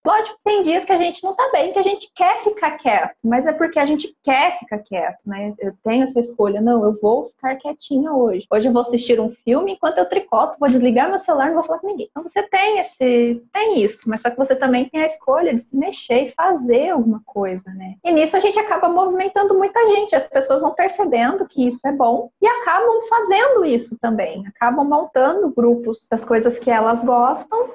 Lógico 0.05 0.37
que 0.37 0.43
tem 0.43 0.61
dias 0.61 0.85
que 0.85 0.91
a 0.91 0.97
gente 0.97 1.23
não 1.23 1.33
tá 1.33 1.49
bem, 1.51 1.73
que 1.73 1.79
a 1.79 1.83
gente 1.83 2.11
quer 2.13 2.37
ficar 2.37 2.77
quieto, 2.77 3.15
mas 3.23 3.47
é 3.47 3.51
porque 3.51 3.79
a 3.79 3.85
gente 3.85 4.15
quer 4.23 4.59
ficar 4.59 4.77
quieto, 4.79 5.17
né? 5.25 5.53
Eu 5.59 5.73
tenho 5.83 6.03
essa 6.03 6.19
escolha, 6.19 6.61
não, 6.61 6.83
eu 6.83 6.95
vou 7.01 7.25
ficar 7.29 7.55
quietinha 7.55 8.13
hoje. 8.13 8.45
Hoje 8.51 8.67
eu 8.67 8.73
vou 8.73 8.83
assistir 8.83 9.19
um 9.19 9.31
filme 9.43 9.73
enquanto 9.73 9.97
eu 9.97 10.05
tricoto, 10.05 10.59
vou 10.59 10.69
desligar 10.69 11.09
meu 11.09 11.17
celular, 11.17 11.47
não 11.47 11.55
vou 11.55 11.63
falar 11.63 11.79
com 11.79 11.87
ninguém. 11.87 12.07
Então 12.11 12.21
você 12.21 12.43
tem 12.43 12.77
esse, 12.77 13.43
tem 13.51 13.83
isso, 13.83 14.07
mas 14.07 14.21
só 14.21 14.29
que 14.29 14.37
você 14.37 14.55
também 14.55 14.85
tem 14.85 15.01
a 15.01 15.07
escolha 15.07 15.55
de 15.55 15.61
se 15.61 15.75
mexer 15.75 16.25
e 16.25 16.31
fazer 16.31 16.89
alguma 16.89 17.21
coisa, 17.25 17.71
né? 17.71 17.95
E 18.03 18.11
nisso 18.11 18.37
a 18.37 18.39
gente 18.39 18.59
acaba 18.59 18.87
movimentando 18.87 19.57
muita 19.57 19.87
gente, 19.87 20.15
as 20.15 20.27
pessoas 20.27 20.61
vão 20.61 20.75
percebendo 20.75 21.47
que 21.47 21.67
isso 21.67 21.85
é 21.87 21.91
bom 21.91 22.29
e 22.39 22.47
acabam 22.47 23.01
fazendo 23.09 23.65
isso 23.65 23.97
também, 23.99 24.45
acabam 24.45 24.87
montando 24.87 25.49
grupos 25.49 26.07
das 26.09 26.23
coisas 26.23 26.59
que 26.59 26.69
elas 26.69 27.03
gostam 27.03 27.69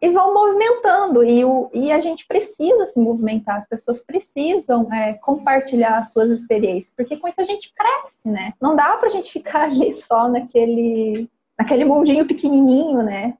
e 0.00 0.10
vão 0.10 0.34
movimentando. 0.34 1.24
E, 1.24 1.44
o, 1.44 1.70
e 1.72 1.90
a 1.90 2.00
gente 2.00 2.26
precisa 2.26 2.86
se 2.86 2.98
movimentar, 2.98 3.56
as 3.56 3.68
pessoas 3.68 4.00
precisam 4.00 4.92
é, 4.92 5.14
compartilhar 5.14 5.98
as 5.98 6.12
suas 6.12 6.30
experiências, 6.30 6.92
porque 6.96 7.16
com 7.16 7.28
isso 7.28 7.40
a 7.40 7.44
gente 7.44 7.72
cresce, 7.74 8.28
né? 8.28 8.52
Não 8.60 8.76
dá 8.76 8.96
pra 8.96 9.08
gente 9.08 9.32
ficar 9.32 9.62
ali 9.70 9.92
só 9.92 10.28
naquele, 10.28 11.28
naquele 11.58 11.84
mundinho 11.84 12.26
pequenininho, 12.26 13.02
né? 13.02 13.36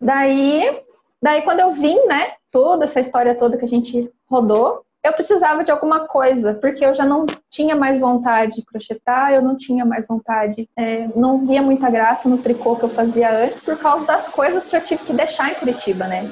Daí, 0.00 0.82
daí 1.22 1.42
quando 1.42 1.60
eu 1.60 1.72
vim, 1.72 1.98
né, 2.06 2.32
toda 2.50 2.84
essa 2.84 3.00
história 3.00 3.34
toda 3.34 3.56
que 3.56 3.64
a 3.64 3.68
gente 3.68 4.10
rodou, 4.28 4.84
eu 5.02 5.12
precisava 5.12 5.62
de 5.62 5.70
alguma 5.70 6.06
coisa, 6.06 6.54
porque 6.54 6.84
eu 6.84 6.94
já 6.94 7.04
não 7.04 7.24
tinha 7.48 7.76
mais 7.76 8.00
vontade 8.00 8.56
de 8.56 8.64
crochetar, 8.64 9.32
eu 9.32 9.40
não 9.40 9.56
tinha 9.56 9.84
mais 9.84 10.06
vontade, 10.06 10.68
é, 10.76 11.08
não 11.14 11.46
via 11.46 11.62
muita 11.62 11.88
graça 11.88 12.28
no 12.28 12.38
tricô 12.38 12.76
que 12.76 12.84
eu 12.84 12.88
fazia 12.88 13.30
antes, 13.30 13.60
por 13.60 13.78
causa 13.78 14.04
das 14.04 14.28
coisas 14.28 14.66
que 14.66 14.76
eu 14.76 14.80
tive 14.80 15.04
que 15.04 15.12
deixar 15.12 15.50
em 15.50 15.54
Curitiba, 15.54 16.06
né? 16.06 16.24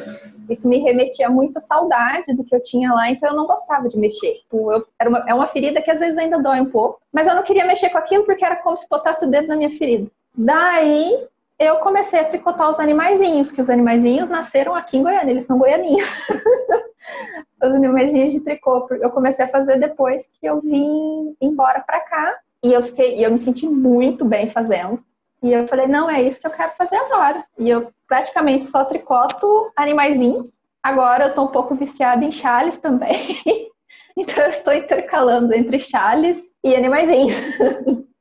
Isso 0.49 0.69
me 0.69 0.79
remetia 0.79 1.27
a 1.27 1.31
muita 1.31 1.61
saudade 1.61 2.33
do 2.35 2.45
que 2.45 2.55
eu 2.55 2.62
tinha 2.62 2.93
lá, 2.93 3.11
então 3.11 3.31
eu 3.31 3.37
não 3.37 3.47
gostava 3.47 3.89
de 3.89 3.99
mexer. 3.99 4.35
Tipo, 4.35 4.73
eu, 4.73 4.87
era 4.99 5.11
uma, 5.11 5.25
é 5.27 5.35
uma 5.35 5.47
ferida 5.47 5.83
que 5.83 5.91
às 5.91 6.01
vezes 6.01 6.19
ainda 6.19 6.39
dói 6.39 6.61
um 6.61 6.71
pouco, 6.71 7.01
mas 7.12 7.27
eu 7.27 7.35
não 7.35 7.43
queria 7.43 7.64
mexer 7.64 7.91
com 7.91 7.99
aquilo 7.99 8.25
porque 8.25 8.45
era 8.45 8.57
como 8.57 8.77
se 8.77 8.89
botasse 8.89 9.25
o 9.25 9.31
dedo 9.31 9.49
na 9.49 9.57
minha 9.57 9.71
ferida. 9.71 10.09
Daí 10.37 11.27
eu 11.59 11.77
comecei 11.77 12.21
a 12.21 12.25
tricotar 12.25 12.71
os 12.71 12.79
animaizinhos, 12.79 13.51
que 13.51 13.61
os 13.61 13.71
animaizinhos 13.71 14.29
nasceram 14.29 14.75
aqui 14.75 14.99
em 14.99 15.03
Goiânia, 15.03 15.31
eles 15.31 15.45
são 15.45 15.59
goianinhos. 15.59 16.09
os 17.63 17.75
animaizinhos 17.75 18.33
de 18.33 18.41
tricô. 18.41 18.87
Eu 18.91 19.11
comecei 19.11 19.45
a 19.45 19.49
fazer 19.49 19.79
depois 19.79 20.29
que 20.39 20.47
eu 20.47 20.61
vim 20.61 21.35
embora 21.41 21.81
para 21.81 22.01
cá 22.01 22.39
e 22.63 22.73
eu 22.73 22.83
fiquei, 22.83 23.25
eu 23.25 23.31
me 23.31 23.39
senti 23.39 23.67
muito 23.67 24.25
bem 24.25 24.49
fazendo. 24.49 25.03
E 25.43 25.53
eu 25.53 25.67
falei, 25.69 25.87
não, 25.87 26.11
é 26.11 26.23
isso 26.23 26.41
que 26.41 26.47
eu 26.47 26.51
quero 26.51 26.73
fazer 26.73 26.97
agora. 26.97 27.45
E 27.59 27.69
eu 27.69 27.93
praticamente 28.07 28.67
só 28.67 28.85
tricoto 28.85 29.71
animaizinhos. 29.77 30.57
Agora 30.83 31.27
eu 31.27 31.35
tô 31.35 31.45
um 31.45 31.49
pouco 31.49 31.75
viciada 31.75 32.25
em 32.25 32.33
chales 32.33 32.79
também. 32.79 33.39
então 34.17 34.45
eu 34.45 34.51
estou 34.51 34.73
intercalando 34.73 35.55
entre 35.55 35.79
chales 35.79 36.55
e 36.65 36.75
animaizinhos. 36.75 37.35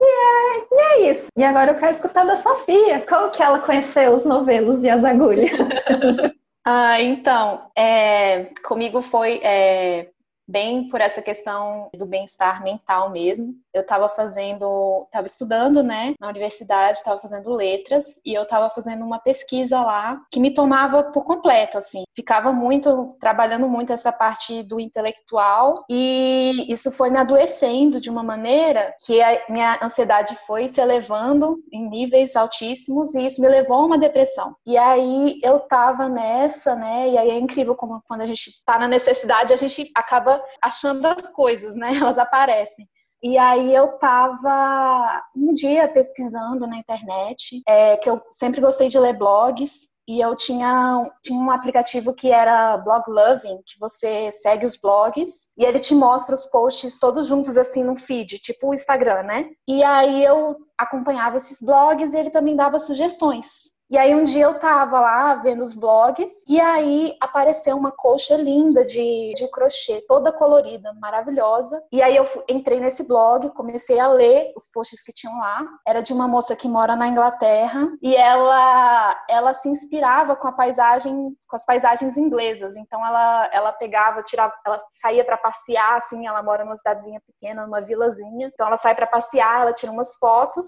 E 0.00 0.04
é, 0.04 0.66
e 0.70 0.78
é, 0.78 1.10
isso. 1.10 1.28
E 1.36 1.44
agora 1.44 1.72
eu 1.72 1.78
quero 1.78 1.92
escutar 1.92 2.24
da 2.24 2.36
Sofia. 2.36 3.04
Como 3.06 3.30
que 3.30 3.42
ela 3.42 3.60
conheceu 3.60 4.14
os 4.14 4.24
novelos 4.24 4.84
e 4.84 4.90
as 4.90 5.04
agulhas? 5.04 5.50
ah, 6.64 7.00
então, 7.00 7.70
é, 7.76 8.46
comigo 8.62 9.00
foi 9.00 9.40
é, 9.42 10.10
bem 10.48 10.88
por 10.88 11.00
essa 11.00 11.20
questão 11.20 11.90
do 11.94 12.06
bem-estar 12.06 12.62
mental 12.62 13.10
mesmo. 13.10 13.54
Eu 13.76 13.82
estava 13.82 14.08
fazendo, 14.08 15.02
estava 15.04 15.26
estudando, 15.26 15.82
né, 15.82 16.14
na 16.18 16.28
universidade, 16.28 16.98
estava 16.98 17.20
fazendo 17.20 17.50
letras 17.52 18.20
e 18.24 18.32
eu 18.32 18.42
estava 18.42 18.70
fazendo 18.70 19.04
uma 19.04 19.18
pesquisa 19.18 19.82
lá 19.82 20.20
que 20.30 20.40
me 20.40 20.52
tomava 20.52 21.02
por 21.04 21.24
completo, 21.24 21.76
assim. 21.76 22.04
Ficava 22.14 22.52
muito 22.52 23.08
trabalhando 23.20 23.68
muito 23.68 23.92
essa 23.92 24.10
parte 24.10 24.62
do 24.62 24.80
intelectual 24.80 25.84
e 25.90 26.64
isso 26.72 26.90
foi 26.90 27.10
me 27.10 27.18
adoecendo 27.18 28.00
de 28.00 28.08
uma 28.08 28.22
maneira 28.22 28.94
que 29.04 29.20
a 29.22 29.44
minha 29.48 29.78
ansiedade 29.82 30.34
foi 30.46 30.68
se 30.68 30.80
elevando 30.80 31.58
em 31.70 31.86
níveis 31.88 32.34
altíssimos 32.34 33.14
e 33.14 33.26
isso 33.26 33.42
me 33.42 33.48
levou 33.48 33.76
a 33.76 33.86
uma 33.86 33.98
depressão. 33.98 34.56
E 34.64 34.78
aí 34.78 35.38
eu 35.42 35.60
tava 35.60 36.08
nessa, 36.08 36.74
né, 36.74 37.10
e 37.10 37.18
aí 37.18 37.30
é 37.30 37.38
incrível 37.38 37.74
como 37.74 38.02
quando 38.08 38.22
a 38.22 38.26
gente 38.26 38.64
tá 38.64 38.78
na 38.78 38.88
necessidade, 38.88 39.52
a 39.52 39.56
gente 39.56 39.90
acaba 39.94 40.42
achando 40.62 41.04
as 41.06 41.28
coisas, 41.28 41.76
né? 41.76 41.90
Elas 42.00 42.18
aparecem. 42.18 42.88
E 43.22 43.38
aí 43.38 43.74
eu 43.74 43.98
tava 43.98 45.22
um 45.34 45.52
dia 45.52 45.88
pesquisando 45.88 46.66
na 46.66 46.76
internet, 46.76 47.62
é, 47.66 47.96
que 47.96 48.08
eu 48.08 48.20
sempre 48.30 48.60
gostei 48.60 48.88
de 48.88 48.98
ler 48.98 49.18
blogs, 49.18 49.96
e 50.08 50.20
eu 50.20 50.36
tinha, 50.36 51.10
tinha 51.22 51.38
um 51.38 51.50
aplicativo 51.50 52.14
que 52.14 52.30
era 52.30 52.76
Blog 52.78 53.02
Loving, 53.08 53.60
que 53.66 53.78
você 53.80 54.30
segue 54.30 54.64
os 54.64 54.76
blogs 54.76 55.48
e 55.58 55.64
ele 55.64 55.80
te 55.80 55.94
mostra 55.94 56.32
os 56.32 56.44
posts 56.46 56.96
todos 56.96 57.26
juntos 57.26 57.56
assim 57.56 57.82
no 57.82 57.96
feed, 57.96 58.38
tipo 58.38 58.68
o 58.68 58.74
Instagram, 58.74 59.24
né? 59.24 59.50
E 59.66 59.82
aí 59.82 60.24
eu 60.24 60.56
acompanhava 60.78 61.38
esses 61.38 61.60
blogs 61.60 62.12
e 62.12 62.18
ele 62.18 62.30
também 62.30 62.54
dava 62.54 62.78
sugestões. 62.78 63.75
E 63.88 63.96
aí 63.96 64.14
um 64.14 64.24
dia 64.24 64.44
eu 64.44 64.58
tava 64.58 65.00
lá 65.00 65.36
vendo 65.36 65.62
os 65.62 65.72
blogs 65.72 66.44
e 66.48 66.60
aí 66.60 67.16
apareceu 67.20 67.76
uma 67.76 67.92
colcha 67.92 68.36
linda 68.36 68.84
de, 68.84 69.32
de 69.36 69.48
crochê, 69.48 70.04
toda 70.08 70.32
colorida, 70.32 70.92
maravilhosa. 70.94 71.80
E 71.92 72.02
aí 72.02 72.16
eu 72.16 72.26
entrei 72.48 72.80
nesse 72.80 73.04
blog, 73.04 73.48
comecei 73.50 74.00
a 74.00 74.08
ler 74.08 74.52
os 74.56 74.66
posts 74.66 75.04
que 75.04 75.12
tinham 75.12 75.38
lá. 75.38 75.64
Era 75.86 76.00
de 76.00 76.12
uma 76.12 76.26
moça 76.26 76.56
que 76.56 76.68
mora 76.68 76.96
na 76.96 77.06
Inglaterra 77.06 77.88
e 78.02 78.16
ela 78.16 79.24
ela 79.28 79.54
se 79.54 79.68
inspirava 79.68 80.34
com 80.34 80.48
a 80.48 80.52
paisagem, 80.52 81.36
com 81.46 81.56
as 81.56 81.64
paisagens 81.64 82.16
inglesas. 82.16 82.74
Então 82.76 83.06
ela 83.06 83.48
ela 83.52 83.72
pegava, 83.72 84.20
tirava, 84.24 84.52
ela 84.66 84.82
saía 84.90 85.24
para 85.24 85.38
passear 85.38 85.96
assim, 85.96 86.26
ela 86.26 86.42
mora 86.42 86.64
numa 86.64 86.76
cidadezinha 86.76 87.20
pequena, 87.24 87.64
numa 87.64 87.80
vilazinha. 87.80 88.50
Então 88.52 88.66
ela 88.66 88.76
sai 88.76 88.96
para 88.96 89.06
passear, 89.06 89.60
ela 89.60 89.72
tira 89.72 89.92
umas 89.92 90.16
fotos 90.16 90.66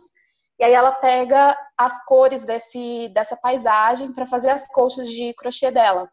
e 0.59 0.65
aí 0.65 0.73
ela 0.73 0.93
pega 0.93 1.57
as 1.77 2.05
cores 2.05 2.45
desse, 2.45 3.09
dessa 3.15 3.37
paisagem 3.37 4.13
para 4.13 4.27
fazer 4.27 4.51
as 4.51 4.67
colchas 4.67 5.09
de 5.09 5.33
crochê 5.35 5.71
dela. 5.71 6.11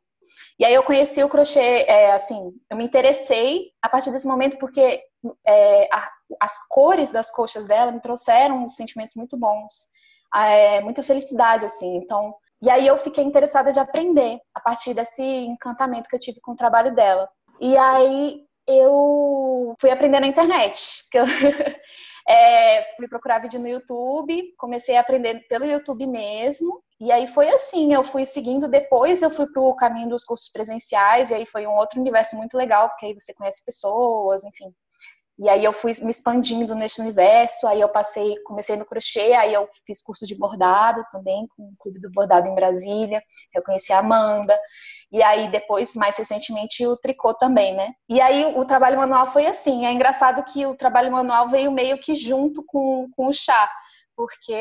E 0.60 0.66
aí 0.66 0.74
eu 0.74 0.84
conheci 0.84 1.24
o 1.24 1.30
crochê, 1.30 1.86
é, 1.88 2.12
assim, 2.12 2.52
eu 2.70 2.78
me 2.78 2.84
interessei 2.84 3.72
a 3.82 3.90
partir 3.90 4.12
desse 4.12 4.28
momento 4.28 4.58
porque 4.58 5.02
é, 5.46 5.88
a, 5.92 6.12
as 6.42 6.68
cores 6.68 7.12
das 7.12 7.32
colchas 7.32 7.68
dela 7.68 7.92
me 7.92 8.00
trouxeram 8.00 8.68
sentimentos 8.70 9.16
muito 9.16 9.38
bons, 9.38 9.88
é, 10.34 10.82
muita 10.82 11.04
felicidade, 11.04 11.66
assim. 11.66 11.98
Então, 11.98 12.34
e 12.62 12.70
aí 12.70 12.86
eu 12.86 12.98
fiquei 12.98 13.24
interessada 13.24 13.72
de 13.72 13.80
aprender 13.80 14.40
a 14.54 14.60
partir 14.60 14.94
desse 14.94 15.24
encantamento 15.24 16.10
que 16.10 16.16
eu 16.16 16.20
tive 16.20 16.40
com 16.42 16.52
o 16.52 16.58
trabalho 16.58 16.94
dela. 16.94 17.28
E 17.60 17.78
aí 17.78 18.42
eu 18.68 19.76
fui 19.80 19.92
aprender 19.92 20.20
na 20.20 20.28
internet, 20.28 21.04
eu 21.14 21.26
É, 22.28 22.96
fui 22.96 23.08
procurar 23.08 23.40
vídeo 23.40 23.60
no 23.60 23.68
YouTube, 23.68 24.54
comecei 24.58 24.98
a 24.98 25.02
aprender 25.02 25.48
pelo 25.48 25.66
YouTube 25.66 26.08
mesmo. 26.08 26.82
E 27.00 27.12
aí 27.12 27.28
foi 27.28 27.50
assim, 27.50 27.94
eu 27.94 28.04
fui 28.04 28.26
seguindo. 28.26 28.70
Depois 28.70 29.22
eu 29.22 29.30
fui 29.30 29.46
para 29.48 29.62
o 29.62 29.76
caminho 29.76 30.10
dos 30.10 30.24
cursos 30.24 30.50
presenciais, 30.50 31.30
e 31.30 31.36
aí 31.36 31.46
foi 31.46 31.68
um 31.68 31.76
outro 31.76 32.00
universo 32.00 32.36
muito 32.36 32.58
legal, 32.58 32.90
porque 32.90 33.08
aí 33.08 33.14
você 33.14 33.34
conhece 33.34 33.64
pessoas, 33.64 34.44
enfim. 34.44 34.74
E 35.38 35.50
aí 35.50 35.66
eu 35.66 35.74
fui 35.74 35.92
me 36.02 36.12
expandindo 36.12 36.74
nesse 36.74 37.02
universo, 37.02 37.68
aí 37.68 37.82
eu 37.82 37.90
passei, 37.90 38.36
comecei 38.46 38.78
no 38.78 38.86
crochê, 38.86 39.34
aí 39.34 39.54
eu 39.54 39.68
fiz 39.86 40.02
curso 40.02 40.26
de 40.26 40.34
bordado 40.34 41.04
também, 41.12 41.46
com 41.56 41.64
o 41.64 41.76
Clube 41.78 42.00
do 42.00 42.10
Bordado 42.10 42.48
em 42.48 42.56
Brasília, 42.56 43.22
eu 43.54 43.62
conheci 43.62 43.92
a 43.92 44.00
Amanda, 44.00 44.58
e 45.12 45.22
aí 45.22 45.52
depois, 45.52 45.94
mais 45.96 46.18
recentemente, 46.18 46.88
o 46.88 46.96
tricô 46.96 47.34
também, 47.34 47.76
né? 47.76 47.92
E 48.08 48.22
aí 48.22 48.54
o 48.58 48.64
trabalho 48.64 48.98
manual 48.98 49.28
foi 49.28 49.46
assim, 49.46 49.86
é 49.86 49.92
engraçado 49.92 50.44
que 50.46 50.66
o 50.66 50.76
trabalho 50.76 51.12
manual 51.12 51.50
veio 51.50 51.70
meio 51.70 51.98
que 52.00 52.16
junto 52.16 52.64
com, 52.66 53.10
com 53.16 53.28
o 53.28 53.34
chá, 53.34 53.70
porque 54.16 54.54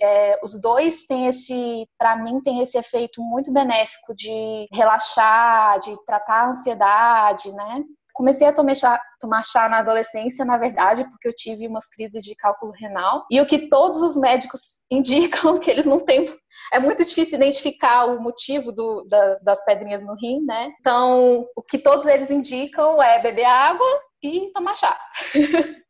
é, 0.00 0.38
os 0.44 0.60
dois 0.60 1.06
têm 1.06 1.26
esse, 1.26 1.88
para 1.98 2.16
mim, 2.16 2.40
tem 2.40 2.60
esse 2.60 2.78
efeito 2.78 3.20
muito 3.20 3.52
benéfico 3.52 4.14
de 4.14 4.68
relaxar, 4.72 5.80
de 5.80 5.92
tratar 6.06 6.42
a 6.42 6.48
ansiedade, 6.50 7.52
né? 7.52 7.82
Comecei 8.14 8.46
a 8.46 8.52
tomar 8.52 8.76
chá, 8.76 8.98
tomar 9.20 9.42
chá 9.44 9.68
na 9.68 9.80
adolescência, 9.80 10.44
na 10.44 10.56
verdade, 10.56 11.04
porque 11.10 11.28
eu 11.28 11.34
tive 11.34 11.66
umas 11.66 11.90
crises 11.90 12.22
de 12.22 12.34
cálculo 12.36 12.72
renal. 12.72 13.26
E 13.30 13.40
o 13.40 13.46
que 13.46 13.68
todos 13.68 14.00
os 14.00 14.16
médicos 14.16 14.84
indicam 14.90 15.58
que 15.58 15.70
eles 15.70 15.84
não 15.84 15.98
têm. 15.98 16.32
É 16.72 16.78
muito 16.78 17.04
difícil 17.04 17.36
identificar 17.36 18.06
o 18.06 18.22
motivo 18.22 18.72
do, 18.72 19.04
da, 19.04 19.34
das 19.42 19.64
pedrinhas 19.64 20.02
no 20.02 20.14
rim, 20.14 20.40
né? 20.44 20.72
Então, 20.80 21.44
o 21.56 21.62
que 21.62 21.76
todos 21.76 22.06
eles 22.06 22.30
indicam 22.30 23.02
é 23.02 23.20
beber 23.20 23.44
água 23.44 23.86
e 24.24 24.50
tomar 24.52 24.74
chá. 24.74 24.98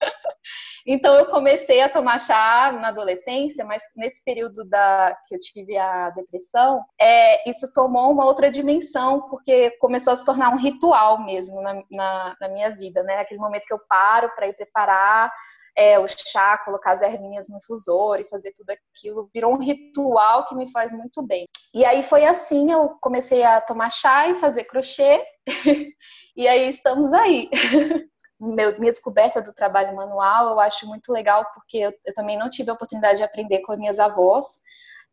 Então 0.87 1.15
eu 1.17 1.27
comecei 1.31 1.81
a 1.81 1.89
tomar 1.89 2.19
chá 2.19 2.71
na 2.79 2.89
adolescência, 2.89 3.65
mas 3.65 3.83
nesse 3.97 4.23
período 4.23 4.65
da 4.65 5.17
que 5.27 5.35
eu 5.35 5.41
tive 5.41 5.79
a 5.79 6.11
depressão, 6.11 6.85
é, 7.01 7.49
isso 7.49 7.73
tomou 7.73 8.13
uma 8.13 8.27
outra 8.27 8.51
dimensão, 8.51 9.23
porque 9.31 9.71
começou 9.79 10.13
a 10.13 10.17
se 10.17 10.27
tornar 10.27 10.51
um 10.51 10.59
ritual 10.59 11.25
mesmo 11.25 11.63
na, 11.63 11.83
na, 11.91 12.37
na 12.39 12.49
minha 12.51 12.71
vida, 12.77 13.03
né? 13.03 13.21
Aquele 13.21 13.41
momento 13.41 13.65
que 13.65 13.73
eu 13.73 13.81
paro 13.89 14.31
para 14.37 14.47
ir 14.47 14.53
preparar 14.53 15.33
é, 15.77 15.99
o 15.99 16.07
chá, 16.07 16.59
colocar 16.59 16.93
as 16.93 17.03
ervinhas 17.03 17.49
no 17.49 17.57
infusor 17.57 18.21
e 18.21 18.29
fazer 18.29 18.53
tudo 18.53 18.71
aquilo, 18.71 19.29
virou 19.33 19.55
um 19.55 19.59
ritual 19.59 20.47
que 20.47 20.55
me 20.55 20.71
faz 20.71 20.93
muito 20.93 21.23
bem. 21.23 21.47
E 21.75 21.85
aí 21.85 22.03
foi 22.03 22.25
assim, 22.25 22.71
eu 22.71 22.91
comecei 23.01 23.43
a 23.43 23.61
tomar 23.61 23.91
chá 23.91 24.29
e 24.29 24.35
fazer 24.35 24.65
crochê, 24.65 25.25
e 26.37 26.47
aí 26.47 26.69
estamos 26.69 27.13
aí. 27.13 27.49
meu, 28.45 28.79
minha 28.79 28.93
descoberta 28.93 29.41
do 29.41 29.53
trabalho 29.53 29.95
manual 29.95 30.51
eu 30.51 30.61
acho 30.61 30.87
muito 30.87 31.13
legal 31.13 31.45
porque 31.55 31.79
eu, 31.79 31.93
eu 32.05 32.15
também 32.15 32.39
não 32.39 32.51
tive 32.51 32.71
a 32.71 32.75
oportunidade 32.75 33.19
de 33.19 33.25
aprender 33.25 33.61
com 33.61 33.73
as 33.73 33.79
minhas 33.79 33.99
avós. 33.99 34.61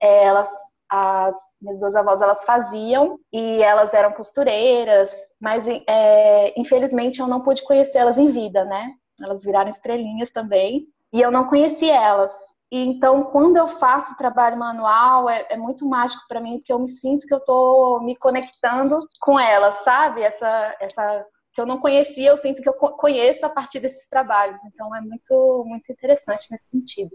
É, 0.01 0.25
elas, 0.25 0.49
as 0.89 1.35
minhas 1.61 1.79
duas 1.79 1.95
avós, 1.95 2.21
elas 2.21 2.43
faziam 2.43 3.19
e 3.31 3.61
elas 3.63 3.93
eram 3.93 4.11
costureiras, 4.11 5.11
mas 5.39 5.67
é, 5.67 6.53
infelizmente 6.59 7.19
eu 7.19 7.27
não 7.27 7.41
pude 7.41 7.63
conhecê-las 7.63 8.17
em 8.17 8.29
vida, 8.29 8.65
né? 8.65 8.91
Elas 9.21 9.43
viraram 9.43 9.69
estrelinhas 9.69 10.31
também 10.31 10.87
e 11.13 11.21
eu 11.21 11.31
não 11.31 11.45
conheci 11.45 11.89
elas. 11.89 12.33
E 12.71 12.85
então, 12.85 13.23
quando 13.23 13.57
eu 13.57 13.67
faço 13.67 14.15
trabalho 14.15 14.57
manual, 14.57 15.29
é, 15.29 15.45
é 15.49 15.57
muito 15.57 15.85
mágico 15.85 16.23
para 16.29 16.39
mim, 16.39 16.57
porque 16.57 16.71
eu 16.71 16.79
me 16.79 16.87
sinto 16.87 17.27
que 17.27 17.33
eu 17.33 17.39
estou 17.39 18.01
me 18.01 18.15
conectando 18.15 18.97
com 19.19 19.37
elas, 19.37 19.79
sabe? 19.79 20.21
Essa, 20.21 20.75
essa 20.79 21.25
que 21.53 21.59
eu 21.59 21.65
não 21.65 21.79
conhecia, 21.79 22.29
eu 22.29 22.37
sinto 22.37 22.61
que 22.61 22.69
eu 22.69 22.73
conheço 22.73 23.45
a 23.45 23.49
partir 23.49 23.79
desses 23.79 24.07
trabalhos. 24.07 24.57
Então 24.65 24.95
é 24.95 25.01
muito, 25.01 25.65
muito 25.65 25.91
interessante 25.91 26.47
nesse 26.51 26.69
sentido. 26.69 27.11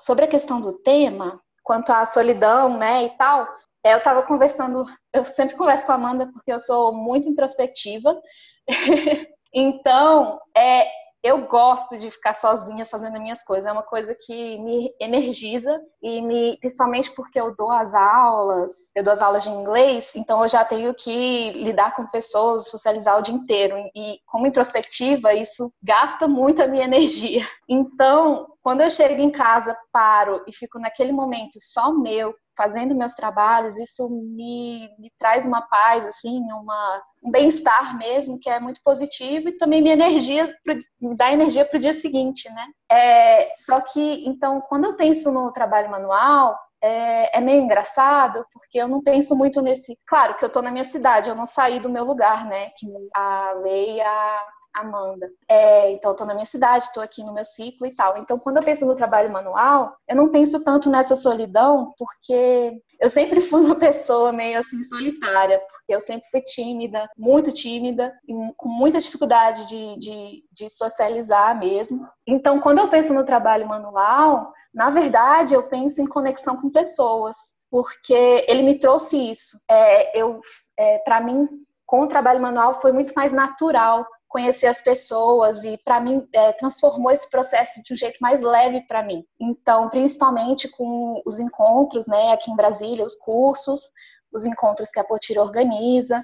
Sobre 0.00 0.24
a 0.24 0.28
questão 0.28 0.60
do 0.60 0.78
tema, 0.78 1.40
quanto 1.62 1.90
à 1.90 2.04
solidão, 2.06 2.76
né, 2.76 3.04
e 3.04 3.10
tal, 3.16 3.48
é, 3.84 3.94
eu 3.94 3.98
estava 3.98 4.22
conversando, 4.22 4.84
eu 5.14 5.24
sempre 5.24 5.56
converso 5.56 5.86
com 5.86 5.92
a 5.92 5.94
Amanda 5.94 6.30
porque 6.32 6.52
eu 6.52 6.60
sou 6.60 6.92
muito 6.92 7.28
introspectiva. 7.28 8.20
então, 9.54 10.38
é, 10.56 10.86
eu 11.22 11.46
gosto 11.46 11.98
de 11.98 12.10
ficar 12.10 12.34
sozinha 12.34 12.86
fazendo 12.86 13.20
minhas 13.20 13.42
coisas. 13.42 13.66
É 13.66 13.72
uma 13.72 13.82
coisa 13.82 14.14
que 14.14 14.58
me 14.58 14.94
energiza 14.98 15.80
e 16.02 16.22
me, 16.22 16.56
principalmente 16.58 17.10
porque 17.12 17.38
eu 17.38 17.54
dou 17.54 17.70
as 17.70 17.94
aulas, 17.94 18.90
eu 18.96 19.04
dou 19.04 19.12
as 19.12 19.20
aulas 19.20 19.42
de 19.42 19.50
inglês, 19.50 20.12
então 20.16 20.42
eu 20.42 20.48
já 20.48 20.64
tenho 20.64 20.94
que 20.94 21.52
lidar 21.52 21.94
com 21.94 22.06
pessoas, 22.06 22.68
socializar 22.70 23.18
o 23.18 23.22
dia 23.22 23.34
inteiro. 23.34 23.76
E 23.94 24.18
como 24.26 24.46
introspectiva, 24.46 25.34
isso 25.34 25.70
gasta 25.82 26.26
muito 26.26 26.62
a 26.62 26.66
minha 26.66 26.84
energia. 26.90 27.46
Então, 27.68 28.46
quando 28.62 28.80
eu 28.80 28.90
chego 28.90 29.20
em 29.20 29.30
casa, 29.30 29.76
paro 29.92 30.42
e 30.46 30.54
fico 30.54 30.78
naquele 30.78 31.12
momento 31.12 31.58
só 31.58 31.92
meu, 31.92 32.34
fazendo 32.60 32.94
meus 32.94 33.14
trabalhos, 33.14 33.78
isso 33.78 34.06
me, 34.10 34.86
me 34.98 35.10
traz 35.18 35.46
uma 35.46 35.62
paz, 35.62 36.06
assim, 36.06 36.42
uma, 36.52 37.02
um 37.24 37.30
bem-estar 37.30 37.96
mesmo, 37.96 38.38
que 38.38 38.50
é 38.50 38.60
muito 38.60 38.82
positivo 38.84 39.48
e 39.48 39.56
também 39.56 39.80
me 39.80 39.88
energia, 39.88 40.54
me 41.00 41.16
dá 41.16 41.32
energia 41.32 41.64
para 41.64 41.78
o 41.78 41.80
dia 41.80 41.94
seguinte, 41.94 42.50
né? 42.50 42.66
É, 42.90 43.50
só 43.56 43.80
que, 43.80 44.28
então, 44.28 44.60
quando 44.68 44.84
eu 44.84 44.94
penso 44.94 45.32
no 45.32 45.50
trabalho 45.50 45.90
manual, 45.90 46.54
é, 46.82 47.38
é, 47.38 47.40
meio 47.40 47.62
engraçado, 47.62 48.44
porque 48.52 48.78
eu 48.78 48.88
não 48.88 49.02
penso 49.02 49.34
muito 49.34 49.62
nesse. 49.62 49.98
Claro 50.06 50.34
que 50.36 50.44
eu 50.44 50.52
tô 50.52 50.60
na 50.60 50.70
minha 50.70 50.84
cidade, 50.84 51.30
eu 51.30 51.34
não 51.34 51.46
saí 51.46 51.80
do 51.80 51.88
meu 51.88 52.04
lugar, 52.04 52.44
né? 52.44 52.70
Que 52.76 52.86
a 53.14 53.52
lei, 53.62 54.02
a, 54.02 54.46
Amanda. 54.72 55.28
É, 55.48 55.90
então, 55.90 56.12
eu 56.12 56.16
tô 56.16 56.24
na 56.24 56.34
minha 56.34 56.46
cidade, 56.46 56.84
estou 56.84 57.02
aqui 57.02 57.22
no 57.22 57.34
meu 57.34 57.44
ciclo 57.44 57.86
e 57.86 57.94
tal. 57.94 58.16
Então, 58.16 58.38
quando 58.38 58.58
eu 58.58 58.62
penso 58.62 58.86
no 58.86 58.94
trabalho 58.94 59.30
manual, 59.30 59.96
eu 60.08 60.16
não 60.16 60.30
penso 60.30 60.62
tanto 60.62 60.88
nessa 60.88 61.16
solidão, 61.16 61.92
porque 61.98 62.80
eu 63.00 63.08
sempre 63.08 63.40
fui 63.40 63.60
uma 63.60 63.74
pessoa 63.78 64.32
meio 64.32 64.58
assim 64.58 64.82
solitária, 64.82 65.60
porque 65.68 65.94
eu 65.94 66.00
sempre 66.00 66.28
fui 66.30 66.40
tímida, 66.42 67.08
muito 67.16 67.52
tímida, 67.52 68.14
e 68.28 68.32
com 68.56 68.68
muita 68.68 69.00
dificuldade 69.00 69.66
de, 69.66 69.98
de, 69.98 70.44
de 70.52 70.68
socializar 70.68 71.58
mesmo. 71.58 72.08
Então, 72.26 72.60
quando 72.60 72.78
eu 72.78 72.88
penso 72.88 73.12
no 73.12 73.24
trabalho 73.24 73.68
manual, 73.68 74.52
na 74.72 74.88
verdade, 74.90 75.54
eu 75.54 75.64
penso 75.64 76.00
em 76.00 76.06
conexão 76.06 76.60
com 76.60 76.70
pessoas, 76.70 77.36
porque 77.70 78.44
ele 78.48 78.62
me 78.62 78.78
trouxe 78.78 79.30
isso. 79.30 79.58
É, 79.68 80.20
eu, 80.20 80.40
é, 80.76 80.98
para 80.98 81.20
mim, 81.20 81.48
com 81.84 82.02
o 82.02 82.08
trabalho 82.08 82.40
manual 82.40 82.80
foi 82.80 82.92
muito 82.92 83.12
mais 83.14 83.32
natural 83.32 84.06
conhecer 84.30 84.68
as 84.68 84.80
pessoas 84.80 85.64
e 85.64 85.76
para 85.76 86.00
mim 86.00 86.26
é, 86.32 86.52
transformou 86.52 87.10
esse 87.10 87.28
processo 87.28 87.82
de 87.82 87.92
um 87.92 87.96
jeito 87.96 88.18
mais 88.20 88.40
leve 88.40 88.80
para 88.86 89.02
mim. 89.02 89.24
Então, 89.40 89.88
principalmente 89.90 90.68
com 90.68 91.20
os 91.26 91.40
encontros, 91.40 92.06
né, 92.06 92.32
aqui 92.32 92.48
em 92.48 92.56
Brasília, 92.56 93.04
os 93.04 93.16
cursos, 93.16 93.90
os 94.32 94.46
encontros 94.46 94.90
que 94.92 95.00
a 95.00 95.04
Potira 95.04 95.42
organiza. 95.42 96.22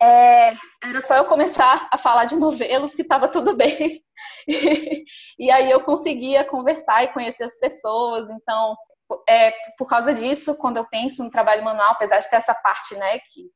É, 0.00 0.52
era 0.84 1.00
só 1.00 1.16
eu 1.16 1.24
começar 1.24 1.88
a 1.90 1.96
falar 1.96 2.26
de 2.26 2.36
novelos 2.36 2.94
que 2.94 3.02
estava 3.02 3.26
tudo 3.26 3.56
bem. 3.56 4.04
E, 4.46 5.04
e, 5.46 5.50
aí 5.50 5.70
eu 5.70 5.80
conseguia 5.82 6.44
conversar 6.44 7.02
e 7.02 7.12
conhecer 7.14 7.44
as 7.44 7.58
pessoas. 7.58 8.28
Então, 8.28 8.76
é, 9.26 9.52
por 9.78 9.86
causa 9.86 10.12
disso, 10.12 10.56
quando 10.58 10.76
eu 10.76 10.86
penso 10.86 11.24
no 11.24 11.30
trabalho 11.30 11.64
manual, 11.64 11.92
apesar 11.92 12.18
de 12.18 12.28
ter 12.28 12.36
essa 12.36 12.54
parte, 12.54 12.94
né, 12.96 13.18
que 13.20 13.50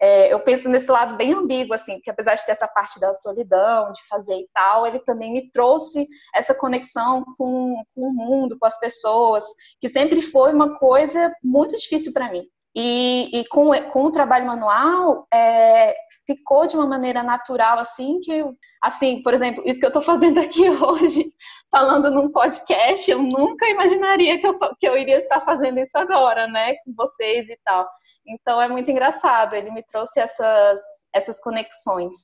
é, 0.00 0.32
eu 0.32 0.40
penso 0.40 0.68
nesse 0.68 0.90
lado 0.90 1.16
bem 1.16 1.32
ambíguo, 1.32 1.74
assim, 1.74 2.00
que 2.00 2.10
apesar 2.10 2.34
de 2.34 2.44
ter 2.44 2.52
essa 2.52 2.68
parte 2.68 3.00
da 3.00 3.12
solidão, 3.14 3.90
de 3.90 4.06
fazer 4.08 4.36
e 4.36 4.48
tal, 4.54 4.86
ele 4.86 5.00
também 5.00 5.32
me 5.32 5.50
trouxe 5.50 6.06
essa 6.34 6.54
conexão 6.54 7.24
com, 7.36 7.82
com 7.94 8.02
o 8.02 8.12
mundo, 8.12 8.56
com 8.58 8.66
as 8.66 8.78
pessoas, 8.78 9.44
que 9.80 9.88
sempre 9.88 10.22
foi 10.22 10.52
uma 10.52 10.78
coisa 10.78 11.32
muito 11.42 11.76
difícil 11.76 12.12
para 12.12 12.30
mim. 12.30 12.46
E, 12.76 13.40
e, 13.40 13.48
com, 13.48 13.70
com 13.90 14.04
o 14.04 14.12
trabalho 14.12 14.46
manual, 14.46 15.26
é, 15.32 15.94
ficou 16.26 16.66
de 16.66 16.76
uma 16.76 16.86
maneira 16.86 17.22
natural, 17.22 17.78
assim, 17.78 18.20
que, 18.20 18.44
assim, 18.82 19.22
por 19.22 19.34
exemplo, 19.34 19.62
isso 19.66 19.80
que 19.80 19.86
eu 19.86 19.90
estou 19.90 20.02
fazendo 20.02 20.38
aqui 20.38 20.68
hoje, 20.70 21.32
falando 21.70 22.10
num 22.10 22.30
podcast, 22.30 23.10
eu 23.10 23.20
nunca 23.20 23.66
imaginaria 23.68 24.38
que 24.38 24.46
eu, 24.46 24.58
que 24.78 24.88
eu 24.88 24.96
iria 24.96 25.18
estar 25.18 25.40
fazendo 25.40 25.78
isso 25.80 25.96
agora, 25.96 26.46
né, 26.46 26.74
com 26.84 26.92
vocês 26.94 27.48
e 27.48 27.58
tal. 27.64 27.88
Então 28.26 28.60
é 28.60 28.68
muito 28.68 28.90
engraçado, 28.90 29.54
ele 29.54 29.70
me 29.70 29.82
trouxe 29.82 30.20
essas, 30.20 30.80
essas 31.14 31.40
conexões. 31.40 32.14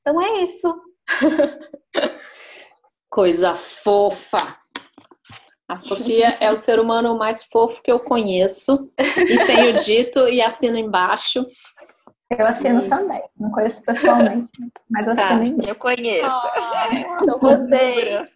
Então 0.00 0.20
é 0.22 0.40
isso. 0.42 0.80
Coisa 3.10 3.54
fofa. 3.54 4.58
A 5.68 5.76
Sofia 5.76 6.38
é 6.40 6.50
o 6.50 6.56
ser 6.56 6.80
humano 6.80 7.18
mais 7.18 7.44
fofo 7.44 7.82
que 7.82 7.92
eu 7.92 8.00
conheço 8.00 8.90
e 8.98 9.44
tenho 9.44 9.76
dito 9.76 10.26
e 10.26 10.40
assino 10.40 10.78
embaixo. 10.78 11.44
Eu 12.30 12.46
assino 12.46 12.86
e... 12.86 12.88
também, 12.88 13.22
não 13.38 13.50
conheço 13.50 13.82
pessoalmente, 13.82 14.50
mas 14.90 15.04
tá. 15.04 15.12
assino 15.12 15.44
embaixo. 15.44 15.70
Eu 15.70 15.74
conheço. 15.74 16.26
Oh, 16.26 17.22
então 17.22 17.38
gostei. 17.38 18.28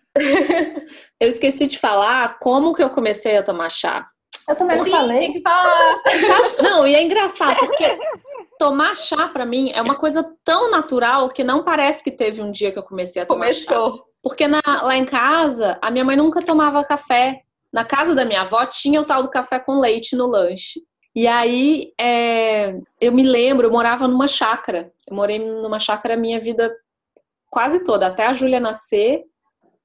Eu 1.18 1.28
esqueci 1.28 1.66
de 1.66 1.78
falar 1.78 2.38
como 2.38 2.74
que 2.74 2.82
eu 2.82 2.90
comecei 2.90 3.38
a 3.38 3.42
tomar 3.42 3.70
chá. 3.70 4.06
Eu 4.46 4.54
também 4.54 4.76
não 4.76 4.84
Sim, 4.84 4.90
falei. 4.90 5.20
Tem 5.20 5.32
que 5.32 5.40
falar. 5.40 6.02
Não, 6.62 6.86
e 6.86 6.94
é 6.94 7.02
engraçado, 7.02 7.56
porque 7.60 7.98
tomar 8.58 8.94
chá 8.94 9.28
para 9.28 9.46
mim 9.46 9.70
é 9.72 9.80
uma 9.80 9.94
coisa 9.94 10.36
tão 10.44 10.70
natural 10.70 11.30
que 11.30 11.42
não 11.42 11.64
parece 11.64 12.04
que 12.04 12.10
teve 12.10 12.42
um 12.42 12.50
dia 12.50 12.70
que 12.70 12.78
eu 12.78 12.82
comecei 12.82 13.22
a 13.22 13.26
tomar 13.26 13.46
Começou. 13.46 13.96
chá. 13.96 14.02
Porque 14.22 14.46
na, 14.46 14.62
lá 14.82 14.96
em 14.96 15.04
casa, 15.04 15.78
a 15.82 15.90
minha 15.90 16.04
mãe 16.04 16.16
nunca 16.16 16.44
tomava 16.44 16.84
café. 16.84 17.42
Na 17.72 17.84
casa 17.84 18.14
da 18.14 18.24
minha 18.24 18.42
avó 18.42 18.64
tinha 18.66 19.00
o 19.00 19.04
tal 19.04 19.22
do 19.22 19.30
café 19.30 19.58
com 19.58 19.80
leite 19.80 20.14
no 20.14 20.26
lanche. 20.26 20.80
E 21.14 21.26
aí, 21.26 21.92
é, 22.00 22.78
eu 23.00 23.12
me 23.12 23.22
lembro, 23.22 23.66
eu 23.66 23.72
morava 23.72 24.06
numa 24.06 24.28
chácara. 24.28 24.92
Eu 25.08 25.16
morei 25.16 25.38
numa 25.38 25.78
chácara 25.78 26.14
a 26.14 26.16
minha 26.16 26.40
vida 26.40 26.74
quase 27.50 27.84
toda. 27.84 28.06
Até 28.06 28.26
a 28.26 28.32
Júlia 28.32 28.60
nascer, 28.60 29.24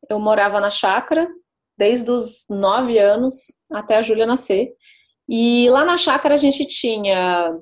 eu 0.10 0.20
morava 0.20 0.60
na 0.62 0.70
chácara 0.70 1.28
desde 1.78 2.10
os 2.10 2.46
nove 2.50 2.98
anos 2.98 3.48
até 3.72 3.98
a 3.98 4.02
Júlia 4.02 4.26
nascer. 4.26 4.74
E 5.30 5.70
lá 5.70 5.84
na 5.84 5.98
chácara 5.98 6.34
a 6.34 6.38
gente 6.38 6.66
tinha 6.66 7.54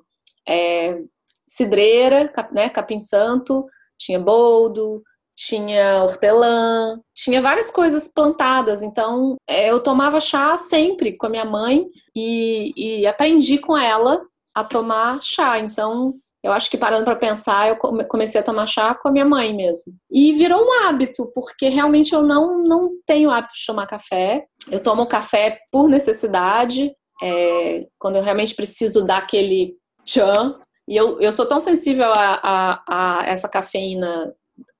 é, 0.48 1.00
cidreira, 1.46 2.32
né, 2.52 2.70
capim 2.70 3.00
santo, 3.00 3.66
tinha 3.98 4.20
boldo, 4.20 5.04
tinha 5.36 6.02
hortelã, 6.04 7.00
tinha 7.14 7.42
várias 7.42 7.70
coisas 7.72 8.08
plantadas. 8.08 8.82
Então 8.82 9.36
é, 9.48 9.70
eu 9.70 9.82
tomava 9.82 10.20
chá 10.22 10.58
sempre 10.58 11.18
com 11.18 11.28
a 11.28 11.30
minha 11.30 11.46
mãe 11.46 11.86
e, 12.16 12.74
e 12.76 13.08
aprendi 13.08 13.58
com 13.58 13.78
ela 13.78 14.22
a 14.54 14.64
tomar 14.64 15.22
chá. 15.22 15.60
Então 15.60 16.16
Eu 16.46 16.54
acho 16.54 16.70
que 16.70 16.78
parando 16.78 17.06
para 17.06 17.16
pensar, 17.16 17.70
eu 17.70 17.78
comecei 18.06 18.40
a 18.40 18.44
tomar 18.44 18.68
chá 18.68 18.94
com 18.94 19.10
a 19.10 19.12
minha 19.12 19.26
mãe 19.26 19.52
mesmo. 19.52 19.96
E 20.12 20.32
virou 20.34 20.64
um 20.64 20.86
hábito, 20.86 21.32
porque 21.34 21.70
realmente 21.70 22.14
eu 22.14 22.22
não, 22.22 22.62
não 22.62 22.92
tenho 23.04 23.32
hábito 23.32 23.56
de 23.56 23.66
tomar 23.66 23.88
café. 23.88 24.46
Eu 24.70 24.80
tomo 24.80 25.08
café 25.08 25.58
por 25.72 25.90
necessidade, 25.90 26.94
é, 27.24 27.88
quando 27.98 28.18
eu 28.18 28.22
realmente 28.22 28.54
preciso 28.54 29.04
dar 29.04 29.18
aquele 29.18 29.74
tchan. 30.04 30.56
E 30.88 30.96
eu, 30.96 31.20
eu 31.20 31.34
sou 31.34 31.48
tão 31.48 31.60
sensível 31.60 32.12
a, 32.14 32.40
a, 32.44 32.84
a 32.88 33.26
essa 33.26 33.50
cafeína, 33.50 34.32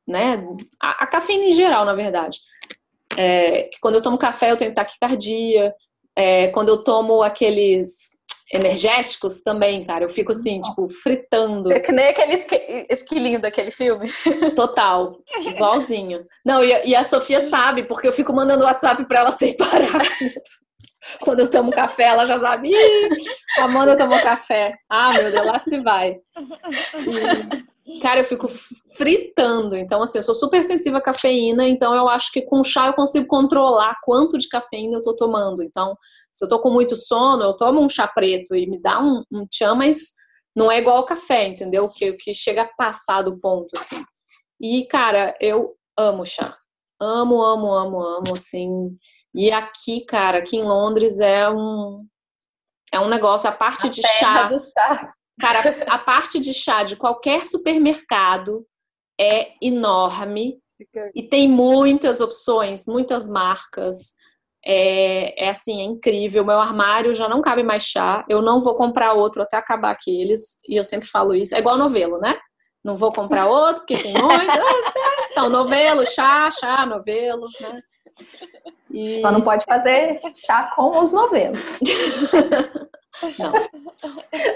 né? 0.08 0.46
A, 0.82 1.04
a, 1.04 1.08
cafeína 1.08 1.46
em 1.46 1.54
geral, 1.54 1.86
na 1.86 1.94
verdade. 1.94 2.40
É, 3.18 3.64
que 3.64 3.80
quando 3.80 3.96
eu 3.96 4.02
tomo 4.02 4.18
café, 4.18 4.52
eu 4.52 4.58
tenho 4.58 4.74
taquicardia. 4.74 5.74
É, 6.16 6.48
quando 6.48 6.70
eu 6.70 6.84
tomo 6.84 7.22
aqueles 7.22 8.16
energéticos 8.52 9.42
também, 9.42 9.84
cara. 9.84 10.06
Eu 10.06 10.10
fico 10.10 10.32
assim, 10.32 10.62
tipo, 10.62 10.88
fritando. 10.88 11.72
É 11.72 11.80
que 11.80 11.92
nem 11.92 12.08
aquele 12.08 12.40
esquilinho 12.90 13.40
daquele 13.40 13.72
filme. 13.72 14.10
Total, 14.56 15.18
igualzinho. 15.40 16.26
Não, 16.44 16.64
e, 16.64 16.90
e, 16.90 16.96
a 16.96 17.04
Sofia 17.04 17.42
sabe, 17.42 17.84
porque 17.84 18.08
eu 18.08 18.14
fico 18.14 18.34
mandando 18.34 18.66
WhatsApp 18.66 19.06
pra 19.06 19.20
ela 19.20 19.32
sem 19.32 19.56
parar. 19.56 20.02
Quando 21.22 21.42
eu 21.42 21.50
tomo 21.50 21.72
café, 21.72 22.06
ela 22.06 22.26
já 22.26 22.40
sabe. 22.40 22.70
Ih, 22.70 23.10
Amanda 23.60 23.96
tomou 23.96 24.20
café. 24.22 24.76
Ah, 24.90 25.14
meu 25.14 25.32
Deus, 25.32 25.46
lá 25.46 25.60
se 25.60 25.80
vai. 25.80 26.18
E, 26.98 27.75
cara, 28.02 28.20
eu 28.20 28.24
fico 28.24 28.48
fritando. 28.98 29.76
Então, 29.76 30.02
assim, 30.02 30.18
eu 30.18 30.24
sou 30.24 30.36
super 30.36 30.64
sensível 30.64 30.98
à 30.98 31.02
cafeína. 31.02 31.68
Então, 31.68 31.94
eu 31.94 32.10
acho 32.10 32.32
que 32.32 32.42
com 32.42 32.64
chá 32.64 32.88
eu 32.88 32.94
consigo 32.94 33.28
controlar 33.28 33.96
quanto 34.04 34.38
de 34.38 34.48
cafeína 34.48 34.98
eu 34.98 35.02
tô 35.02 35.16
tomando. 35.16 35.62
Então, 35.62 35.96
se 36.32 36.44
eu 36.44 36.50
tô 36.50 36.60
com 36.60 36.70
muito 36.70 36.96
sono, 36.96 37.44
eu 37.44 37.56
tomo 37.56 37.80
um 37.80 37.90
chá 37.90 38.08
preto 38.08 38.56
e 38.56 38.68
me 38.68 38.82
dá 38.82 39.00
um, 39.02 39.24
um 39.32 39.46
tchan, 39.46 39.76
mas 39.76 40.14
não 40.56 40.72
é 40.72 40.80
igual 40.80 40.98
ao 40.98 41.06
café, 41.06 41.48
entendeu? 41.48 41.88
Que, 41.90 42.14
que 42.14 42.34
chega 42.34 42.64
a 42.64 42.74
passar 42.76 43.22
do 43.22 43.40
ponto, 43.40 43.78
assim. 43.78 44.04
E, 44.60 44.86
cara, 44.88 45.36
eu 45.40 45.76
amo 45.98 46.26
chá. 46.26 46.58
Amo, 47.00 47.42
amo, 47.44 47.74
amo, 47.74 48.02
amo, 48.02 48.34
assim. 48.34 48.98
E 49.34 49.52
aqui, 49.52 50.06
cara, 50.06 50.40
aqui 50.40 50.58
em 50.58 50.64
Londres 50.64 51.20
é 51.20 51.48
um 51.50 52.06
é 52.92 53.00
um 53.00 53.10
negócio, 53.10 53.50
a 53.50 53.52
parte 53.52 53.88
a 53.88 53.90
de 53.90 54.02
chá. 54.02 54.50
Cara, 55.40 55.60
a 55.88 55.98
parte 55.98 56.40
de 56.40 56.54
chá 56.54 56.84
de 56.84 56.96
qualquer 56.96 57.46
supermercado 57.46 58.66
é 59.20 59.54
enorme 59.62 60.60
e 61.14 61.24
tem 61.24 61.48
muitas 61.48 62.22
opções, 62.22 62.86
muitas 62.88 63.30
marcas. 63.30 64.14
É, 64.66 65.46
é 65.46 65.50
assim, 65.50 65.82
é 65.82 65.84
incrível. 65.84 66.44
Meu 66.44 66.60
armário 66.60 67.14
já 67.14 67.30
não 67.30 67.42
cabe 67.42 67.64
mais 67.64 67.84
chá. 67.84 68.26
Eu 68.28 68.42
não 68.42 68.60
vou 68.60 68.76
comprar 68.76 69.14
outro 69.14 69.44
até 69.44 69.58
acabar 69.58 69.92
aqueles. 69.92 70.60
E 70.68 70.76
eu 70.76 70.84
sempre 70.84 71.08
falo 71.08 71.36
isso. 71.36 71.56
É 71.56 71.60
igual 71.60 71.78
novelo, 71.78 72.18
né? 72.20 72.38
Não 72.84 72.96
vou 72.96 73.12
comprar 73.12 73.48
outro, 73.48 73.82
porque 73.82 74.02
tem 74.02 74.14
muito. 74.14 74.52
então, 75.32 75.50
novelo, 75.50 76.06
chá, 76.06 76.50
chá, 76.52 76.86
novelo, 76.86 77.48
né? 77.60 77.82
E... 78.92 79.22
Só 79.22 79.32
não 79.32 79.42
pode 79.42 79.66
fazer 79.66 80.20
chá 80.46 80.72
com 80.76 81.00
os 81.00 81.12
novelos. 81.12 81.60
não. 83.40 83.54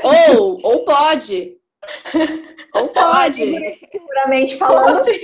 Ou, 0.37 0.59
ou 0.63 0.85
pode. 0.85 1.57
Ou 2.73 2.89
pode. 2.89 3.79
Puramente 3.91 4.57
falando. 4.57 4.99
Assim? 4.99 5.17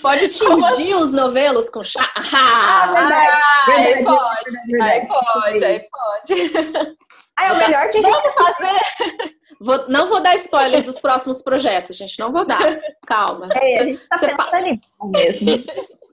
Pode 0.00 0.28
tingir 0.28 0.94
os 0.94 1.12
novelos 1.12 1.68
com 1.68 1.84
chá? 1.84 2.10
Ah, 2.16 2.86
verdade. 2.86 3.28
Ah, 3.28 3.66
verdade, 3.66 3.92
aí 3.92 4.04
pode, 4.04 4.66
verdade, 4.66 4.92
aí 4.92 5.06
pode, 5.06 5.64
aí 5.64 5.88
pode. 5.90 6.96
Ah, 7.36 7.46
é 7.46 7.52
o 7.52 7.56
melhor 7.56 7.88
de 7.90 8.00
Vamos 8.00 8.34
fazer. 8.34 9.36
Vou, 9.60 9.88
não 9.88 10.08
vou 10.08 10.20
dar 10.20 10.34
spoiler 10.36 10.82
dos 10.82 10.98
próximos 10.98 11.42
projetos, 11.42 11.96
gente. 11.96 12.18
Não 12.18 12.32
vou 12.32 12.44
dar. 12.44 12.80
Calma. 13.06 13.48
É, 13.52 13.60
você, 13.60 13.78
a 13.78 13.84
gente 13.84 14.08
tá 14.08 14.18
você, 14.18 14.34
pa... 14.34 14.50
mesmo. 15.04 15.64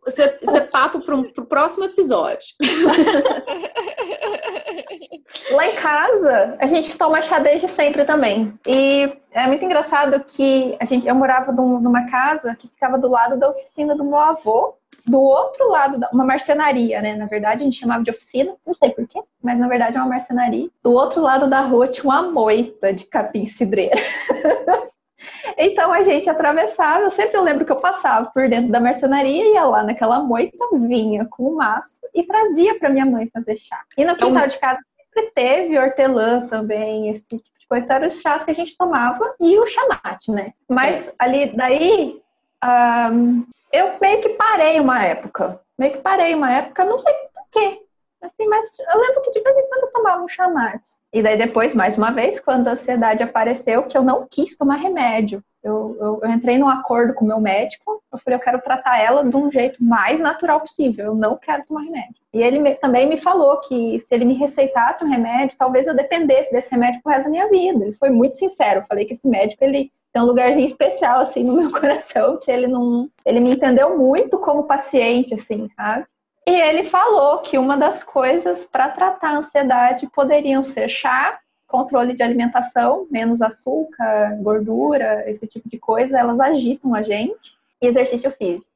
Você, 0.10 0.40
você 0.44 0.62
papo 0.62 1.02
para 1.02 1.16
o 1.16 1.46
próximo 1.46 1.86
episódio. 1.86 2.56
Lá 5.52 5.68
em 5.68 5.76
casa, 5.76 6.58
a 6.60 6.66
gente 6.66 6.98
toma 6.98 7.22
chá 7.22 7.38
desde 7.38 7.68
sempre 7.68 8.04
também. 8.06 8.58
E 8.66 9.16
é 9.32 9.46
muito 9.46 9.64
engraçado 9.64 10.24
que 10.24 10.76
a 10.80 10.86
gente, 10.86 11.08
eu 11.08 11.14
morava 11.14 11.52
numa 11.52 12.10
casa 12.10 12.56
que 12.56 12.68
ficava 12.68 12.98
do 12.98 13.08
lado 13.08 13.38
da 13.38 13.50
oficina 13.50 13.96
do 13.96 14.04
meu 14.04 14.18
avô, 14.18 14.76
do 15.06 15.22
outro 15.22 15.70
lado, 15.70 16.00
uma 16.12 16.26
marcenaria, 16.26 17.00
né? 17.02 17.16
Na 17.16 17.28
verdade, 17.28 17.62
a 17.62 17.66
gente 17.66 17.80
chamava 17.80 18.04
de 18.04 18.10
oficina, 18.10 18.56
não 18.66 18.74
sei 18.74 18.90
porquê, 18.90 19.22
mas 19.42 19.60
na 19.60 19.68
verdade 19.68 19.98
é 19.98 20.00
uma 20.00 20.10
marcenaria. 20.10 20.68
Do 20.84 20.94
outro 20.94 21.22
lado 21.22 21.48
da 21.48 21.62
rua 21.62 21.88
tinha 21.88 22.06
uma 22.06 22.24
moita 22.24 22.92
de 22.92 23.06
capim 23.06 23.46
cidreira. 23.46 23.98
Então 25.58 25.92
a 25.92 26.02
gente 26.02 26.30
atravessava, 26.30 27.04
eu 27.04 27.12
sempre 27.12 27.40
lembro 27.40 27.66
que 27.66 27.72
eu 27.72 27.80
passava 27.80 28.30
por 28.32 28.48
dentro 28.48 28.72
da 28.72 28.80
marcenaria, 28.80 29.54
ia 29.54 29.64
lá 29.64 29.84
naquela 29.84 30.20
moita, 30.20 30.58
vinha 30.74 31.26
com 31.26 31.44
o 31.44 31.56
maço 31.56 32.00
e 32.14 32.24
trazia 32.24 32.78
para 32.80 32.90
minha 32.90 33.06
mãe 33.06 33.30
fazer 33.34 33.58
chá. 33.58 33.82
E 33.98 34.06
no 34.06 34.16
quintal 34.16 34.48
de 34.48 34.58
casa 34.58 34.80
sempre 35.14 35.32
teve 35.32 35.78
hortelã 35.78 36.48
também, 36.48 37.10
esse 37.10 37.38
tipo 37.38 37.60
de 37.60 37.68
coisa. 37.68 37.86
Então, 37.86 37.96
eram 37.98 38.08
os 38.08 38.22
chás 38.22 38.44
que 38.44 38.52
a 38.52 38.56
gente 38.56 38.78
tomava 38.78 39.36
e 39.40 39.58
o 39.60 39.68
chamate, 39.68 40.32
né? 40.32 40.54
Mas 40.68 41.10
é. 41.10 41.14
ali, 41.20 41.56
daí, 41.56 42.22
um, 43.12 43.46
eu 43.72 43.98
meio 44.02 44.22
que 44.22 44.30
parei 44.30 44.80
uma 44.80 45.04
época. 45.04 45.60
Meio 45.78 45.94
que 45.94 46.00
parei 46.00 46.34
uma 46.36 46.52
época, 46.52 46.86
não 46.86 47.00
sei 47.00 47.14
por 47.14 47.44
quê. 47.52 47.82
Assim, 48.22 48.48
mas 48.48 48.78
eu 48.80 49.00
lembro 49.00 49.22
que 49.22 49.32
de 49.32 49.42
vez 49.42 49.58
em 49.58 49.70
quando 49.70 49.84
eu 49.84 49.92
tomava 49.92 50.22
um 50.22 50.28
chamate. 50.28 50.90
E 51.12 51.24
daí 51.24 51.38
depois, 51.38 51.74
mais 51.74 51.98
uma 51.98 52.12
vez, 52.12 52.40
quando 52.40 52.68
a 52.68 52.72
ansiedade 52.72 53.24
apareceu, 53.24 53.84
que 53.84 53.98
eu 53.98 54.04
não 54.04 54.28
quis 54.30 54.56
tomar 54.56 54.76
remédio. 54.76 55.44
Eu, 55.62 55.98
eu, 56.00 56.20
eu, 56.24 56.30
entrei 56.32 56.58
num 56.58 56.70
acordo 56.70 57.14
com 57.14 57.26
o 57.26 57.28
meu 57.28 57.40
médico, 57.40 58.02
eu 58.14 58.18
falei, 58.18 58.38
eu 58.38 58.42
quero 58.42 58.62
tratar 58.62 58.98
ela 58.98 59.26
de 59.26 59.36
um 59.36 59.52
jeito 59.52 59.84
mais 59.84 60.20
natural 60.22 60.62
possível, 60.62 61.08
eu 61.08 61.16
não 61.16 61.36
quero 61.36 61.66
tomar 61.66 61.82
remédio. 61.82 62.16
E 62.34 62.42
ele 62.42 62.60
me, 62.60 62.76
também 62.76 63.06
me 63.08 63.18
falou 63.18 63.60
que 63.60 64.00
se 64.00 64.16
ele 64.16 64.24
me 64.24 64.36
receitasse 64.36 65.04
um 65.04 65.10
remédio, 65.10 65.58
talvez 65.58 65.86
eu 65.86 65.94
dependesse 65.94 66.52
desse 66.52 66.72
remédio 66.72 67.02
pro 67.02 67.12
resto 67.12 67.26
da 67.26 67.30
minha 67.30 67.50
vida. 67.50 67.84
Ele 67.84 67.94
foi 67.94 68.10
muito 68.10 68.38
sincero, 68.38 68.80
eu 68.80 68.86
falei 68.88 69.04
que 69.04 69.14
esse 69.14 69.28
médico, 69.28 69.62
ele 69.64 69.92
tem 70.14 70.22
um 70.22 70.26
lugarzinho 70.26 70.66
especial, 70.66 71.20
assim, 71.20 71.44
no 71.44 71.54
meu 71.54 71.72
coração, 71.78 72.40
que 72.40 72.50
ele 72.50 72.68
não... 72.68 73.10
Ele 73.26 73.42
me 73.42 73.52
entendeu 73.52 73.98
muito 73.98 74.40
como 74.40 74.64
paciente, 74.64 75.34
assim, 75.34 75.70
sabe? 75.76 76.06
E 76.50 76.62
ele 76.62 76.84
falou 76.84 77.38
que 77.38 77.60
uma 77.60 77.78
das 77.78 78.04
coisas 78.04 78.66
para 78.66 78.90
tratar 78.90 79.30
a 79.30 79.38
ansiedade 79.38 80.10
poderiam 80.10 80.64
ser 80.64 80.90
chá, 80.90 81.38
controle 81.68 82.16
de 82.16 82.24
alimentação, 82.24 83.06
menos 83.12 83.40
açúcar, 83.40 84.36
gordura, 84.42 85.30
esse 85.30 85.46
tipo 85.46 85.70
de 85.70 85.78
coisa, 85.78 86.18
elas 86.18 86.40
agitam 86.40 86.96
a 86.96 87.04
gente, 87.04 87.54
e 87.80 87.86
exercício 87.86 88.32
físico. 88.32 88.68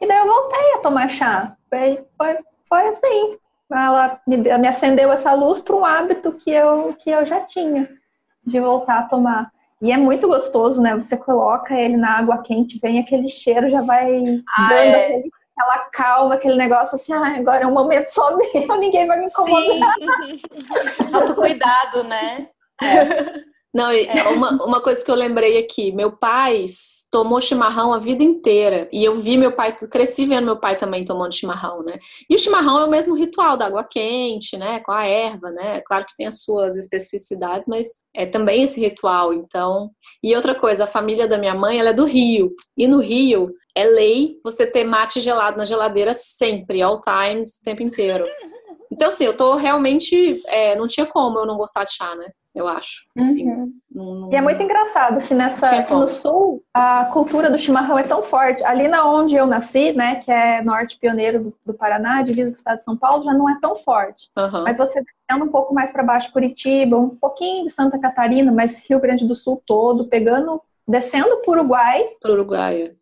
E 0.00 0.08
daí 0.08 0.16
eu 0.16 0.26
voltei 0.26 0.72
a 0.72 0.78
tomar 0.78 1.10
chá. 1.10 1.54
Foi, 1.68 2.02
foi, 2.16 2.38
foi 2.66 2.88
assim. 2.88 3.36
Ela 3.70 4.18
me, 4.26 4.38
me 4.38 4.66
acendeu 4.66 5.12
essa 5.12 5.34
luz 5.34 5.60
para 5.60 5.76
um 5.76 5.84
hábito 5.84 6.32
que 6.32 6.50
eu, 6.50 6.94
que 6.94 7.10
eu 7.10 7.26
já 7.26 7.40
tinha, 7.40 7.90
de 8.42 8.58
voltar 8.58 9.00
a 9.00 9.02
tomar. 9.02 9.52
E 9.82 9.92
é 9.92 9.98
muito 9.98 10.26
gostoso, 10.26 10.80
né? 10.80 10.94
Você 10.96 11.14
coloca 11.14 11.78
ele 11.78 11.98
na 11.98 12.16
água 12.16 12.38
quente, 12.38 12.80
vem 12.80 12.98
aquele 12.98 13.28
cheiro, 13.28 13.68
já 13.68 13.82
vai 13.82 14.42
ah, 14.48 14.68
dando 14.70 14.72
é. 14.72 15.04
aquele 15.04 15.30
aquela 15.58 15.78
calma, 15.90 16.34
aquele 16.36 16.56
negócio 16.56 16.96
assim, 16.96 17.12
ah, 17.12 17.36
agora 17.36 17.64
é 17.64 17.66
um 17.66 17.72
momento 17.72 18.08
só 18.08 18.30
meu, 18.36 18.78
ninguém 18.78 19.06
vai 19.06 19.18
me 19.18 19.26
incomodar. 19.26 19.94
Autocuidado, 21.12 22.04
né? 22.04 22.48
É. 22.80 23.47
Não, 23.74 23.90
é. 23.90 24.22
uma, 24.28 24.50
uma 24.64 24.80
coisa 24.80 25.04
que 25.04 25.10
eu 25.10 25.14
lembrei 25.14 25.58
aqui, 25.58 25.92
meu 25.92 26.12
pai 26.12 26.66
tomou 27.10 27.40
chimarrão 27.40 27.92
a 27.92 27.98
vida 27.98 28.22
inteira. 28.22 28.88
E 28.92 29.04
eu 29.04 29.16
vi 29.16 29.36
meu 29.36 29.52
pai, 29.52 29.74
cresci 29.90 30.26
vendo 30.26 30.44
meu 30.44 30.58
pai 30.58 30.76
também 30.76 31.04
tomando 31.04 31.34
chimarrão, 31.34 31.82
né? 31.82 31.98
E 32.28 32.34
o 32.34 32.38
chimarrão 32.38 32.78
é 32.78 32.84
o 32.84 32.90
mesmo 32.90 33.14
ritual 33.14 33.56
da 33.56 33.66
água 33.66 33.84
quente, 33.84 34.56
né? 34.56 34.80
Com 34.80 34.92
a 34.92 35.06
erva, 35.06 35.50
né? 35.50 35.80
Claro 35.82 36.04
que 36.06 36.16
tem 36.16 36.26
as 36.26 36.42
suas 36.42 36.76
especificidades, 36.76 37.66
mas 37.68 37.88
é 38.14 38.26
também 38.26 38.62
esse 38.62 38.80
ritual. 38.80 39.32
Então, 39.32 39.90
e 40.22 40.34
outra 40.36 40.54
coisa, 40.54 40.84
a 40.84 40.88
família 40.88 41.26
da 41.26 41.38
minha 41.38 41.54
mãe, 41.54 41.78
ela 41.78 41.90
é 41.90 41.94
do 41.94 42.04
Rio. 42.04 42.52
E 42.76 42.86
no 42.86 43.00
Rio 43.00 43.44
é 43.74 43.84
lei 43.84 44.38
você 44.44 44.66
ter 44.66 44.84
mate 44.84 45.20
gelado 45.20 45.56
na 45.56 45.64
geladeira 45.64 46.12
sempre, 46.14 46.82
all 46.82 47.00
times, 47.00 47.60
o 47.60 47.64
tempo 47.64 47.82
inteiro. 47.82 48.26
Então, 48.92 49.08
assim, 49.08 49.24
eu 49.24 49.36
tô 49.36 49.54
realmente. 49.54 50.42
É, 50.46 50.76
não 50.76 50.86
tinha 50.86 51.06
como 51.06 51.38
eu 51.38 51.46
não 51.46 51.56
gostar 51.56 51.84
de 51.84 51.94
chá, 51.94 52.14
né? 52.16 52.28
Eu 52.54 52.66
acho. 52.66 53.04
Assim, 53.16 53.48
uhum. 53.48 53.72
não, 53.90 54.14
não... 54.14 54.32
E 54.32 54.36
é 54.36 54.40
muito 54.40 54.62
engraçado 54.62 55.20
que 55.22 55.34
nessa 55.34 55.68
aqui 55.70 55.94
no 55.94 56.08
sul 56.08 56.62
a 56.72 57.04
cultura 57.06 57.50
do 57.50 57.58
chimarrão 57.58 57.98
é 57.98 58.02
tão 58.02 58.22
forte. 58.22 58.64
Ali 58.64 58.88
na 58.88 59.08
onde 59.08 59.36
eu 59.36 59.46
nasci, 59.46 59.92
né, 59.92 60.16
que 60.16 60.30
é 60.30 60.62
norte 60.62 60.98
pioneiro 60.98 61.44
do, 61.44 61.54
do 61.66 61.74
Paraná, 61.74 62.22
divisa 62.22 62.50
do 62.50 62.56
estado 62.56 62.78
de 62.78 62.84
São 62.84 62.96
Paulo, 62.96 63.24
já 63.24 63.32
não 63.32 63.48
é 63.48 63.58
tão 63.60 63.76
forte. 63.76 64.30
Uhum. 64.36 64.64
Mas 64.64 64.78
você 64.78 65.02
descendo 65.02 65.44
um 65.44 65.52
pouco 65.52 65.74
mais 65.74 65.92
para 65.92 66.02
baixo, 66.02 66.32
Curitiba, 66.32 66.96
um 66.96 67.10
pouquinho 67.10 67.66
de 67.66 67.70
Santa 67.70 67.98
Catarina, 67.98 68.50
mas 68.50 68.78
Rio 68.88 69.00
Grande 69.00 69.26
do 69.26 69.34
Sul 69.34 69.62
todo, 69.66 70.08
pegando, 70.08 70.60
descendo 70.86 71.36
para 71.38 71.50
o 71.50 71.54
Uruguai. 71.54 72.04
Para 72.20 72.32
Uruguai. 72.32 72.92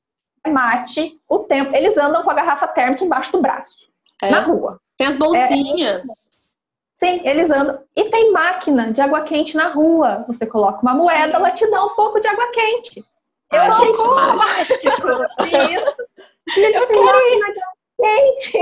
É 0.44 0.50
mate 0.50 1.18
o 1.28 1.40
tempo. 1.40 1.74
Eles 1.74 1.96
andam 1.96 2.22
com 2.22 2.30
a 2.30 2.34
garrafa 2.34 2.68
térmica 2.68 3.04
embaixo 3.04 3.32
do 3.32 3.40
braço, 3.40 3.88
é. 4.22 4.30
na 4.30 4.40
rua. 4.40 4.80
Tem 4.96 5.06
as 5.06 5.16
bolsinhas. 5.16 6.35
Sim, 6.96 7.20
eles 7.24 7.50
andam. 7.50 7.78
E 7.94 8.04
tem 8.04 8.32
máquina 8.32 8.90
de 8.90 9.02
água 9.02 9.20
quente 9.20 9.54
na 9.54 9.68
rua. 9.68 10.24
Você 10.26 10.46
coloca 10.46 10.80
uma 10.80 10.94
moeda, 10.94 11.36
ela 11.36 11.50
te 11.50 11.70
dá 11.70 11.84
um 11.84 11.94
pouco 11.94 12.18
de 12.18 12.26
água 12.26 12.50
quente. 12.52 13.04
Eu 13.52 13.60
ah, 13.60 13.68
achei 13.68 13.90
isso 13.90 14.14
mágico. 14.14 14.52
Isso. 16.48 16.58
Eu 16.58 16.86
quero 16.86 17.18
isso. 17.34 17.60
Quente. 18.00 18.58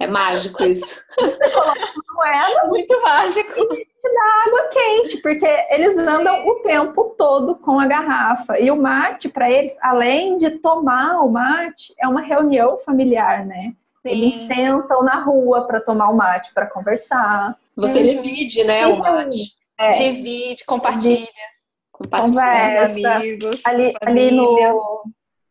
É 0.00 0.06
mágico 0.06 0.62
isso. 0.62 1.02
Você 1.18 1.50
coloca 1.50 1.80
uma 1.80 2.14
moeda. 2.14 2.66
Muito 2.68 3.02
mágico. 3.02 3.74
E 3.74 3.84
te 3.84 4.14
dá 4.14 4.44
água 4.46 4.68
quente, 4.68 5.16
porque 5.16 5.66
eles 5.70 5.98
andam 5.98 6.46
o 6.46 6.62
tempo 6.62 7.16
todo 7.18 7.56
com 7.56 7.80
a 7.80 7.86
garrafa. 7.86 8.60
E 8.60 8.70
o 8.70 8.76
mate, 8.76 9.28
para 9.28 9.50
eles, 9.50 9.76
além 9.82 10.38
de 10.38 10.50
tomar 10.50 11.20
o 11.20 11.28
mate, 11.28 11.92
é 11.98 12.06
uma 12.06 12.20
reunião 12.20 12.78
familiar, 12.78 13.44
né? 13.44 13.74
Sim. 14.08 14.16
Eles 14.16 14.34
sentam 14.34 15.02
na 15.02 15.22
rua 15.22 15.66
para 15.66 15.80
tomar 15.80 16.10
o 16.10 16.16
mate, 16.16 16.52
para 16.52 16.66
conversar. 16.66 17.56
Você 17.76 18.02
divide, 18.02 18.64
né, 18.64 18.86
o 18.86 18.98
mate. 18.98 19.56
É. 19.78 19.90
Divide, 19.90 20.64
compartilha. 20.64 21.28
Compartilha. 21.92 22.28
Conversa. 22.28 23.14
Amigos, 23.14 23.60
ali, 23.64 23.94
ali 24.00 24.30
no 24.30 25.02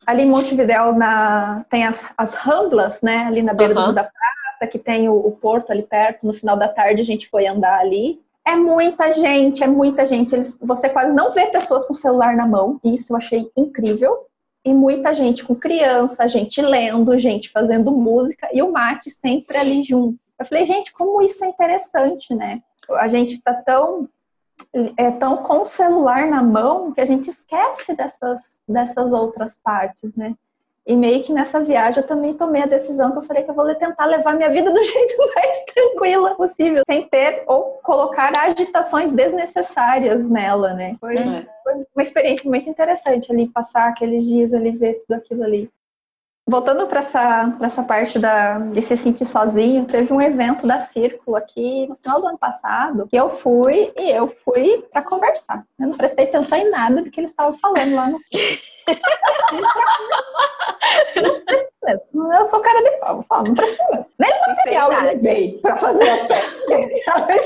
ali 0.07 0.23
em 0.23 0.29
Montevidéu 0.29 0.93
na, 0.93 1.65
tem 1.69 1.85
as, 1.85 2.09
as 2.17 2.33
ramblas, 2.33 3.01
né? 3.01 3.25
Ali 3.25 3.43
na 3.43 3.53
beira 3.53 3.77
uhum. 3.77 3.87
do 3.87 3.93
da 3.93 4.03
Prata, 4.05 4.71
que 4.71 4.79
tem 4.79 5.09
o, 5.09 5.13
o, 5.13 5.31
porto 5.33 5.69
ali 5.69 5.83
perto. 5.83 6.25
No 6.25 6.33
final 6.33 6.55
da 6.55 6.69
tarde 6.69 7.01
a 7.01 7.05
gente 7.05 7.27
foi 7.27 7.45
andar 7.45 7.77
ali. 7.79 8.21
É 8.45 8.55
muita 8.55 9.11
gente, 9.11 9.61
é 9.61 9.67
muita 9.67 10.05
gente. 10.05 10.33
Eles, 10.33 10.57
você 10.61 10.87
quase 10.87 11.11
não 11.11 11.31
vê 11.31 11.47
pessoas 11.47 11.85
com 11.85 11.93
celular 11.93 12.37
na 12.37 12.47
mão. 12.47 12.79
Isso 12.81 13.11
eu 13.11 13.17
achei 13.17 13.51
incrível 13.57 14.25
e 14.68 14.74
muita 14.74 15.15
gente 15.15 15.45
com 15.45 15.55
criança, 15.55 16.28
gente 16.28 16.61
lendo, 16.61 17.18
gente 17.18 17.49
fazendo 17.49 17.89
música 17.91 18.49
e 18.51 18.61
o 18.61 18.70
mate 18.70 19.09
sempre 19.09 19.57
ali 19.57 19.82
junto. 19.82 20.20
Eu 20.38 20.45
falei, 20.45 20.65
gente, 20.65 20.91
como 20.91 21.22
isso 21.22 21.45
é 21.45 21.47
interessante, 21.47 22.36
né? 22.36 22.61
A 22.91 23.07
gente 23.07 23.41
tá 23.41 23.53
tão 23.53 24.09
é 24.97 25.11
tão 25.11 25.38
com 25.38 25.61
o 25.61 25.65
celular 25.65 26.28
na 26.28 26.43
mão 26.43 26.91
que 26.91 26.99
a 26.99 27.05
gente 27.05 27.30
esquece 27.30 27.95
dessas 27.95 28.61
dessas 28.68 29.13
outras 29.13 29.55
partes, 29.55 30.13
né? 30.15 30.36
E 30.88 30.95
meio 30.95 31.21
que 31.21 31.33
nessa 31.33 31.59
viagem 31.59 32.01
eu 32.01 32.07
também 32.07 32.33
tomei 32.33 32.63
a 32.63 32.65
decisão 32.65 33.11
que 33.11 33.17
eu 33.17 33.23
falei 33.23 33.43
que 33.43 33.51
eu 33.51 33.53
vou 33.53 33.75
tentar 33.75 34.05
levar 34.05 34.33
minha 34.33 34.49
vida 34.49 34.71
do 34.71 34.81
jeito 34.81 35.17
mais 35.35 35.65
tranquila 35.65 36.33
possível, 36.35 36.81
sem 36.88 37.03
ter 37.09 37.43
ou 37.45 37.79
colocar 37.83 38.31
agitações 38.38 39.11
desnessárias 39.11 40.29
nela, 40.29 40.73
né? 40.73 40.95
Foi, 40.97 41.15
é. 41.15 41.45
foi 41.61 41.73
uma 41.93 42.03
experiência 42.03 42.49
muito 42.49 42.69
interessante 42.69 43.29
ali, 43.29 43.49
passar 43.49 43.89
aqueles 43.89 44.25
dias 44.25 44.53
ali, 44.53 44.71
ver 44.71 44.93
tudo 45.01 45.17
aquilo 45.17 45.43
ali. 45.43 45.69
Voltando 46.49 46.88
para 46.88 46.99
essa, 46.99 47.57
essa 47.61 47.83
parte 47.83 48.17
da, 48.17 48.57
de 48.57 48.81
se 48.81 48.95
sentir 48.95 49.25
sozinho, 49.25 49.83
teve 49.83 50.13
um 50.13 50.21
evento 50.21 50.65
da 50.65 50.79
Círculo 50.79 51.35
aqui 51.35 51.85
no 51.89 51.97
final 51.97 52.21
do 52.21 52.27
ano 52.27 52.38
passado 52.38 53.05
que 53.09 53.17
eu 53.17 53.29
fui 53.29 53.91
e 53.97 54.09
eu 54.09 54.33
fui 54.45 54.85
para 54.89 55.01
conversar. 55.01 55.65
Eu 55.77 55.89
não 55.89 55.97
prestei 55.97 56.23
atenção 56.23 56.57
em 56.57 56.71
nada 56.71 57.01
do 57.01 57.11
que 57.11 57.19
eles 57.19 57.31
estavam 57.31 57.59
falando 57.59 57.93
lá 57.93 58.09
no. 58.09 58.21
Eu 62.38 62.45
sou 62.45 62.59
cara 62.59 62.81
de 62.83 62.91
pau, 62.97 63.23
falar, 63.23 63.43
não 63.43 63.55
precisa. 63.55 63.81
Nem 64.19 64.31
o 64.31 64.49
material 64.49 64.91
eu 64.91 65.01
levei 65.03 65.59
pra 65.61 65.77
fazer 65.77 66.09
as 66.09 66.27
peças. 66.27 66.57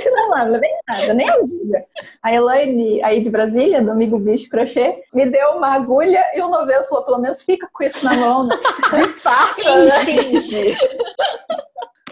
Ela 0.05 0.45
não 0.45 0.51
levei 0.53 0.69
nada, 0.87 1.13
nem 1.13 1.29
agulha. 1.29 1.85
A 2.23 2.33
Elaine, 2.33 3.03
aí 3.03 3.19
de 3.21 3.29
Brasília, 3.29 3.81
do 3.81 3.91
amigo 3.91 4.17
bicho 4.17 4.49
crochê, 4.49 5.03
me 5.13 5.25
deu 5.27 5.51
uma 5.51 5.73
agulha 5.73 6.23
e 6.33 6.41
o 6.41 6.49
novelo 6.49 6.85
falou: 6.85 7.05
pelo 7.05 7.19
menos 7.19 7.41
fica 7.41 7.69
com 7.71 7.83
isso 7.83 8.03
na 8.03 8.15
mão. 8.15 8.47
Né? 8.47 8.55
Disfarça, 8.95 9.75
né? 9.81 10.75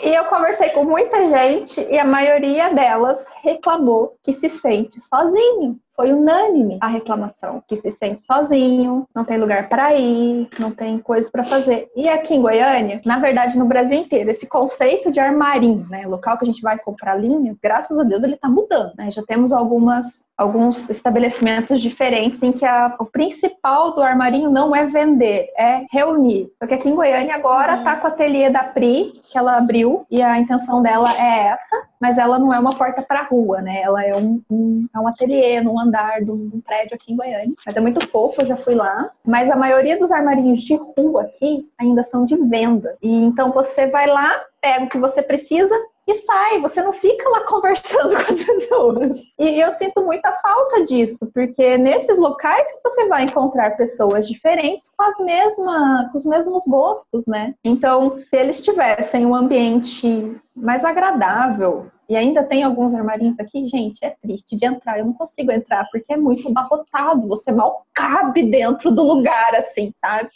E 0.02 0.16
eu 0.16 0.26
conversei 0.26 0.70
com 0.70 0.84
muita 0.84 1.28
gente 1.28 1.82
e 1.90 2.00
a 2.00 2.06
maioria 2.06 2.74
delas 2.74 3.26
reclamou 3.44 4.16
que 4.24 4.32
se 4.32 4.50
sente 4.50 5.02
sozinho 5.02 5.78
foi 6.00 6.14
unânime 6.14 6.78
a 6.80 6.88
reclamação, 6.88 7.62
que 7.68 7.76
se 7.76 7.92
sente 7.92 8.22
sozinho, 8.22 9.06
não 9.14 9.26
tem 9.26 9.38
lugar 9.38 9.68
para 9.68 9.94
ir, 9.96 10.48
não 10.58 10.72
tem 10.72 10.98
coisas 10.98 11.30
para 11.30 11.44
fazer. 11.44 11.92
E 11.94 12.08
aqui 12.08 12.36
em 12.36 12.42
Goiânia, 12.42 13.02
na 13.06 13.20
verdade 13.20 13.60
no 13.60 13.66
Brasil 13.66 14.00
inteiro, 14.00 14.32
esse 14.32 14.48
conceito 14.48 15.12
de 15.12 15.20
armarim, 15.20 15.86
né, 15.90 16.08
local 16.08 16.38
que 16.38 16.46
a 16.46 16.48
gente 16.48 16.62
vai 16.62 16.80
comprar 16.80 17.16
linhas, 17.16 17.60
graças 17.62 18.00
a 18.00 18.04
Deus 18.04 18.24
ele 18.24 18.36
está 18.36 18.48
mudando, 18.48 18.94
né? 18.98 19.12
Já 19.12 19.22
temos 19.24 19.52
algumas 19.52 20.24
alguns 20.40 20.90
estabelecimentos 20.90 21.82
diferentes 21.82 22.42
em 22.42 22.54
que 22.54 22.66
a, 22.66 22.96
o 22.98 23.04
principal 23.04 23.94
do 23.94 24.02
armarinho 24.02 24.50
não 24.50 24.74
é 24.74 24.86
vender, 24.86 25.50
é 25.58 25.86
reunir. 25.92 26.50
Só 26.58 26.66
que 26.66 26.74
aqui 26.74 26.88
em 26.88 26.96
Goiânia 26.96 27.36
agora 27.36 27.80
está 27.80 27.98
com 27.98 28.08
o 28.08 28.10
ateliê 28.10 28.50
da 28.50 28.64
Pri, 28.64 29.20
que 29.30 29.38
ela 29.38 29.58
abriu, 29.58 30.06
e 30.10 30.22
a 30.22 30.40
intenção 30.40 30.82
dela 30.82 31.10
é 31.20 31.48
essa, 31.48 31.76
mas 32.00 32.18
ela 32.18 32.40
não 32.40 32.54
é 32.54 32.58
uma 32.60 32.74
porta 32.74 33.02
para 33.02 33.24
rua, 33.24 33.62
né? 33.62 33.82
Ela 33.82 34.06
é 34.06 34.16
um, 34.16 34.42
um, 34.50 34.88
é 34.96 35.00
um 35.00 35.10
ateliê 35.10 35.60
num 35.60 35.78
andar 35.78 36.24
de 36.24 36.32
um, 36.32 36.62
prédio 36.66 36.96
aqui 36.96 37.12
em 37.12 37.18
Goiânia. 37.18 37.54
Mas 37.66 37.76
é 37.76 37.82
muito 37.82 38.08
fofo, 38.08 38.42
eu 38.42 38.48
já 38.48 38.56
fui 38.56 38.76
lá. 38.76 39.12
Mas 39.26 39.52
a 39.52 39.58
maioria 39.58 40.00
dos 40.00 40.10
armarinhos 40.10 40.62
de 40.62 40.76
rua 40.76 41.24
aqui 41.24 41.70
ainda 41.78 42.02
são 42.02 42.26
de 42.26 42.38
venda. 42.38 42.96
E 43.02 43.14
então 43.14 43.52
você 43.52 43.88
vai 43.88 44.08
lá, 44.08 44.32
pega 44.62 44.86
o 44.86 44.90
que 44.90 44.98
você 44.98 45.22
precisa, 45.22 45.76
e 46.10 46.16
sai, 46.16 46.60
você 46.60 46.82
não 46.82 46.92
fica 46.92 47.30
lá 47.30 47.42
conversando 47.46 48.16
com 48.16 48.34
as 48.34 48.44
pessoas. 48.44 49.18
E 49.38 49.60
eu 49.60 49.72
sinto 49.72 50.04
muita 50.04 50.32
falta 50.34 50.84
disso, 50.84 51.30
porque 51.34 51.78
nesses 51.78 52.18
locais 52.18 52.72
que 52.72 52.80
você 52.84 53.06
vai 53.08 53.24
encontrar 53.24 53.78
pessoas 53.78 54.28
diferentes 54.28 54.92
com 54.98 55.04
as 55.04 55.20
mesmas, 55.20 56.12
com 56.12 56.18
os 56.18 56.26
mesmos 56.26 56.66
gostos, 56.66 57.28
né? 57.28 57.54
Então, 57.64 58.20
se 58.30 58.38
eles 58.38 58.62
tivessem 58.62 59.26
um 59.26 59.36
ambiente 59.36 60.36
mais 60.56 60.84
agradável, 60.84 61.92
e 62.10 62.16
ainda 62.16 62.44
tem 62.44 62.64
alguns 62.64 62.92
armarinhos 62.96 63.40
aqui, 63.40 63.68
gente, 63.68 64.04
é 64.04 64.16
triste 64.20 64.58
de 64.58 64.66
entrar. 64.66 64.98
Eu 64.98 65.06
não 65.06 65.14
consigo 65.14 65.52
entrar 65.52 65.88
porque 65.92 66.12
é 66.12 66.18
muito 66.18 66.48
abarrotado. 66.48 67.28
Você 67.28 67.52
mal 67.52 67.86
cabe 67.94 68.50
dentro 68.50 68.90
do 68.90 69.04
lugar, 69.04 69.54
assim, 69.54 69.94
sabe? 69.96 70.28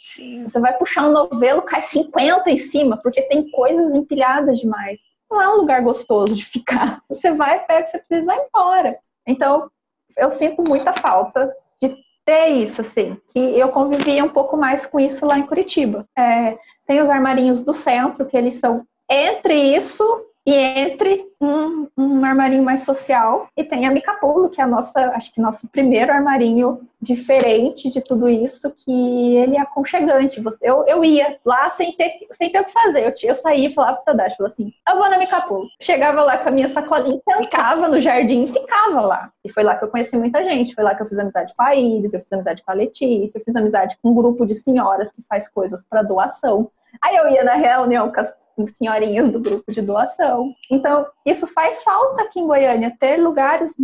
Você 0.46 0.60
vai 0.60 0.78
puxar 0.78 1.08
um 1.08 1.12
novelo, 1.12 1.62
cai 1.62 1.82
50 1.82 2.48
em 2.48 2.58
cima, 2.58 2.96
porque 3.02 3.22
tem 3.22 3.50
coisas 3.50 3.92
empilhadas 3.92 4.60
demais 4.60 5.00
não 5.34 5.42
é 5.42 5.48
um 5.48 5.56
lugar 5.56 5.82
gostoso 5.82 6.34
de 6.34 6.44
ficar. 6.44 7.02
Você 7.08 7.32
vai, 7.32 7.58
pega 7.66 7.80
o 7.80 7.84
que 7.84 7.90
você 7.90 7.98
precisa 7.98 8.20
e 8.20 8.24
vai 8.24 8.38
embora. 8.38 8.98
Então, 9.26 9.70
eu 10.16 10.30
sinto 10.30 10.62
muita 10.66 10.92
falta 10.92 11.52
de 11.82 11.96
ter 12.24 12.48
isso, 12.48 12.80
assim, 12.80 13.16
que 13.28 13.38
eu 13.38 13.68
convivia 13.70 14.24
um 14.24 14.28
pouco 14.28 14.56
mais 14.56 14.86
com 14.86 15.00
isso 15.00 15.26
lá 15.26 15.38
em 15.38 15.46
Curitiba. 15.46 16.06
É, 16.16 16.56
tem 16.86 17.02
os 17.02 17.10
armarinhos 17.10 17.64
do 17.64 17.74
centro, 17.74 18.26
que 18.26 18.36
eles 18.36 18.54
são 18.54 18.86
entre 19.10 19.54
isso 19.54 20.04
e 20.46 20.54
entre 20.54 21.26
um, 21.40 21.88
um 21.96 22.24
armarinho 22.24 22.62
mais 22.62 22.82
social 22.82 23.48
e 23.56 23.64
tem 23.64 23.86
a 23.86 23.90
Micapulo, 23.90 24.50
que 24.50 24.60
é 24.60 24.64
a 24.64 24.66
nossa, 24.66 25.10
acho 25.10 25.32
que 25.32 25.40
nosso 25.40 25.68
primeiro 25.68 26.12
armarinho 26.12 26.80
diferente 27.00 27.90
de 27.90 28.00
tudo 28.00 28.28
isso, 28.28 28.70
que 28.70 29.36
ele 29.36 29.56
é 29.56 29.60
aconchegante. 29.60 30.40
Você, 30.40 30.68
eu, 30.68 30.84
eu 30.86 31.04
ia 31.04 31.38
lá 31.44 31.70
sem 31.70 31.92
ter, 31.92 32.12
sem 32.32 32.50
ter 32.50 32.60
o 32.60 32.64
que 32.64 32.72
fazer. 32.72 33.06
Eu, 33.06 33.12
eu 33.22 33.34
saía 33.34 33.68
e 33.68 33.72
falava 33.72 33.96
pro 33.96 34.04
Tadashi, 34.04 34.36
falava 34.36 34.52
assim, 34.52 34.72
eu 34.88 34.96
vou 34.96 35.10
na 35.10 35.18
Micapulo. 35.18 35.66
Chegava 35.80 36.22
lá 36.22 36.36
com 36.36 36.48
a 36.48 36.52
minha 36.52 36.68
sacolinha, 36.68 37.18
sentava 37.26 37.88
no 37.88 38.00
jardim 38.00 38.44
e 38.44 38.52
ficava 38.52 39.00
lá. 39.00 39.30
E 39.44 39.50
foi 39.50 39.62
lá 39.62 39.76
que 39.76 39.84
eu 39.84 39.90
conheci 39.90 40.16
muita 40.16 40.42
gente. 40.44 40.74
Foi 40.74 40.84
lá 40.84 40.94
que 40.94 41.02
eu 41.02 41.06
fiz 41.06 41.18
amizade 41.18 41.54
com 41.54 41.62
a 41.62 41.74
Iris, 41.74 42.12
eu 42.12 42.20
fiz 42.20 42.32
amizade 42.32 42.62
com 42.62 42.70
a 42.70 42.74
Letícia, 42.74 43.38
eu 43.38 43.44
fiz 43.44 43.56
amizade 43.56 43.96
com 44.02 44.10
um 44.10 44.14
grupo 44.14 44.46
de 44.46 44.54
senhoras 44.54 45.12
que 45.12 45.22
faz 45.28 45.48
coisas 45.48 45.84
para 45.88 46.02
doação. 46.02 46.70
Aí 47.02 47.16
eu 47.16 47.28
ia 47.28 47.44
na 47.44 47.54
reunião 47.54 48.10
com 48.10 48.20
as 48.20 48.32
senhorinhas 48.68 49.28
do 49.28 49.40
grupo 49.40 49.70
de 49.72 49.82
doação. 49.82 50.52
Então, 50.70 51.06
isso 51.24 51.46
faz 51.48 51.82
falta 51.82 52.22
aqui 52.22 52.40
em 52.40 52.46
Goiânia, 52.46 52.96
ter 52.98 53.16
lugares 53.16 53.74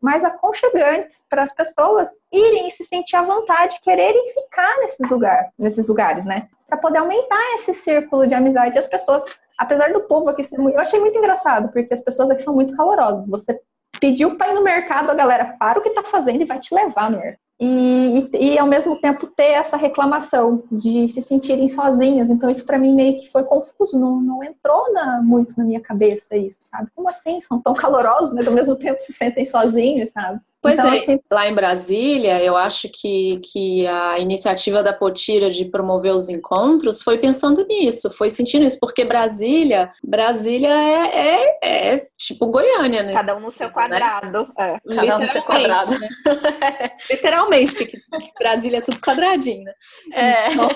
mais 0.00 0.24
aconchegantes 0.24 1.24
para 1.28 1.42
as 1.42 1.52
pessoas 1.52 2.08
irem 2.32 2.70
se 2.70 2.84
sentir 2.84 3.16
à 3.16 3.22
vontade, 3.22 3.78
quererem 3.82 4.26
ficar 4.28 4.78
nesses, 4.78 5.08
lugar, 5.08 5.50
nesses 5.58 5.88
lugares, 5.88 6.24
né? 6.24 6.48
Para 6.66 6.78
poder 6.78 6.98
aumentar 6.98 7.54
esse 7.54 7.74
círculo 7.74 8.26
de 8.26 8.34
amizade. 8.34 8.78
As 8.78 8.86
pessoas, 8.86 9.24
apesar 9.58 9.92
do 9.92 10.02
povo 10.02 10.30
aqui 10.30 10.42
ser 10.44 10.58
muito. 10.58 10.76
Eu 10.76 10.80
achei 10.80 11.00
muito 11.00 11.18
engraçado, 11.18 11.70
porque 11.72 11.92
as 11.92 12.00
pessoas 12.00 12.30
aqui 12.30 12.42
são 12.42 12.54
muito 12.54 12.76
calorosas. 12.76 13.28
Você 13.28 13.60
pediu 14.00 14.36
para 14.36 14.52
ir 14.52 14.54
no 14.54 14.62
mercado, 14.62 15.10
a 15.10 15.14
galera 15.14 15.56
para 15.58 15.78
o 15.78 15.82
que 15.82 15.88
está 15.88 16.02
fazendo 16.02 16.40
e 16.40 16.46
vai 16.46 16.58
te 16.58 16.74
levar 16.74 17.10
no 17.10 17.18
mercado 17.18 17.49
e, 17.60 18.30
e, 18.32 18.54
e, 18.54 18.58
ao 18.58 18.66
mesmo 18.66 18.98
tempo 18.98 19.26
ter 19.26 19.50
essa 19.52 19.76
reclamação 19.76 20.62
de 20.72 21.06
se 21.08 21.20
sentirem 21.20 21.68
sozinhas. 21.68 22.30
Então 22.30 22.48
isso 22.48 22.64
para 22.64 22.78
mim 22.78 22.94
meio 22.94 23.20
que 23.20 23.30
foi 23.30 23.44
confuso, 23.44 23.98
não, 23.98 24.20
não 24.20 24.42
entrou 24.42 24.90
na, 24.94 25.20
muito 25.20 25.52
na 25.58 25.64
minha 25.64 25.80
cabeça 25.80 26.34
isso, 26.36 26.58
sabe? 26.62 26.90
Como 26.96 27.08
assim? 27.08 27.40
São 27.42 27.60
tão 27.60 27.74
calorosos, 27.74 28.32
mas 28.32 28.48
ao 28.48 28.54
mesmo 28.54 28.76
tempo 28.76 28.98
se 29.00 29.12
sentem 29.12 29.44
sozinhos, 29.44 30.10
sabe? 30.10 30.40
Pois 30.62 30.78
então, 30.78 30.92
é, 30.92 30.98
assim... 30.98 31.18
lá 31.32 31.48
em 31.48 31.54
Brasília, 31.54 32.42
eu 32.42 32.54
acho 32.54 32.88
que, 32.92 33.40
que 33.50 33.86
a 33.86 34.18
iniciativa 34.18 34.82
da 34.82 34.92
Potira 34.92 35.50
de 35.50 35.64
promover 35.64 36.14
os 36.14 36.28
encontros 36.28 37.02
foi 37.02 37.16
pensando 37.16 37.66
nisso, 37.66 38.10
foi 38.10 38.28
sentindo 38.28 38.66
isso, 38.66 38.78
porque 38.78 39.04
Brasília, 39.04 39.90
Brasília 40.04 40.68
é, 40.68 41.58
é, 41.62 41.92
é 41.92 42.06
tipo 42.18 42.46
Goiânia, 42.46 43.02
né? 43.02 43.14
Cada 43.14 43.36
um 43.36 43.40
no 43.40 43.50
seu 43.50 43.68
né? 43.68 43.72
quadrado. 43.72 44.52
Né? 44.58 44.78
É. 44.86 44.94
Cada 44.94 45.16
um 45.16 45.20
no 45.20 45.28
seu 45.28 45.42
quadrado. 45.42 45.98
Né? 45.98 46.08
Literalmente, 47.10 47.74
porque 47.74 47.98
Brasília 48.38 48.78
é 48.78 48.82
tudo 48.82 49.00
quadradinho, 49.00 49.64
né? 49.64 49.72
É. 50.12 50.52
Então, 50.52 50.68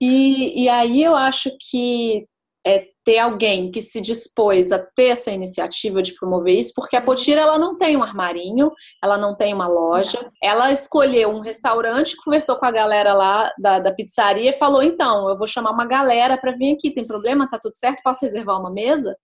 e, 0.00 0.64
e 0.64 0.68
aí 0.68 1.02
eu 1.02 1.16
acho 1.16 1.50
que 1.70 2.26
é, 2.64 2.86
ter 3.06 3.18
alguém 3.18 3.70
que 3.70 3.80
se 3.80 4.00
dispôs 4.00 4.72
a 4.72 4.80
ter 4.80 5.10
essa 5.10 5.30
iniciativa 5.30 6.02
de 6.02 6.12
promover 6.12 6.58
isso, 6.58 6.72
porque 6.74 6.96
a 6.96 7.00
Potira 7.00 7.40
ela 7.40 7.56
não 7.56 7.78
tem 7.78 7.96
um 7.96 8.02
armarinho, 8.02 8.72
ela 9.00 9.16
não 9.16 9.36
tem 9.36 9.54
uma 9.54 9.68
loja, 9.68 10.28
ela 10.42 10.72
escolheu 10.72 11.30
um 11.30 11.38
restaurante, 11.38 12.16
conversou 12.16 12.56
com 12.56 12.66
a 12.66 12.70
galera 12.72 13.14
lá 13.14 13.52
da, 13.60 13.78
da 13.78 13.94
pizzaria 13.94 14.50
e 14.50 14.58
falou: 14.58 14.82
então, 14.82 15.30
eu 15.30 15.36
vou 15.36 15.46
chamar 15.46 15.70
uma 15.70 15.86
galera 15.86 16.36
para 16.36 16.50
vir 16.50 16.74
aqui, 16.74 16.92
tem 16.92 17.06
problema? 17.06 17.48
Tá 17.48 17.60
tudo 17.62 17.76
certo? 17.76 18.02
Posso 18.02 18.24
reservar 18.24 18.58
uma 18.58 18.72
mesa? 18.72 19.16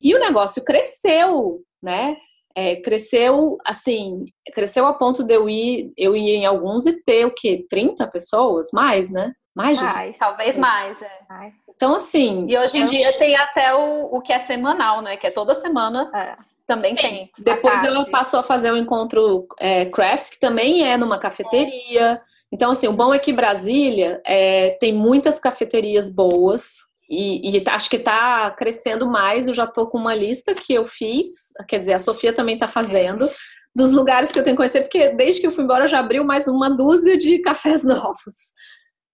E 0.00 0.14
o 0.14 0.20
negócio 0.20 0.64
cresceu, 0.64 1.60
né? 1.82 2.16
É, 2.56 2.76
cresceu 2.76 3.58
assim, 3.66 4.26
cresceu 4.54 4.86
a 4.86 4.94
ponto 4.94 5.24
de 5.24 5.34
eu 5.34 5.48
ir, 5.48 5.92
eu 5.96 6.14
ir 6.14 6.36
em 6.36 6.46
alguns 6.46 6.86
e 6.86 7.02
ter 7.02 7.26
o 7.26 7.34
quê? 7.34 7.66
30 7.68 8.06
pessoas? 8.12 8.68
Mais, 8.72 9.10
né? 9.10 9.32
Mais 9.56 9.76
de. 9.76 9.84
Ai, 9.84 10.14
talvez 10.16 10.56
mais, 10.56 11.02
é. 11.02 11.20
Ai. 11.28 11.52
Então, 11.76 11.94
assim. 11.94 12.46
E 12.48 12.56
hoje 12.56 12.78
em 12.78 12.86
dia 12.86 13.12
tem 13.18 13.36
até 13.36 13.74
o, 13.74 14.16
o 14.16 14.20
que 14.20 14.32
é 14.32 14.38
semanal, 14.38 15.02
né? 15.02 15.16
Que 15.16 15.26
é 15.26 15.30
toda 15.30 15.54
semana. 15.54 16.10
É. 16.14 16.36
Também 16.66 16.96
Sim. 16.96 17.02
tem. 17.02 17.30
Depois 17.38 17.84
ela 17.84 18.04
passou 18.10 18.40
a 18.40 18.42
fazer 18.42 18.70
o 18.70 18.74
um 18.74 18.78
encontro 18.78 19.46
é, 19.58 19.84
craft, 19.86 20.30
que 20.32 20.40
também 20.40 20.82
é 20.82 20.96
numa 20.96 21.18
cafeteria. 21.18 22.20
Então, 22.50 22.70
assim, 22.70 22.88
o 22.88 22.92
bom 22.92 23.12
é 23.12 23.18
que 23.18 23.32
Brasília 23.32 24.22
é, 24.24 24.70
tem 24.80 24.92
muitas 24.92 25.38
cafeterias 25.38 26.08
boas. 26.08 26.76
E, 27.08 27.58
e, 27.58 27.68
acho 27.68 27.90
que 27.90 27.96
está 27.96 28.50
crescendo 28.52 29.06
mais. 29.06 29.46
Eu 29.46 29.52
já 29.52 29.64
estou 29.64 29.88
com 29.88 29.98
uma 29.98 30.14
lista 30.14 30.54
que 30.54 30.72
eu 30.72 30.86
fiz, 30.86 31.52
quer 31.68 31.80
dizer, 31.80 31.92
a 31.92 31.98
Sofia 31.98 32.32
também 32.32 32.54
está 32.54 32.66
fazendo, 32.66 33.28
dos 33.76 33.92
lugares 33.92 34.32
que 34.32 34.38
eu 34.38 34.44
tenho 34.44 34.54
que 34.54 34.58
conhecer, 34.58 34.82
porque 34.82 35.08
desde 35.08 35.40
que 35.40 35.46
eu 35.46 35.50
fui 35.50 35.64
embora 35.64 35.86
já 35.86 35.98
abriu 35.98 36.24
mais 36.24 36.46
uma 36.46 36.70
dúzia 36.70 37.16
de 37.16 37.40
cafés 37.40 37.82
novos. 37.84 38.54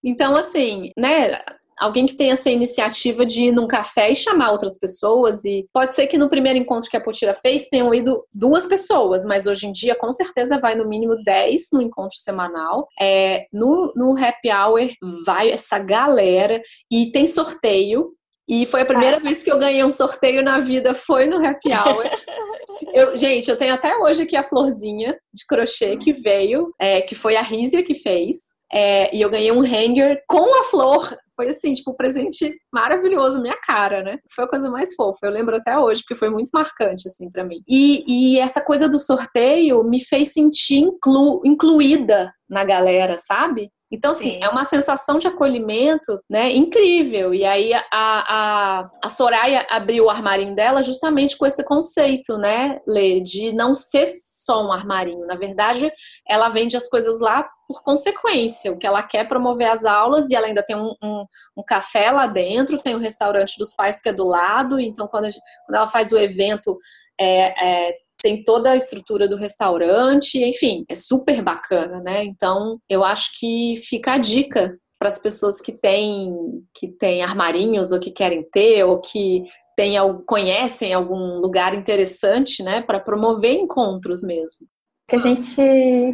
Então, 0.04 0.36
assim, 0.36 0.92
né? 0.96 1.40
Alguém 1.80 2.06
que 2.06 2.14
tenha 2.14 2.34
essa 2.34 2.50
iniciativa 2.50 3.24
de 3.24 3.44
ir 3.44 3.52
num 3.52 3.66
café 3.66 4.10
e 4.10 4.14
chamar 4.14 4.52
outras 4.52 4.78
pessoas. 4.78 5.44
E 5.44 5.66
pode 5.72 5.94
ser 5.94 6.06
que 6.06 6.18
no 6.18 6.28
primeiro 6.28 6.58
encontro 6.58 6.90
que 6.90 6.96
a 6.96 7.00
Potira 7.00 7.34
fez 7.34 7.68
tenham 7.68 7.92
ido 7.94 8.22
duas 8.32 8.66
pessoas, 8.66 9.24
mas 9.24 9.46
hoje 9.46 9.66
em 9.66 9.72
dia 9.72 9.94
com 9.94 10.10
certeza 10.12 10.58
vai 10.58 10.74
no 10.74 10.86
mínimo 10.86 11.16
10 11.24 11.68
no 11.72 11.80
encontro 11.80 12.16
semanal. 12.18 12.86
É, 13.00 13.46
no, 13.52 13.92
no 13.96 14.16
happy 14.16 14.50
hour 14.52 14.90
vai 15.24 15.50
essa 15.50 15.78
galera 15.78 16.60
e 16.90 17.10
tem 17.10 17.26
sorteio. 17.26 18.12
E 18.46 18.66
foi 18.66 18.82
a 18.82 18.86
primeira 18.86 19.16
ah. 19.16 19.20
vez 19.20 19.44
que 19.44 19.50
eu 19.50 19.58
ganhei 19.58 19.84
um 19.84 19.92
sorteio 19.92 20.42
na 20.42 20.58
vida, 20.58 20.92
foi 20.92 21.26
no 21.26 21.44
happy 21.44 21.72
hour. 21.72 22.04
Eu, 22.92 23.16
gente, 23.16 23.48
eu 23.48 23.56
tenho 23.56 23.74
até 23.74 23.96
hoje 23.96 24.22
aqui 24.22 24.36
a 24.36 24.42
florzinha 24.42 25.16
de 25.32 25.46
crochê 25.46 25.96
que 25.96 26.12
veio, 26.12 26.74
é, 26.78 27.00
que 27.00 27.14
foi 27.14 27.36
a 27.36 27.42
Rízia 27.42 27.84
que 27.84 27.94
fez. 27.94 28.38
É, 28.72 29.14
e 29.14 29.20
eu 29.20 29.28
ganhei 29.28 29.50
um 29.50 29.62
hanger 29.62 30.22
com 30.28 30.60
a 30.60 30.64
flor. 30.64 31.16
Foi 31.40 31.48
assim, 31.48 31.72
tipo, 31.72 31.92
um 31.92 31.94
presente 31.94 32.54
maravilhoso, 32.70 33.40
minha 33.40 33.56
cara, 33.56 34.02
né? 34.02 34.18
Foi 34.30 34.44
a 34.44 34.48
coisa 34.48 34.70
mais 34.70 34.94
fofa. 34.94 35.20
Eu 35.22 35.30
lembro 35.30 35.56
até 35.56 35.78
hoje, 35.78 36.02
porque 36.02 36.14
foi 36.14 36.28
muito 36.28 36.50
marcante, 36.52 37.08
assim, 37.08 37.30
para 37.30 37.42
mim. 37.42 37.62
E, 37.66 38.04
e, 38.06 38.38
essa 38.38 38.62
coisa 38.62 38.86
do 38.86 38.98
sorteio 38.98 39.82
me 39.82 40.04
fez 40.04 40.34
sentir 40.34 40.80
inclu, 40.80 41.40
incluída 41.42 42.30
na 42.46 42.62
galera, 42.62 43.16
sabe? 43.16 43.70
Então, 43.90 44.12
assim, 44.12 44.34
Sim. 44.34 44.42
é 44.42 44.48
uma 44.48 44.64
sensação 44.64 45.18
de 45.18 45.26
acolhimento, 45.26 46.22
né, 46.28 46.50
incrível. 46.52 47.34
E 47.34 47.44
aí 47.44 47.74
a, 47.74 47.82
a, 47.92 48.90
a 49.04 49.10
Soraya 49.10 49.66
abriu 49.68 50.04
o 50.04 50.10
armarinho 50.10 50.54
dela 50.54 50.82
justamente 50.82 51.36
com 51.36 51.44
esse 51.44 51.64
conceito, 51.64 52.38
né, 52.38 52.78
Lê, 52.86 53.20
de 53.20 53.52
não 53.52 53.74
ser 53.74 54.06
só 54.06 54.64
um 54.64 54.72
armarinho. 54.72 55.26
Na 55.26 55.34
verdade, 55.34 55.92
ela 56.28 56.48
vende 56.48 56.76
as 56.76 56.88
coisas 56.88 57.20
lá 57.20 57.48
por 57.66 57.82
consequência. 57.82 58.72
O 58.72 58.78
que 58.78 58.86
ela 58.86 59.02
quer 59.02 59.28
promover 59.28 59.68
as 59.68 59.84
aulas 59.84 60.30
e 60.30 60.34
ela 60.34 60.46
ainda 60.46 60.62
tem 60.62 60.76
um, 60.76 60.94
um, 61.02 61.24
um 61.58 61.62
café 61.62 62.10
lá 62.10 62.26
dentro, 62.26 62.80
tem 62.80 62.94
o 62.94 62.98
restaurante 62.98 63.58
dos 63.58 63.74
pais 63.74 64.00
que 64.00 64.08
é 64.08 64.12
do 64.12 64.24
lado. 64.24 64.78
Então, 64.80 65.06
quando, 65.08 65.24
gente, 65.24 65.42
quando 65.66 65.76
ela 65.76 65.86
faz 65.86 66.12
o 66.12 66.18
evento, 66.18 66.78
é, 67.18 67.88
é 67.88 67.94
tem 68.22 68.44
toda 68.44 68.70
a 68.70 68.76
estrutura 68.76 69.28
do 69.28 69.36
restaurante, 69.36 70.42
enfim, 70.42 70.84
é 70.88 70.94
super 70.94 71.42
bacana, 71.42 72.00
né? 72.00 72.24
Então, 72.24 72.78
eu 72.88 73.04
acho 73.04 73.30
que 73.38 73.76
fica 73.76 74.12
a 74.12 74.18
dica 74.18 74.78
para 74.98 75.08
as 75.08 75.18
pessoas 75.18 75.60
que 75.60 75.72
têm 75.72 76.34
que 76.74 76.88
têm 76.88 77.22
armarinhos 77.22 77.90
ou 77.90 77.98
que 77.98 78.10
querem 78.10 78.42
ter 78.50 78.84
ou 78.84 79.00
que 79.00 79.44
tem, 79.76 79.96
conhecem 80.26 80.92
algum 80.92 81.38
lugar 81.38 81.74
interessante, 81.74 82.62
né, 82.62 82.82
para 82.82 83.00
promover 83.00 83.52
encontros 83.52 84.22
mesmo. 84.22 84.66
Que 85.08 85.16
a 85.16 85.18
gente 85.18 85.56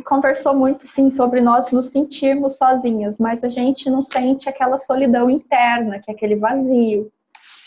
conversou 0.06 0.54
muito, 0.54 0.86
sim, 0.86 1.10
sobre 1.10 1.40
nós 1.40 1.72
nos 1.72 1.86
sentirmos 1.86 2.56
sozinhas, 2.56 3.18
mas 3.18 3.42
a 3.42 3.48
gente 3.48 3.90
não 3.90 4.02
sente 4.02 4.48
aquela 4.48 4.78
solidão 4.78 5.28
interna, 5.28 5.98
que 5.98 6.10
é 6.10 6.14
aquele 6.14 6.36
vazio. 6.36 7.10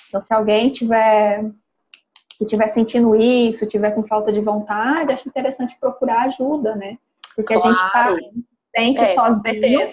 Então, 0.07 0.21
se 0.21 0.33
alguém 0.33 0.71
tiver 0.71 1.51
que 2.39 2.45
estiver 2.45 2.69
sentindo 2.69 3.13
isso, 3.17 3.67
tiver 3.67 3.91
com 3.91 4.01
falta 4.01 4.31
de 4.31 4.39
vontade, 4.39 5.11
acho 5.11 5.27
interessante 5.27 5.77
procurar 5.77 6.21
ajuda, 6.21 6.73
né? 6.73 6.97
Porque 7.35 7.53
claro. 7.53 7.67
a 7.67 7.71
gente 7.73 7.91
tá, 7.91 8.17
sente 8.73 9.01
é, 9.01 9.13
sozinho 9.13 9.89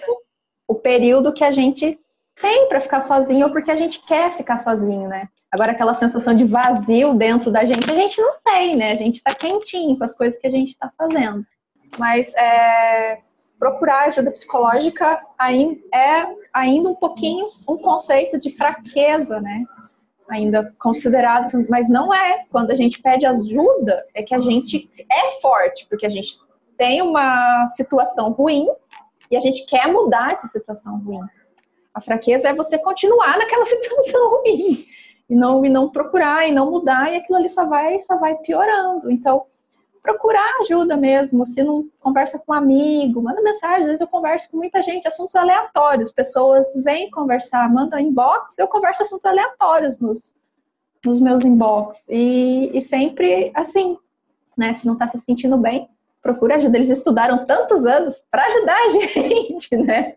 o 0.65 0.73
período 0.73 1.33
que 1.33 1.43
a 1.43 1.51
gente 1.51 1.99
tem 2.39 2.69
para 2.69 2.79
ficar 2.79 3.01
sozinho 3.01 3.47
ou 3.47 3.51
porque 3.51 3.69
a 3.69 3.75
gente 3.75 4.01
quer 4.05 4.31
ficar 4.31 4.59
sozinho, 4.59 5.09
né? 5.09 5.27
Agora 5.51 5.73
aquela 5.73 5.93
sensação 5.93 6.33
de 6.33 6.45
vazio 6.45 7.13
dentro 7.13 7.51
da 7.51 7.65
gente, 7.65 7.91
a 7.91 7.95
gente 7.95 8.21
não 8.21 8.35
tem, 8.41 8.77
né? 8.77 8.93
A 8.93 8.95
gente 8.95 9.15
está 9.15 9.35
quentinho 9.35 9.97
com 9.97 10.05
as 10.05 10.15
coisas 10.15 10.39
que 10.39 10.47
a 10.47 10.51
gente 10.51 10.69
está 10.71 10.89
fazendo. 10.97 11.45
Mas 11.97 12.33
é, 12.35 13.19
procurar 13.59 14.07
ajuda 14.07 14.31
psicológica 14.31 15.21
é 15.93 16.27
ainda 16.53 16.89
um 16.89 16.95
pouquinho 16.95 17.45
um 17.67 17.77
conceito 17.77 18.39
de 18.39 18.51
fraqueza, 18.51 19.41
né? 19.41 19.65
Ainda 20.29 20.61
considerado, 20.79 21.51
mas 21.69 21.89
não 21.89 22.13
é. 22.13 22.45
Quando 22.51 22.71
a 22.71 22.75
gente 22.75 23.01
pede 23.01 23.25
ajuda, 23.25 23.97
é 24.13 24.21
que 24.21 24.35
a 24.35 24.41
gente 24.41 24.89
é 25.11 25.31
forte, 25.41 25.85
porque 25.89 26.05
a 26.05 26.09
gente 26.09 26.39
tem 26.77 27.01
uma 27.01 27.67
situação 27.69 28.31
ruim 28.31 28.67
e 29.31 29.35
a 29.35 29.39
gente 29.39 29.65
quer 29.65 29.91
mudar 29.91 30.31
essa 30.31 30.47
situação 30.47 30.99
ruim. 30.99 31.21
A 31.93 32.01
fraqueza 32.01 32.49
é 32.49 32.53
você 32.53 32.77
continuar 32.77 33.37
naquela 33.37 33.65
situação 33.65 34.29
ruim 34.29 34.85
e 35.29 35.35
não 35.35 35.65
e 35.65 35.69
não 35.69 35.89
procurar 35.89 36.47
e 36.47 36.51
não 36.51 36.71
mudar 36.71 37.11
e 37.11 37.17
aquilo 37.17 37.37
ali 37.37 37.49
só 37.49 37.65
vai 37.65 37.99
só 37.99 38.17
vai 38.17 38.35
piorando. 38.35 39.09
Então, 39.09 39.45
procurar 40.01 40.59
ajuda 40.61 40.95
mesmo. 40.95 41.45
Se 41.45 41.63
não 41.63 41.89
conversa 41.99 42.39
com 42.39 42.51
um 42.51 42.55
amigo, 42.55 43.21
manda 43.21 43.41
mensagem. 43.41 43.81
Às 43.81 43.85
vezes 43.87 44.01
eu 44.01 44.07
converso 44.07 44.49
com 44.49 44.57
muita 44.57 44.81
gente, 44.81 45.07
assuntos 45.07 45.35
aleatórios. 45.35 46.11
Pessoas 46.11 46.67
vêm 46.83 47.11
conversar, 47.11 47.71
mandam 47.71 47.99
inbox. 47.99 48.57
Eu 48.57 48.67
converso 48.67 49.03
assuntos 49.03 49.25
aleatórios 49.25 49.99
nos, 49.99 50.35
nos 51.05 51.19
meus 51.19 51.43
inbox. 51.43 52.07
E, 52.09 52.71
e 52.73 52.81
sempre 52.81 53.51
assim, 53.53 53.97
né? 54.57 54.73
Se 54.73 54.85
não 54.85 54.93
está 54.93 55.07
se 55.07 55.17
sentindo 55.19 55.57
bem, 55.57 55.89
procura 56.21 56.55
ajuda. 56.55 56.77
Eles 56.77 56.89
estudaram 56.89 57.45
tantos 57.45 57.85
anos 57.85 58.21
para 58.29 58.45
ajudar 58.45 58.77
a 58.77 58.89
gente, 59.11 59.77
né? 59.77 60.15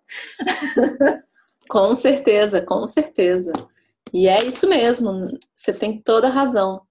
Com 1.69 1.95
certeza, 1.95 2.61
com 2.61 2.87
certeza. 2.87 3.53
E 4.13 4.27
é 4.29 4.43
isso 4.43 4.69
mesmo. 4.69 5.39
Você 5.55 5.73
tem 5.73 6.01
toda 6.01 6.27
a 6.27 6.31
razão. 6.31 6.83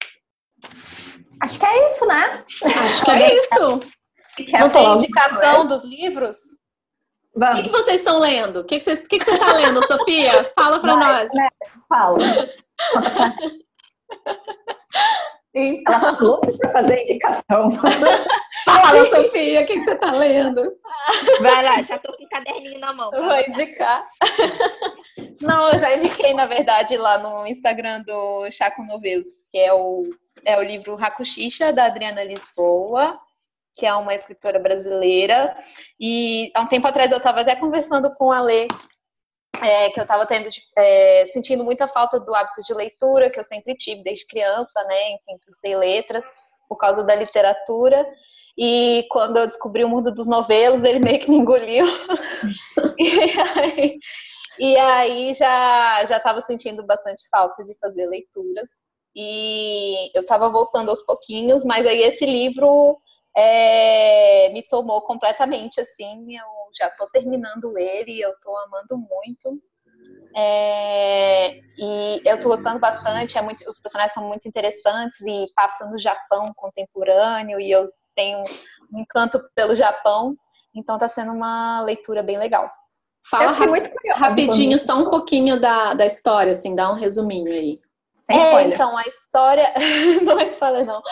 Acho 1.40 1.58
que 1.58 1.66
é 1.66 1.88
isso, 1.88 2.06
né? 2.06 2.44
Acho 2.84 3.04
que 3.04 3.10
é 3.10 3.34
isso. 3.34 3.80
Quer 4.36 4.60
Não 4.60 4.70
tem 4.70 4.92
indicação 4.92 5.66
dos 5.66 5.84
livros? 5.84 6.36
Vamos. 7.34 7.60
O 7.60 7.62
que, 7.62 7.68
que 7.68 7.76
vocês 7.76 8.00
estão 8.00 8.18
lendo? 8.18 8.60
O 8.60 8.64
que, 8.64 8.78
que, 8.78 8.84
vocês, 8.84 9.00
o 9.00 9.08
que, 9.08 9.18
que 9.18 9.24
você 9.24 9.32
está 9.32 9.52
lendo, 9.52 9.86
Sofia? 9.86 10.50
Fala 10.54 10.80
para 10.80 10.96
nós. 10.96 11.30
Né? 11.32 11.48
Fala. 11.88 12.18
Então, 15.52 15.94
ela 15.94 16.10
louca 16.20 16.52
para 16.58 16.70
fazer 16.70 17.02
indicação. 17.02 17.70
Fala, 18.64 19.04
Sofia, 19.06 19.62
o 19.62 19.66
que, 19.66 19.74
que 19.74 19.80
você 19.80 19.92
está 19.92 20.12
lendo? 20.12 20.62
Vai 21.40 21.64
lá, 21.64 21.82
já 21.82 21.98
tô 21.98 22.16
com 22.16 22.22
o 22.22 22.28
caderninho 22.28 22.78
na 22.78 22.92
mão. 22.92 23.10
Vou 23.10 23.40
indicar. 23.40 24.06
Não, 25.40 25.70
eu 25.70 25.78
já 25.78 25.96
indiquei, 25.96 26.34
na 26.34 26.46
verdade, 26.46 26.96
lá 26.96 27.18
no 27.18 27.46
Instagram 27.48 28.02
do 28.02 28.48
Chaco 28.50 28.82
Novelos, 28.84 29.26
que 29.50 29.58
é 29.58 29.72
o 29.72 30.04
é 30.44 30.58
o 30.58 30.62
livro 30.62 30.96
Hakushisha, 31.00 31.72
da 31.72 31.86
Adriana 31.86 32.22
Lisboa, 32.24 33.18
que 33.74 33.86
é 33.86 33.94
uma 33.94 34.14
escritora 34.14 34.58
brasileira. 34.58 35.56
E 35.98 36.50
há 36.54 36.62
um 36.62 36.66
tempo 36.66 36.86
atrás 36.86 37.10
eu 37.10 37.18
estava 37.18 37.40
até 37.40 37.56
conversando 37.56 38.14
com 38.14 38.30
a 38.30 38.40
Lê, 38.40 38.68
é, 39.62 39.90
que 39.90 40.00
eu 40.00 40.02
estava 40.02 40.26
tendo 40.26 40.48
é, 40.76 41.24
sentindo 41.26 41.64
muita 41.64 41.86
falta 41.86 42.18
do 42.18 42.34
hábito 42.34 42.62
de 42.62 42.72
leitura 42.72 43.30
que 43.30 43.38
eu 43.38 43.44
sempre 43.44 43.74
tive 43.74 44.02
desde 44.02 44.26
criança, 44.26 44.82
né? 44.84 45.12
Enfim, 45.12 45.38
cursei 45.44 45.76
letras 45.76 46.24
por 46.68 46.76
causa 46.76 47.02
da 47.02 47.14
literatura. 47.14 48.06
E 48.56 49.06
quando 49.10 49.38
eu 49.38 49.46
descobri 49.46 49.84
o 49.84 49.88
mundo 49.88 50.12
dos 50.12 50.26
novelos, 50.26 50.84
ele 50.84 50.98
meio 51.00 51.20
que 51.20 51.30
me 51.30 51.36
engoliu. 51.36 51.86
e 52.98 53.40
aí, 53.40 53.98
e 54.58 54.76
aí 54.76 55.34
já 55.34 56.04
já 56.04 56.16
estava 56.18 56.40
sentindo 56.40 56.84
bastante 56.86 57.22
falta 57.30 57.64
de 57.64 57.74
fazer 57.78 58.06
leituras 58.06 58.68
e 59.14 60.10
eu 60.16 60.22
estava 60.22 60.48
voltando 60.48 60.90
aos 60.90 61.02
pouquinhos, 61.02 61.64
mas 61.64 61.86
aí 61.86 62.02
esse 62.02 62.24
livro 62.24 62.98
é, 63.36 64.50
me 64.52 64.62
tomou 64.62 65.02
completamente 65.02 65.80
assim. 65.80 66.36
Eu 66.36 66.46
já 66.76 66.88
estou 66.88 67.08
terminando 67.10 67.76
ele, 67.78 68.20
eu 68.20 68.30
estou 68.30 68.56
amando 68.58 68.96
muito. 68.96 69.60
É, 70.36 71.58
e 71.76 72.22
eu 72.24 72.38
tô 72.38 72.48
gostando 72.48 72.78
bastante, 72.78 73.36
é 73.36 73.42
muito, 73.42 73.68
os 73.68 73.80
personagens 73.80 74.14
são 74.14 74.26
muito 74.28 74.46
interessantes 74.46 75.20
e 75.26 75.46
passa 75.56 75.86
no 75.86 75.98
Japão 75.98 76.44
contemporâneo 76.56 77.60
e 77.60 77.70
eu 77.70 77.84
tenho 78.14 78.40
um 78.92 79.00
encanto 79.00 79.40
pelo 79.54 79.74
Japão, 79.74 80.36
então 80.74 80.96
tá 80.98 81.08
sendo 81.08 81.32
uma 81.32 81.82
leitura 81.82 82.22
bem 82.22 82.38
legal. 82.38 82.70
Fala 83.28 83.66
muito 83.66 83.90
rapidinho 84.14 84.78
só 84.78 84.96
um 84.96 85.10
pouquinho 85.10 85.60
da, 85.60 85.94
da 85.94 86.06
história, 86.06 86.52
assim, 86.52 86.74
dá 86.74 86.90
um 86.90 86.94
resuminho 86.94 87.52
aí. 87.52 87.80
Sem 88.30 88.40
é, 88.40 88.62
então, 88.64 88.96
a 88.96 89.02
história. 89.02 89.74
não 90.22 90.38
é 90.38 90.44
spoiler, 90.44 90.86
não. 90.86 91.02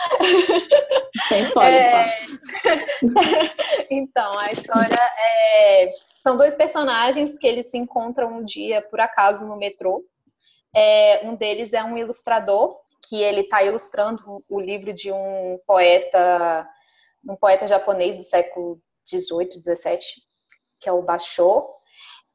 Sem 1.27 1.41
spoiler, 1.41 1.81
é... 1.81 2.19
Então, 3.89 4.37
a 4.37 4.51
história 4.51 4.95
é. 4.95 5.91
São 6.19 6.37
dois 6.37 6.53
personagens 6.53 7.37
que 7.37 7.47
eles 7.47 7.71
se 7.71 7.77
encontram 7.77 8.29
um 8.29 8.43
dia, 8.43 8.81
por 8.81 8.99
acaso, 9.01 9.45
no 9.45 9.57
metrô. 9.57 10.03
É, 10.75 11.21
um 11.23 11.35
deles 11.35 11.73
é 11.73 11.83
um 11.83 11.97
ilustrador, 11.97 12.77
que 13.07 13.21
ele 13.21 13.41
está 13.41 13.63
ilustrando 13.63 14.43
o 14.47 14.59
livro 14.59 14.93
de 14.93 15.11
um 15.11 15.59
poeta, 15.65 16.67
um 17.27 17.35
poeta 17.35 17.67
japonês 17.67 18.17
do 18.17 18.23
século 18.23 18.79
18, 19.05 19.59
17, 19.59 20.21
que 20.79 20.87
é 20.87 20.91
o 20.91 21.01
Basho. 21.01 21.67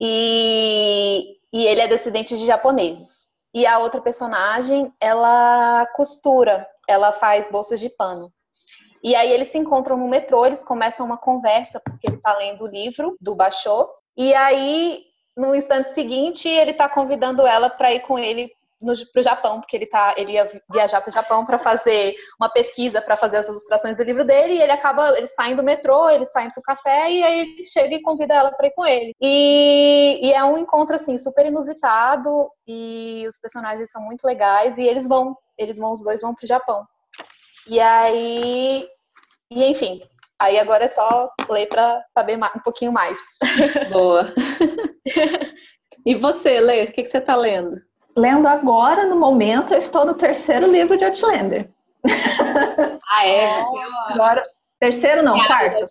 E, 0.01 1.39
e 1.53 1.67
ele 1.67 1.81
é 1.81 1.89
descendente 1.89 2.37
de 2.37 2.47
japoneses. 2.47 3.29
E 3.55 3.67
a 3.67 3.79
outra 3.79 4.01
personagem, 4.01 4.93
ela 5.01 5.87
costura, 5.95 6.69
ela 6.89 7.13
faz 7.13 7.49
bolsas 7.49 7.79
de 7.79 7.89
pano. 7.89 8.33
E 9.03 9.15
aí 9.15 9.31
eles 9.31 9.53
se 9.53 9.59
encontram 9.59 9.97
no 9.97 10.09
metrô, 10.09 10.45
eles 10.45 10.63
começam 10.63 11.07
uma 11.07 11.17
conversa, 11.17 11.81
porque 11.85 12.09
ele 12.09 12.17
está 12.17 12.37
lendo 12.37 12.65
o 12.65 12.67
livro 12.67 13.17
do 13.21 13.35
Bachô. 13.35 13.89
E 14.17 14.35
aí, 14.35 15.05
no 15.37 15.55
instante 15.55 15.91
seguinte, 15.91 16.49
ele 16.49 16.71
está 16.73 16.89
convidando 16.89 17.47
ela 17.47 17.71
para 17.71 17.93
ir 17.93 18.01
com 18.01 18.19
ele 18.19 18.51
para 19.13 19.21
o 19.21 19.23
Japão, 19.23 19.61
porque 19.61 19.77
ele, 19.77 19.87
tá, 19.87 20.15
ele 20.17 20.33
ia 20.33 20.49
viajar 20.71 21.01
para 21.01 21.09
o 21.09 21.13
Japão 21.13 21.45
para 21.45 21.59
fazer 21.59 22.15
uma 22.39 22.49
pesquisa, 22.49 23.01
para 23.01 23.17
fazer 23.17 23.39
as 23.39 23.49
ilustrações 23.49 23.97
do 23.97 24.03
livro 24.03 24.25
dele, 24.25 24.55
e 24.55 24.63
ele 24.63 24.73
acaba, 24.73 25.17
ele 25.17 25.27
sai 25.29 25.55
do 25.55 25.63
metrô, 25.63 26.09
ele 26.09 26.27
sai 26.27 26.51
para 26.51 26.61
o 26.61 26.63
café, 26.63 27.11
e 27.11 27.23
aí 27.23 27.41
ele 27.41 27.63
chega 27.65 27.95
e 27.95 28.03
convida 28.03 28.35
ela 28.35 28.53
para 28.53 28.67
ir 28.67 28.73
com 28.73 28.87
ele. 28.87 29.15
E, 29.21 30.21
e, 30.23 30.33
é 30.33 30.45
um 30.45 30.59
encontro, 30.59 30.95
assim, 30.95 31.17
super 31.19 31.47
inusitado, 31.47 32.51
e 32.67 33.25
os 33.29 33.39
personagens 33.39 33.91
são 33.91 34.03
muito 34.03 34.25
legais, 34.25 34.77
e 34.79 34.83
eles 34.83 35.09
vão, 35.09 35.37
eles 35.57 35.79
vão, 35.79 35.93
os 35.93 36.03
dois 36.03 36.21
vão 36.21 36.35
para 36.35 36.45
o 36.45 36.49
Japão. 36.49 36.85
E 37.67 37.81
aí, 37.81 38.87
e 39.51 39.65
enfim, 39.65 40.03
aí 40.39 40.59
agora 40.59 40.85
é 40.85 40.89
só 40.89 41.31
ler 41.49 41.67
para 41.67 42.05
saber 42.17 42.37
um 42.37 42.61
pouquinho 42.61 42.93
mais. 42.93 43.19
Boa. 43.91 44.33
e 46.05 46.15
você, 46.15 46.61
Lê, 46.61 46.85
o 46.85 46.93
que, 46.93 47.03
que 47.03 47.09
você 47.09 47.19
está 47.19 47.35
lendo? 47.35 47.81
Lendo 48.17 48.47
agora, 48.47 49.07
no 49.07 49.17
momento, 49.17 49.73
eu 49.73 49.79
estou 49.79 50.05
no 50.05 50.15
terceiro 50.15 50.71
livro 50.71 50.97
de 50.97 51.05
Outlander. 51.05 51.71
Ah, 53.17 53.27
é? 53.29 53.49
agora, 54.09 54.45
terceiro 54.81 55.23
não, 55.23 55.39
quarto. 55.47 55.87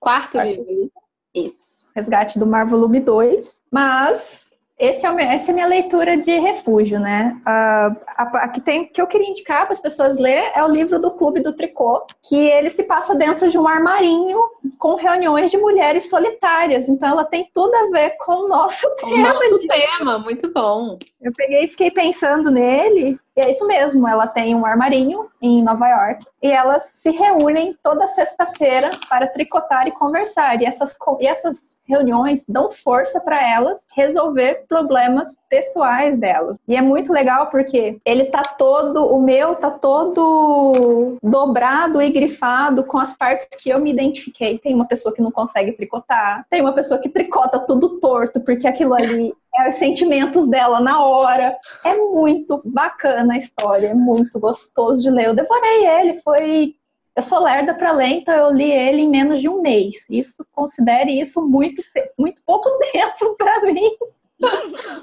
Quarto 0.00 0.40
livro. 0.40 0.90
Isso. 1.32 1.86
Resgate 1.94 2.40
do 2.40 2.46
Mar, 2.46 2.66
volume 2.66 2.98
2. 2.98 3.62
Mas 3.70 4.43
esse 4.78 5.06
é 5.06 5.10
o, 5.10 5.18
essa 5.18 5.50
é 5.50 5.52
a 5.52 5.54
minha 5.54 5.66
leitura 5.66 6.16
de 6.16 6.36
refúgio, 6.38 6.98
né? 6.98 7.36
Uh, 7.40 7.96
a, 8.06 8.22
a, 8.22 8.48
que, 8.48 8.60
tem, 8.60 8.86
que 8.86 9.00
eu 9.00 9.06
queria 9.06 9.28
indicar 9.28 9.64
para 9.64 9.72
as 9.72 9.80
pessoas 9.80 10.18
ler 10.18 10.50
é 10.54 10.64
o 10.64 10.68
livro 10.68 10.98
do 10.98 11.12
Clube 11.12 11.40
do 11.40 11.52
Tricô, 11.52 12.04
que 12.22 12.36
ele 12.36 12.68
se 12.68 12.82
passa 12.82 13.14
dentro 13.14 13.48
de 13.48 13.56
um 13.56 13.68
armarinho 13.68 14.38
com 14.78 14.96
reuniões 14.96 15.50
de 15.50 15.56
mulheres 15.58 16.08
solitárias. 16.10 16.88
Então, 16.88 17.08
ela 17.08 17.24
tem 17.24 17.48
tudo 17.54 17.74
a 17.74 17.90
ver 17.90 18.16
com 18.18 18.46
o 18.46 18.48
nosso 18.48 18.88
com 19.00 19.08
tema. 19.08 19.30
O 19.30 19.34
nosso 19.34 19.58
de... 19.58 19.68
tema, 19.68 20.18
muito 20.18 20.52
bom. 20.52 20.98
Eu 21.22 21.32
peguei 21.36 21.64
e 21.64 21.68
fiquei 21.68 21.90
pensando 21.90 22.50
nele 22.50 23.18
e 23.36 23.40
é 23.40 23.50
isso 23.50 23.66
mesmo, 23.66 24.06
ela 24.06 24.28
tem 24.28 24.54
um 24.54 24.64
armarinho 24.64 25.28
em 25.42 25.62
Nova 25.62 25.88
York 25.88 26.24
e 26.40 26.50
elas 26.50 26.84
se 26.84 27.10
reúnem 27.10 27.76
toda 27.82 28.06
sexta-feira 28.06 28.90
para 29.08 29.26
tricotar 29.26 29.88
e 29.88 29.92
conversar. 29.92 30.60
E 30.60 30.64
essas, 30.64 30.94
e 31.18 31.26
essas 31.26 31.78
reuniões 31.84 32.44
dão 32.48 32.70
força 32.70 33.20
para 33.20 33.42
elas 33.42 33.88
resolver 33.94 34.64
problemas 34.68 35.36
pessoais 35.48 36.18
delas. 36.18 36.58
E 36.68 36.76
é 36.76 36.80
muito 36.80 37.12
legal 37.12 37.48
porque 37.48 37.98
ele 38.04 38.26
tá 38.26 38.42
todo, 38.42 39.04
o 39.06 39.20
meu 39.20 39.56
tá 39.56 39.70
todo 39.70 41.16
dobrado 41.22 42.00
e 42.00 42.10
grifado 42.10 42.84
com 42.84 42.98
as 42.98 43.16
partes 43.16 43.48
que 43.58 43.70
eu 43.70 43.80
me 43.80 43.90
identifiquei. 43.90 44.58
Tem 44.58 44.74
uma 44.74 44.86
pessoa 44.86 45.14
que 45.14 45.22
não 45.22 45.32
consegue 45.32 45.72
tricotar, 45.72 46.46
tem 46.48 46.60
uma 46.60 46.72
pessoa 46.72 47.00
que 47.00 47.08
tricota 47.08 47.58
tudo 47.58 47.98
torto 47.98 48.44
porque 48.44 48.68
aquilo 48.68 48.94
ali 48.94 49.34
é 49.56 49.68
os 49.68 49.76
sentimentos 49.76 50.48
dela 50.48 50.80
na 50.80 51.04
hora. 51.04 51.56
É 51.84 51.96
muito 51.96 52.60
bacana 52.64 53.34
a 53.34 53.38
história, 53.38 53.88
é 53.88 53.94
muito 53.94 54.38
gostoso 54.38 55.00
de 55.02 55.10
ler. 55.10 55.26
Eu 55.26 55.34
devorei 55.34 55.86
ele, 55.86 56.20
foi. 56.22 56.74
Eu 57.16 57.22
sou 57.22 57.40
lerda 57.40 57.74
para 57.74 57.92
ler, 57.92 58.08
então 58.08 58.34
eu 58.34 58.50
li 58.50 58.72
ele 58.72 59.02
em 59.02 59.08
menos 59.08 59.40
de 59.40 59.48
um 59.48 59.62
mês. 59.62 60.04
Isso, 60.10 60.44
considere 60.52 61.12
isso 61.12 61.40
muito, 61.46 61.82
muito 62.18 62.42
pouco 62.44 62.68
tempo 62.92 63.36
para 63.36 63.60
mim. 63.60 63.96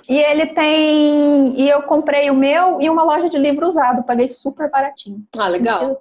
e 0.09 0.17
ele 0.17 0.47
tem. 0.47 1.59
E 1.59 1.69
eu 1.69 1.83
comprei 1.83 2.29
o 2.29 2.35
meu 2.35 2.81
e 2.81 2.89
uma 2.89 3.03
loja 3.03 3.29
de 3.29 3.37
livro 3.37 3.67
usado, 3.67 4.03
paguei 4.03 4.27
super 4.27 4.69
baratinho. 4.69 5.23
Ah, 5.37 5.47
legal. 5.47 5.93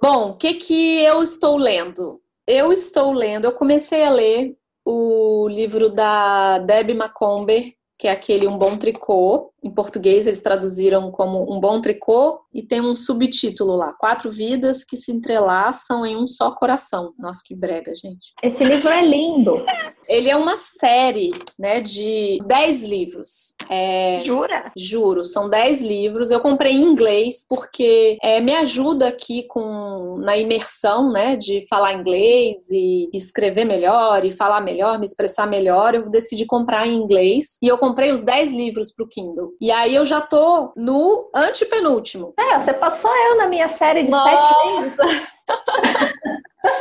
Bom, 0.00 0.30
o 0.30 0.36
que, 0.36 0.54
que 0.54 1.02
eu 1.02 1.22
estou 1.22 1.56
lendo? 1.56 2.22
Eu 2.46 2.72
estou 2.72 3.12
lendo, 3.12 3.44
eu 3.44 3.52
comecei 3.52 4.04
a 4.04 4.10
ler 4.10 4.56
o 4.84 5.46
livro 5.48 5.90
da 5.90 6.58
Debbie 6.58 6.94
Macomber, 6.94 7.74
que 8.00 8.08
é 8.08 8.10
aquele 8.10 8.48
Um 8.48 8.56
Bom 8.56 8.78
Tricô. 8.78 9.52
Em 9.62 9.70
português 9.70 10.26
eles 10.26 10.40
traduziram 10.40 11.10
como 11.10 11.54
Um 11.54 11.60
Bom 11.60 11.82
Tricô 11.82 12.40
e 12.52 12.62
tem 12.62 12.80
um 12.80 12.96
subtítulo 12.96 13.76
lá: 13.76 13.92
Quatro 13.92 14.30
Vidas 14.30 14.82
que 14.82 14.96
se 14.96 15.12
entrelaçam 15.12 16.06
em 16.06 16.16
um 16.16 16.26
só 16.26 16.50
coração. 16.52 17.12
Nossa, 17.18 17.42
que 17.44 17.54
brega, 17.54 17.94
gente. 17.94 18.32
Esse 18.42 18.64
livro 18.64 18.88
é 18.88 19.04
lindo. 19.04 19.62
Ele 20.10 20.28
é 20.28 20.36
uma 20.36 20.56
série, 20.56 21.30
né, 21.56 21.80
de 21.80 22.38
dez 22.44 22.82
livros. 22.82 23.54
É... 23.70 24.22
Jura? 24.24 24.72
Juro, 24.76 25.24
são 25.24 25.48
dez 25.48 25.80
livros. 25.80 26.32
Eu 26.32 26.40
comprei 26.40 26.72
em 26.72 26.82
inglês 26.82 27.46
porque 27.48 28.18
é, 28.20 28.40
me 28.40 28.52
ajuda 28.56 29.06
aqui 29.06 29.44
com 29.44 30.16
na 30.18 30.36
imersão, 30.36 31.12
né, 31.12 31.36
de 31.36 31.64
falar 31.68 31.92
inglês 31.92 32.68
e 32.70 33.08
escrever 33.14 33.64
melhor 33.64 34.24
e 34.24 34.32
falar 34.32 34.60
melhor, 34.60 34.98
me 34.98 35.06
expressar 35.06 35.46
melhor. 35.46 35.94
Eu 35.94 36.10
decidi 36.10 36.44
comprar 36.44 36.88
em 36.88 36.96
inglês 36.96 37.56
e 37.62 37.68
eu 37.68 37.78
comprei 37.78 38.10
os 38.10 38.24
dez 38.24 38.50
livros 38.50 38.92
pro 38.92 39.06
Kindle. 39.06 39.52
E 39.60 39.70
aí 39.70 39.94
eu 39.94 40.04
já 40.04 40.20
tô 40.20 40.72
no 40.76 41.30
antepenúltimo. 41.32 42.34
É, 42.36 42.58
você 42.58 42.74
passou 42.74 43.14
eu 43.14 43.36
na 43.36 43.46
minha 43.46 43.68
série 43.68 44.02
de 44.02 44.10
Nossa. 44.10 44.28
sete 44.28 44.98
meses. 44.98 45.30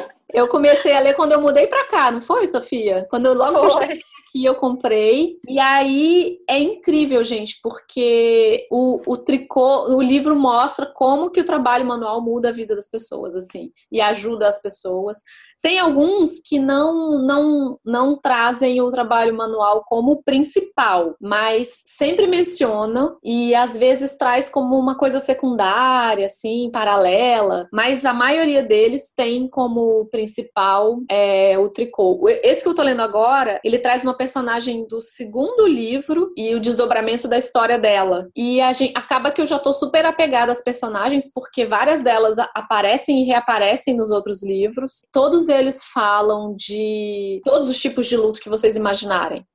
eu 0.31 0.47
comecei 0.47 0.95
a 0.95 0.99
ler 0.99 1.15
quando 1.15 1.31
eu 1.31 1.41
mudei 1.41 1.67
pra 1.67 1.85
cá, 1.85 2.11
não 2.11 2.21
foi, 2.21 2.47
Sofia? 2.47 3.07
Quando 3.09 3.25
eu 3.25 3.33
logo 3.33 3.57
eu 3.57 3.71
cheguei 3.71 4.01
aqui 4.29 4.45
eu 4.45 4.55
comprei. 4.55 5.37
E 5.47 5.59
aí 5.59 6.37
é 6.47 6.59
incrível, 6.59 7.23
gente, 7.23 7.59
porque 7.61 8.67
o, 8.71 9.01
o 9.05 9.17
tricô, 9.17 9.95
o 9.95 10.01
livro 10.01 10.39
mostra 10.39 10.85
como 10.85 11.31
que 11.31 11.41
o 11.41 11.45
trabalho 11.45 11.85
manual 11.85 12.21
muda 12.21 12.49
a 12.49 12.53
vida 12.53 12.75
das 12.75 12.89
pessoas, 12.89 13.35
assim, 13.35 13.71
e 13.91 13.99
ajuda 13.99 14.47
as 14.47 14.61
pessoas. 14.61 15.17
Tem 15.61 15.77
alguns 15.77 16.39
que 16.39 16.57
não, 16.57 17.19
não, 17.19 17.79
não 17.83 18.15
trazem 18.15 18.81
o 18.81 18.89
trabalho 18.89 19.35
manual 19.35 19.83
como 19.85 20.23
principal, 20.23 21.15
mas 21.19 21.81
sempre 21.85 22.27
mencionam 22.27 23.17
e 23.21 23.53
às 23.53 23.75
vezes 23.75 24.15
traz 24.15 24.49
como 24.49 24.77
uma 24.77 24.97
coisa 24.97 25.19
secundária, 25.19 26.27
assim, 26.27 26.69
paralela, 26.71 27.67
mas 27.73 28.05
a 28.05 28.13
maioria 28.13 28.63
deles 28.63 29.11
tem 29.13 29.49
como 29.49 30.05
principal 30.05 30.99
é, 31.11 31.57
o 31.57 31.69
tricô. 31.69 32.21
Esse 32.41 32.63
que 32.63 32.69
eu 32.69 32.75
tô 32.75 32.81
lendo 32.81 33.01
agora, 33.01 33.59
ele 33.63 33.79
traz 33.79 34.01
uma 34.01 34.15
personagem 34.19 34.85
do 34.85 34.99
segundo 34.99 35.65
livro 35.65 36.33
e 36.35 36.53
o 36.53 36.59
desdobramento 36.59 37.25
da 37.25 37.37
história 37.37 37.79
dela. 37.79 38.27
E 38.35 38.59
a 38.59 38.73
gente 38.73 38.91
acaba 38.93 39.31
que 39.31 39.39
eu 39.39 39.45
já 39.45 39.57
tô 39.57 39.71
super 39.71 40.05
apegada 40.05 40.51
às 40.51 40.61
personagens, 40.61 41.31
porque 41.33 41.65
várias 41.65 42.03
delas 42.03 42.37
aparecem 42.53 43.23
e 43.23 43.25
reaparecem 43.25 43.95
nos 43.95 44.11
outros 44.11 44.43
livros. 44.43 44.99
Todos 45.13 45.47
eles 45.47 45.85
falam 45.85 46.53
de 46.53 47.39
todos 47.45 47.69
os 47.69 47.79
tipos 47.79 48.07
de 48.07 48.17
luto 48.17 48.41
que 48.41 48.49
vocês 48.49 48.75
imaginarem 48.75 49.45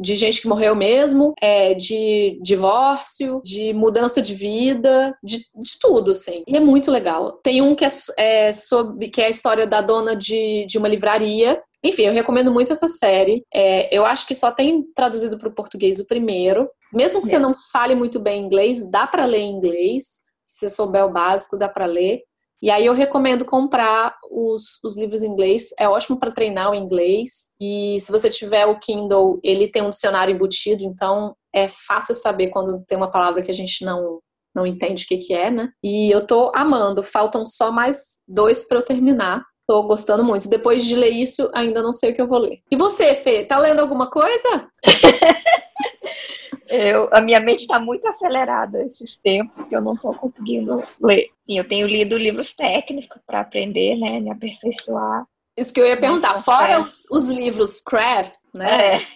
de 0.00 0.14
gente 0.14 0.40
que 0.40 0.48
morreu 0.48 0.74
mesmo, 0.74 1.34
é, 1.42 1.74
de 1.74 2.40
divórcio, 2.42 3.42
de 3.44 3.74
mudança 3.74 4.22
de 4.22 4.34
vida, 4.34 5.14
de, 5.22 5.38
de, 5.38 5.78
tudo, 5.78 6.12
assim. 6.12 6.42
E 6.48 6.56
é 6.56 6.60
muito 6.60 6.90
legal. 6.90 7.32
Tem 7.42 7.60
um 7.60 7.74
que 7.74 7.84
é, 7.84 7.88
é, 8.16 8.52
sobre 8.52 9.10
que 9.10 9.20
é 9.20 9.26
a 9.26 9.30
história 9.30 9.66
da 9.66 9.82
dona 9.82 10.16
de, 10.16 10.64
de 10.66 10.78
uma 10.78 10.88
livraria. 10.88 11.62
Enfim, 11.82 12.02
eu 12.02 12.12
recomendo 12.12 12.52
muito 12.52 12.72
essa 12.72 12.88
série. 12.88 13.44
É, 13.52 13.94
eu 13.96 14.04
acho 14.04 14.26
que 14.26 14.34
só 14.34 14.50
tem 14.50 14.84
traduzido 14.94 15.38
para 15.38 15.48
o 15.48 15.54
português 15.54 15.98
o 15.98 16.06
primeiro. 16.06 16.68
Mesmo 16.92 17.20
que 17.20 17.28
você 17.28 17.36
é. 17.36 17.40
não 17.40 17.54
fale 17.72 17.94
muito 17.94 18.20
bem 18.20 18.42
inglês, 18.42 18.90
dá 18.90 19.06
para 19.06 19.24
ler 19.24 19.38
em 19.38 19.52
inglês. 19.52 20.04
Se 20.44 20.58
você 20.60 20.70
souber 20.70 21.04
o 21.04 21.12
básico, 21.12 21.56
dá 21.56 21.68
para 21.68 21.86
ler. 21.86 22.20
E 22.62 22.70
aí 22.70 22.84
eu 22.84 22.92
recomendo 22.92 23.44
comprar 23.44 24.14
os, 24.30 24.78
os 24.84 24.96
livros 24.96 25.22
em 25.22 25.28
inglês. 25.28 25.70
É 25.78 25.88
ótimo 25.88 26.18
para 26.18 26.32
treinar 26.32 26.70
o 26.70 26.74
inglês. 26.74 27.54
E 27.58 27.98
se 28.00 28.12
você 28.12 28.28
tiver 28.28 28.66
o 28.66 28.78
Kindle, 28.78 29.40
ele 29.42 29.66
tem 29.68 29.82
um 29.82 29.88
dicionário 29.90 30.34
embutido, 30.34 30.82
então 30.82 31.34
é 31.54 31.66
fácil 31.66 32.14
saber 32.14 32.48
quando 32.48 32.84
tem 32.86 32.98
uma 32.98 33.10
palavra 33.10 33.42
que 33.42 33.50
a 33.50 33.54
gente 33.54 33.84
não 33.84 34.20
não 34.52 34.66
entende 34.66 35.04
o 35.04 35.06
que, 35.06 35.18
que 35.18 35.32
é, 35.32 35.48
né? 35.48 35.70
E 35.80 36.10
eu 36.10 36.26
tô 36.26 36.50
amando. 36.54 37.04
Faltam 37.04 37.46
só 37.46 37.70
mais 37.70 38.18
dois 38.26 38.66
para 38.66 38.78
eu 38.78 38.84
terminar. 38.84 39.44
Tô 39.70 39.84
gostando 39.84 40.24
muito. 40.24 40.48
Depois 40.48 40.84
de 40.84 40.96
ler 40.96 41.10
isso, 41.10 41.48
ainda 41.54 41.80
não 41.80 41.92
sei 41.92 42.10
o 42.10 42.14
que 42.16 42.20
eu 42.20 42.26
vou 42.26 42.40
ler. 42.40 42.60
E 42.68 42.74
você, 42.74 43.14
Fê, 43.14 43.44
tá 43.44 43.56
lendo 43.56 43.78
alguma 43.78 44.10
coisa? 44.10 44.68
eu, 46.66 47.08
a 47.12 47.20
minha 47.20 47.38
mente 47.38 47.60
está 47.60 47.78
muito 47.78 48.04
acelerada 48.08 48.82
esses 48.86 49.14
tempos 49.14 49.64
que 49.66 49.76
eu 49.76 49.80
não 49.80 49.94
estou 49.94 50.12
conseguindo 50.12 50.82
ler. 51.00 51.28
Sim, 51.46 51.58
eu 51.58 51.68
tenho 51.68 51.86
lido 51.86 52.18
livros 52.18 52.52
técnicos 52.52 53.20
para 53.24 53.42
aprender, 53.42 53.94
né? 53.94 54.18
Me 54.18 54.32
aperfeiçoar. 54.32 55.24
Isso 55.56 55.72
que 55.72 55.78
eu 55.78 55.86
ia 55.86 55.96
perguntar, 55.96 56.42
fora 56.42 56.80
os, 56.80 57.04
os, 57.08 57.28
livros 57.28 57.80
craft, 57.80 58.32
né? 58.52 58.96
É. 58.96 59.06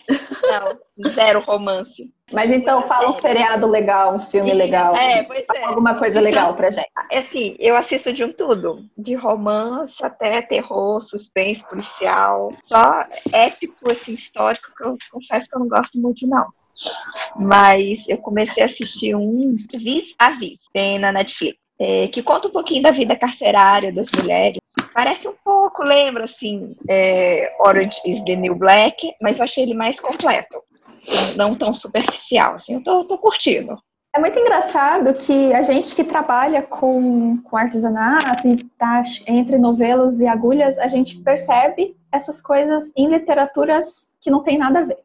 Não, 0.42 1.10
zero 1.14 1.40
romance. 1.40 2.13
Mas 2.32 2.50
então 2.50 2.82
fala 2.84 3.10
um 3.10 3.12
seriado 3.12 3.66
legal, 3.66 4.14
um 4.14 4.20
filme 4.20 4.52
legal. 4.52 4.96
É, 4.96 5.22
pois 5.24 5.44
é. 5.54 5.64
Alguma 5.64 5.94
coisa 5.94 6.18
então, 6.18 6.22
legal 6.22 6.54
pra 6.54 6.70
gente. 6.70 6.88
É 7.10 7.18
assim, 7.18 7.54
eu 7.58 7.76
assisto 7.76 8.12
de 8.12 8.24
um 8.24 8.32
tudo. 8.32 8.84
De 8.96 9.14
romance 9.14 10.02
até 10.02 10.40
terror, 10.42 11.02
suspense, 11.02 11.62
policial. 11.68 12.50
Só 12.64 13.04
épico, 13.32 13.90
assim, 13.90 14.12
histórico, 14.12 14.72
que 14.76 14.84
eu 14.84 14.96
confesso 15.10 15.48
que 15.48 15.56
eu 15.56 15.60
não 15.60 15.68
gosto 15.68 16.00
muito, 16.00 16.26
não. 16.26 16.46
Mas 17.36 18.00
eu 18.08 18.18
comecei 18.18 18.62
a 18.62 18.66
assistir 18.66 19.14
um 19.14 19.54
Vis 19.72 20.14
a 20.18 20.30
Vis, 20.30 20.58
tem 20.72 20.98
na 20.98 21.12
Netflix. 21.12 21.58
É, 21.78 22.06
que 22.06 22.22
conta 22.22 22.46
um 22.46 22.52
pouquinho 22.52 22.82
da 22.82 22.92
vida 22.92 23.16
carcerária 23.16 23.92
das 23.92 24.08
mulheres 24.12 24.58
Parece 24.94 25.26
um 25.26 25.34
pouco, 25.44 25.82
lembra, 25.82 26.24
assim, 26.24 26.76
é, 26.88 27.52
Orange 27.58 27.98
is 28.06 28.22
the 28.22 28.36
New 28.36 28.54
Black, 28.54 29.12
mas 29.20 29.38
eu 29.38 29.44
achei 29.44 29.64
ele 29.64 29.74
mais 29.74 29.98
completo. 29.98 30.62
Não 31.36 31.54
tão 31.54 31.74
superficial, 31.74 32.54
assim, 32.54 32.74
eu 32.74 32.82
tô, 32.82 33.04
tô 33.04 33.18
curtindo. 33.18 33.76
É 34.14 34.18
muito 34.20 34.38
engraçado 34.38 35.12
que 35.14 35.52
a 35.52 35.60
gente 35.62 35.92
que 35.92 36.04
trabalha 36.04 36.62
com, 36.62 37.36
com 37.42 37.56
artesanato 37.56 38.46
e 38.46 38.62
tá 38.78 39.02
entre 39.26 39.58
novelos 39.58 40.20
e 40.20 40.26
agulhas, 40.26 40.78
a 40.78 40.86
gente 40.86 41.16
percebe 41.18 41.96
essas 42.12 42.40
coisas 42.40 42.92
em 42.96 43.08
literaturas 43.08 44.14
que 44.20 44.30
não 44.30 44.40
tem 44.40 44.56
nada 44.56 44.78
a 44.78 44.84
ver. 44.84 44.98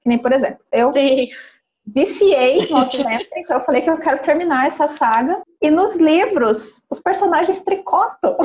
Que 0.00 0.08
nem, 0.08 0.16
por 0.16 0.32
exemplo, 0.32 0.64
eu 0.72 0.90
Sim. 0.94 1.28
viciei 1.86 2.66
no 2.70 2.78
Outlander, 2.78 3.28
então 3.36 3.58
eu 3.58 3.64
falei 3.64 3.82
que 3.82 3.90
eu 3.90 3.98
quero 3.98 4.22
terminar 4.22 4.66
essa 4.66 4.88
saga. 4.88 5.42
E 5.60 5.70
nos 5.70 5.96
livros, 5.96 6.86
os 6.90 6.98
personagens 6.98 7.60
tricotam. 7.60 8.36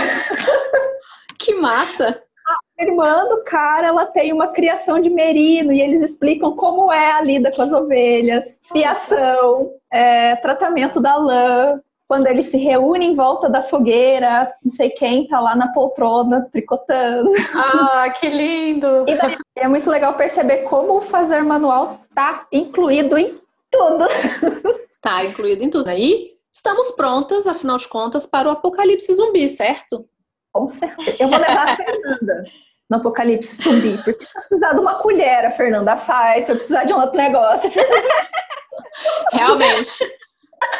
Que 1.39 1.55
massa! 1.55 2.21
Irmã 2.77 3.27
do 3.29 3.43
cara, 3.43 3.87
ela 3.87 4.05
tem 4.05 4.33
uma 4.33 4.47
criação 4.47 4.99
de 4.99 5.09
merino 5.09 5.71
e 5.71 5.81
eles 5.81 6.01
explicam 6.01 6.55
como 6.55 6.91
é 6.91 7.11
a 7.11 7.21
lida 7.21 7.51
com 7.51 7.61
as 7.61 7.71
ovelhas, 7.71 8.59
fiação, 8.71 9.71
é, 9.91 10.35
tratamento 10.37 10.99
da 10.99 11.15
lã, 11.15 11.79
quando 12.07 12.27
eles 12.27 12.47
se 12.47 12.57
reúnem 12.57 13.11
em 13.11 13.15
volta 13.15 13.49
da 13.49 13.61
fogueira, 13.61 14.53
não 14.63 14.71
sei 14.71 14.89
quem 14.89 15.27
tá 15.27 15.39
lá 15.39 15.55
na 15.55 15.69
poltrona 15.69 16.47
tricotando. 16.51 17.29
Ah, 17.53 18.11
que 18.19 18.29
lindo! 18.29 19.05
E 19.09 19.15
daí, 19.15 19.37
é 19.55 19.67
muito 19.67 19.89
legal 19.89 20.13
perceber 20.15 20.63
como 20.63 20.97
o 20.97 21.01
fazer 21.01 21.41
manual 21.43 21.99
tá 22.13 22.45
incluído 22.51 23.17
em 23.17 23.39
tudo. 23.71 24.05
Tá 25.01 25.25
incluído 25.25 25.63
em 25.63 25.69
tudo. 25.69 25.89
Aí 25.89 26.29
estamos 26.51 26.91
prontas, 26.91 27.47
afinal 27.47 27.77
de 27.77 27.87
contas, 27.87 28.25
para 28.25 28.47
o 28.47 28.51
apocalipse 28.51 29.13
zumbi, 29.13 29.47
certo? 29.47 30.05
Com 30.53 30.69
certeza. 30.69 31.17
Eu 31.19 31.27
vou 31.27 31.39
levar 31.39 31.69
a 31.69 31.75
Fernanda 31.75 32.43
no 32.89 32.97
apocalipse 32.97 33.55
zumbi, 33.55 33.97
porque 34.03 34.23
se 34.23 34.37
eu 34.37 34.41
precisar 34.41 34.73
de 34.73 34.79
uma 34.79 34.95
colher, 34.95 35.45
a 35.45 35.51
Fernanda 35.51 35.97
faz. 35.97 36.45
Se 36.45 36.51
eu 36.51 36.55
precisar 36.55 36.83
de 36.83 36.93
um 36.93 37.01
outro 37.01 37.17
negócio, 37.17 37.67
a 37.67 37.71
Fernanda 37.71 38.07
Realmente. 39.31 40.03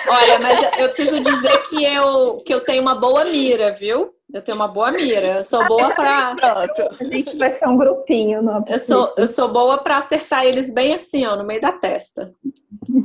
Olha, 0.08 0.40
mas 0.40 0.80
eu 0.80 0.86
preciso 0.86 1.20
dizer 1.20 1.58
que 1.70 1.84
eu, 1.84 2.38
que 2.38 2.54
eu 2.54 2.62
tenho 2.62 2.82
uma 2.82 2.96
boa 2.96 3.26
mira, 3.26 3.74
viu? 3.74 4.14
Eu 4.34 4.42
tenho 4.42 4.56
uma 4.56 4.68
boa 4.68 4.92
mira. 4.92 5.38
Eu 5.38 5.44
sou 5.44 5.66
boa 5.68 5.92
para. 5.94 6.36
A 7.00 7.04
gente 7.04 7.38
vai 7.38 7.52
ser 7.52 7.68
um 7.68 7.78
grupinho 7.78 8.42
no 8.42 8.64
eu 8.68 8.80
sou 8.80 9.14
Eu 9.18 9.28
sou 9.28 9.50
boa 9.50 9.78
para 9.78 9.98
acertar 9.98 10.46
eles 10.46 10.74
bem 10.74 10.94
assim, 10.94 11.26
ó, 11.26 11.36
no 11.36 11.44
meio 11.44 11.62
da 11.62 11.72
testa. 11.72 12.34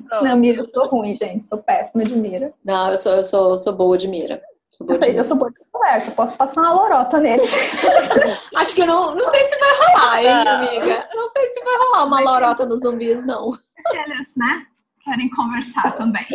Pronto. 0.09 0.25
Não, 0.25 0.37
mira, 0.37 0.63
eu 0.63 0.69
sou 0.69 0.87
ruim, 0.89 1.17
gente. 1.17 1.47
Sou 1.47 1.59
péssima 1.59 2.05
de 2.05 2.15
mira. 2.15 2.53
Não, 2.65 2.91
eu 2.91 2.97
sou, 2.97 3.13
eu 3.13 3.25
sou, 3.25 3.51
eu 3.51 3.57
sou 3.59 3.75
boa 3.75 3.99
de 3.99 4.09
mira. 4.09 4.41
Sou 4.73 4.87
boa 4.87 4.97
eu, 4.97 4.99
sei, 4.99 5.13
de 5.13 5.19
eu 5.19 5.25
sou 5.25 5.37
boa 5.37 5.51
de 5.51 5.59
conversa. 5.89 6.11
Posso 6.11 6.37
passar 6.37 6.61
uma 6.61 6.73
lorota 6.73 7.19
neles. 7.19 7.51
Acho 8.57 8.75
que 8.75 8.85
não. 8.85 9.15
Não 9.15 9.31
sei 9.31 9.41
se 9.41 9.59
vai 9.59 9.73
rolar, 9.73 10.23
hein, 10.23 10.49
amiga? 10.49 11.09
Não 11.15 11.29
sei 11.29 11.53
se 11.53 11.65
vai 11.65 11.79
rolar 11.79 12.05
uma 12.05 12.21
lorota 12.21 12.67
nos 12.67 12.81
zumbis, 12.81 13.25
não. 13.25 13.51
Eles, 13.93 14.33
né? 14.37 14.67
Querem 15.05 15.31
conversar 15.31 15.97
também. 15.97 16.27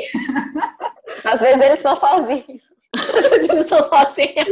Às 1.23 1.41
vezes 1.41 1.61
eles 1.61 1.77
estão 1.77 1.95
sozinhos. 1.95 2.63
Às 2.95 3.29
vezes 3.29 3.49
eles 3.49 3.65
estão 3.65 3.81
sozinhos. 3.83 4.45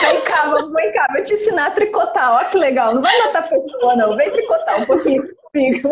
Vem 0.00 0.20
cá, 0.22 0.48
vamos, 0.50 0.72
vem 0.72 0.92
cá, 0.92 1.06
vou 1.12 1.22
te 1.22 1.34
ensinar 1.34 1.66
a 1.66 1.70
tricotar. 1.70 2.32
Olha 2.32 2.48
que 2.48 2.58
legal. 2.58 2.94
Não 2.94 3.02
vai 3.02 3.16
matar 3.18 3.44
a 3.44 3.48
pessoa, 3.48 3.94
não. 3.94 4.16
Vem 4.16 4.32
tricotar 4.32 4.80
um 4.80 4.86
pouquinho 4.86 5.28
comigo. 5.52 5.90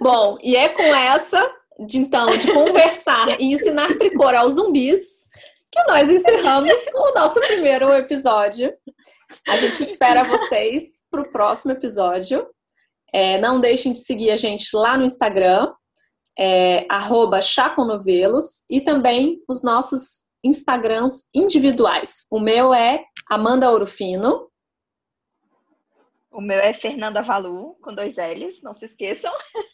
Bom, 0.00 0.38
e 0.42 0.56
é 0.56 0.68
com 0.70 0.82
essa, 0.82 1.48
de, 1.78 1.98
então, 1.98 2.26
de 2.36 2.52
conversar 2.52 3.40
e 3.40 3.52
ensinar 3.52 3.94
tricor 3.96 4.34
aos 4.34 4.54
zumbis, 4.54 5.26
que 5.70 5.82
nós 5.84 6.08
encerramos 6.08 6.72
o 6.94 7.14
nosso 7.14 7.40
primeiro 7.40 7.92
episódio. 7.92 8.72
A 9.48 9.56
gente 9.56 9.82
espera 9.82 10.24
vocês 10.24 11.02
para 11.10 11.22
o 11.22 11.32
próximo 11.32 11.72
episódio. 11.72 12.46
É, 13.12 13.38
não 13.38 13.60
deixem 13.60 13.92
de 13.92 13.98
seguir 13.98 14.30
a 14.30 14.36
gente 14.36 14.68
lá 14.74 14.96
no 14.96 15.04
Instagram, 15.04 15.72
é, 16.38 16.86
chaconovelos, 17.42 18.64
e 18.70 18.80
também 18.80 19.40
os 19.48 19.62
nossos 19.62 20.24
Instagrams 20.44 21.24
individuais. 21.34 22.26
O 22.30 22.38
meu 22.38 22.72
é 22.72 23.04
Amanda 23.30 23.70
Orofino. 23.70 24.48
O 26.30 26.40
meu 26.40 26.58
é 26.58 26.74
Fernanda 26.74 27.22
Valu, 27.22 27.76
com 27.80 27.94
dois 27.94 28.16
L's, 28.16 28.60
não 28.62 28.74
se 28.74 28.84
esqueçam. 28.86 29.32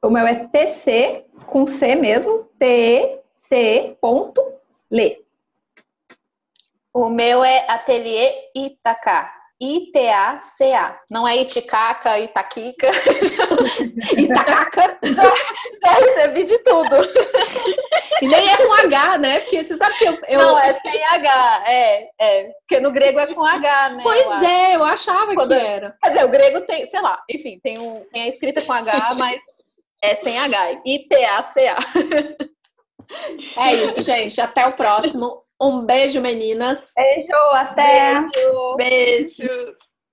O 0.00 0.10
meu 0.10 0.26
é 0.26 0.46
TC, 0.46 1.24
com 1.46 1.66
C 1.66 1.96
mesmo, 1.96 2.48
T-E-C 2.58 3.96
ponto, 4.00 4.40
Lê. 4.88 5.20
O 6.94 7.08
meu 7.08 7.42
é 7.42 7.64
Ateliê 7.68 8.32
Itaca. 8.54 9.38
I-T-A-C-A. 9.60 11.00
Não 11.10 11.26
é 11.26 11.38
Iticaca, 11.38 12.16
Itaquica. 12.20 12.88
Itacaca. 14.16 14.98
Já, 15.02 15.22
já, 15.82 15.92
recebi 15.94 16.44
de 16.44 16.58
tudo. 16.58 16.94
E 18.22 18.28
nem 18.28 18.48
é 18.48 18.56
com 18.56 18.72
H, 18.72 19.18
né? 19.18 19.40
Porque 19.40 19.64
você 19.64 19.76
sabe 19.76 19.98
que 19.98 20.04
eu. 20.04 20.18
eu... 20.28 20.38
Não, 20.38 20.58
é 20.60 20.74
sem 20.74 21.04
H. 21.04 21.64
É, 21.66 22.08
é. 22.20 22.50
Porque 22.60 22.80
no 22.80 22.92
grego 22.92 23.18
é 23.18 23.26
com 23.34 23.44
H, 23.44 23.88
né? 23.90 24.02
Pois 24.04 24.26
eu 24.26 24.48
é, 24.48 24.76
eu 24.76 24.84
achava 24.84 25.34
Quando... 25.34 25.48
que 25.48 25.60
era. 25.60 25.96
Quer 26.00 26.10
dizer, 26.10 26.24
o 26.24 26.30
grego 26.30 26.60
tem, 26.60 26.86
sei 26.86 27.00
lá, 27.00 27.20
enfim, 27.28 27.58
tem, 27.60 27.80
um, 27.80 28.04
tem 28.12 28.22
a 28.22 28.28
escrita 28.28 28.62
com 28.62 28.72
H, 28.72 29.14
mas 29.16 29.40
é 30.02 30.14
sem 30.14 30.38
H. 30.38 30.82
I-T-A-C-A. 30.84 31.76
É 33.56 33.72
isso, 33.72 34.02
gente. 34.02 34.38
Até 34.38 34.66
o 34.66 34.74
próximo. 34.74 35.42
Um 35.58 35.80
beijo, 35.80 36.20
meninas. 36.20 36.92
Beijo, 36.94 37.32
até. 37.54 38.18
Beijo. 38.20 38.76
Beijo. 38.76 39.76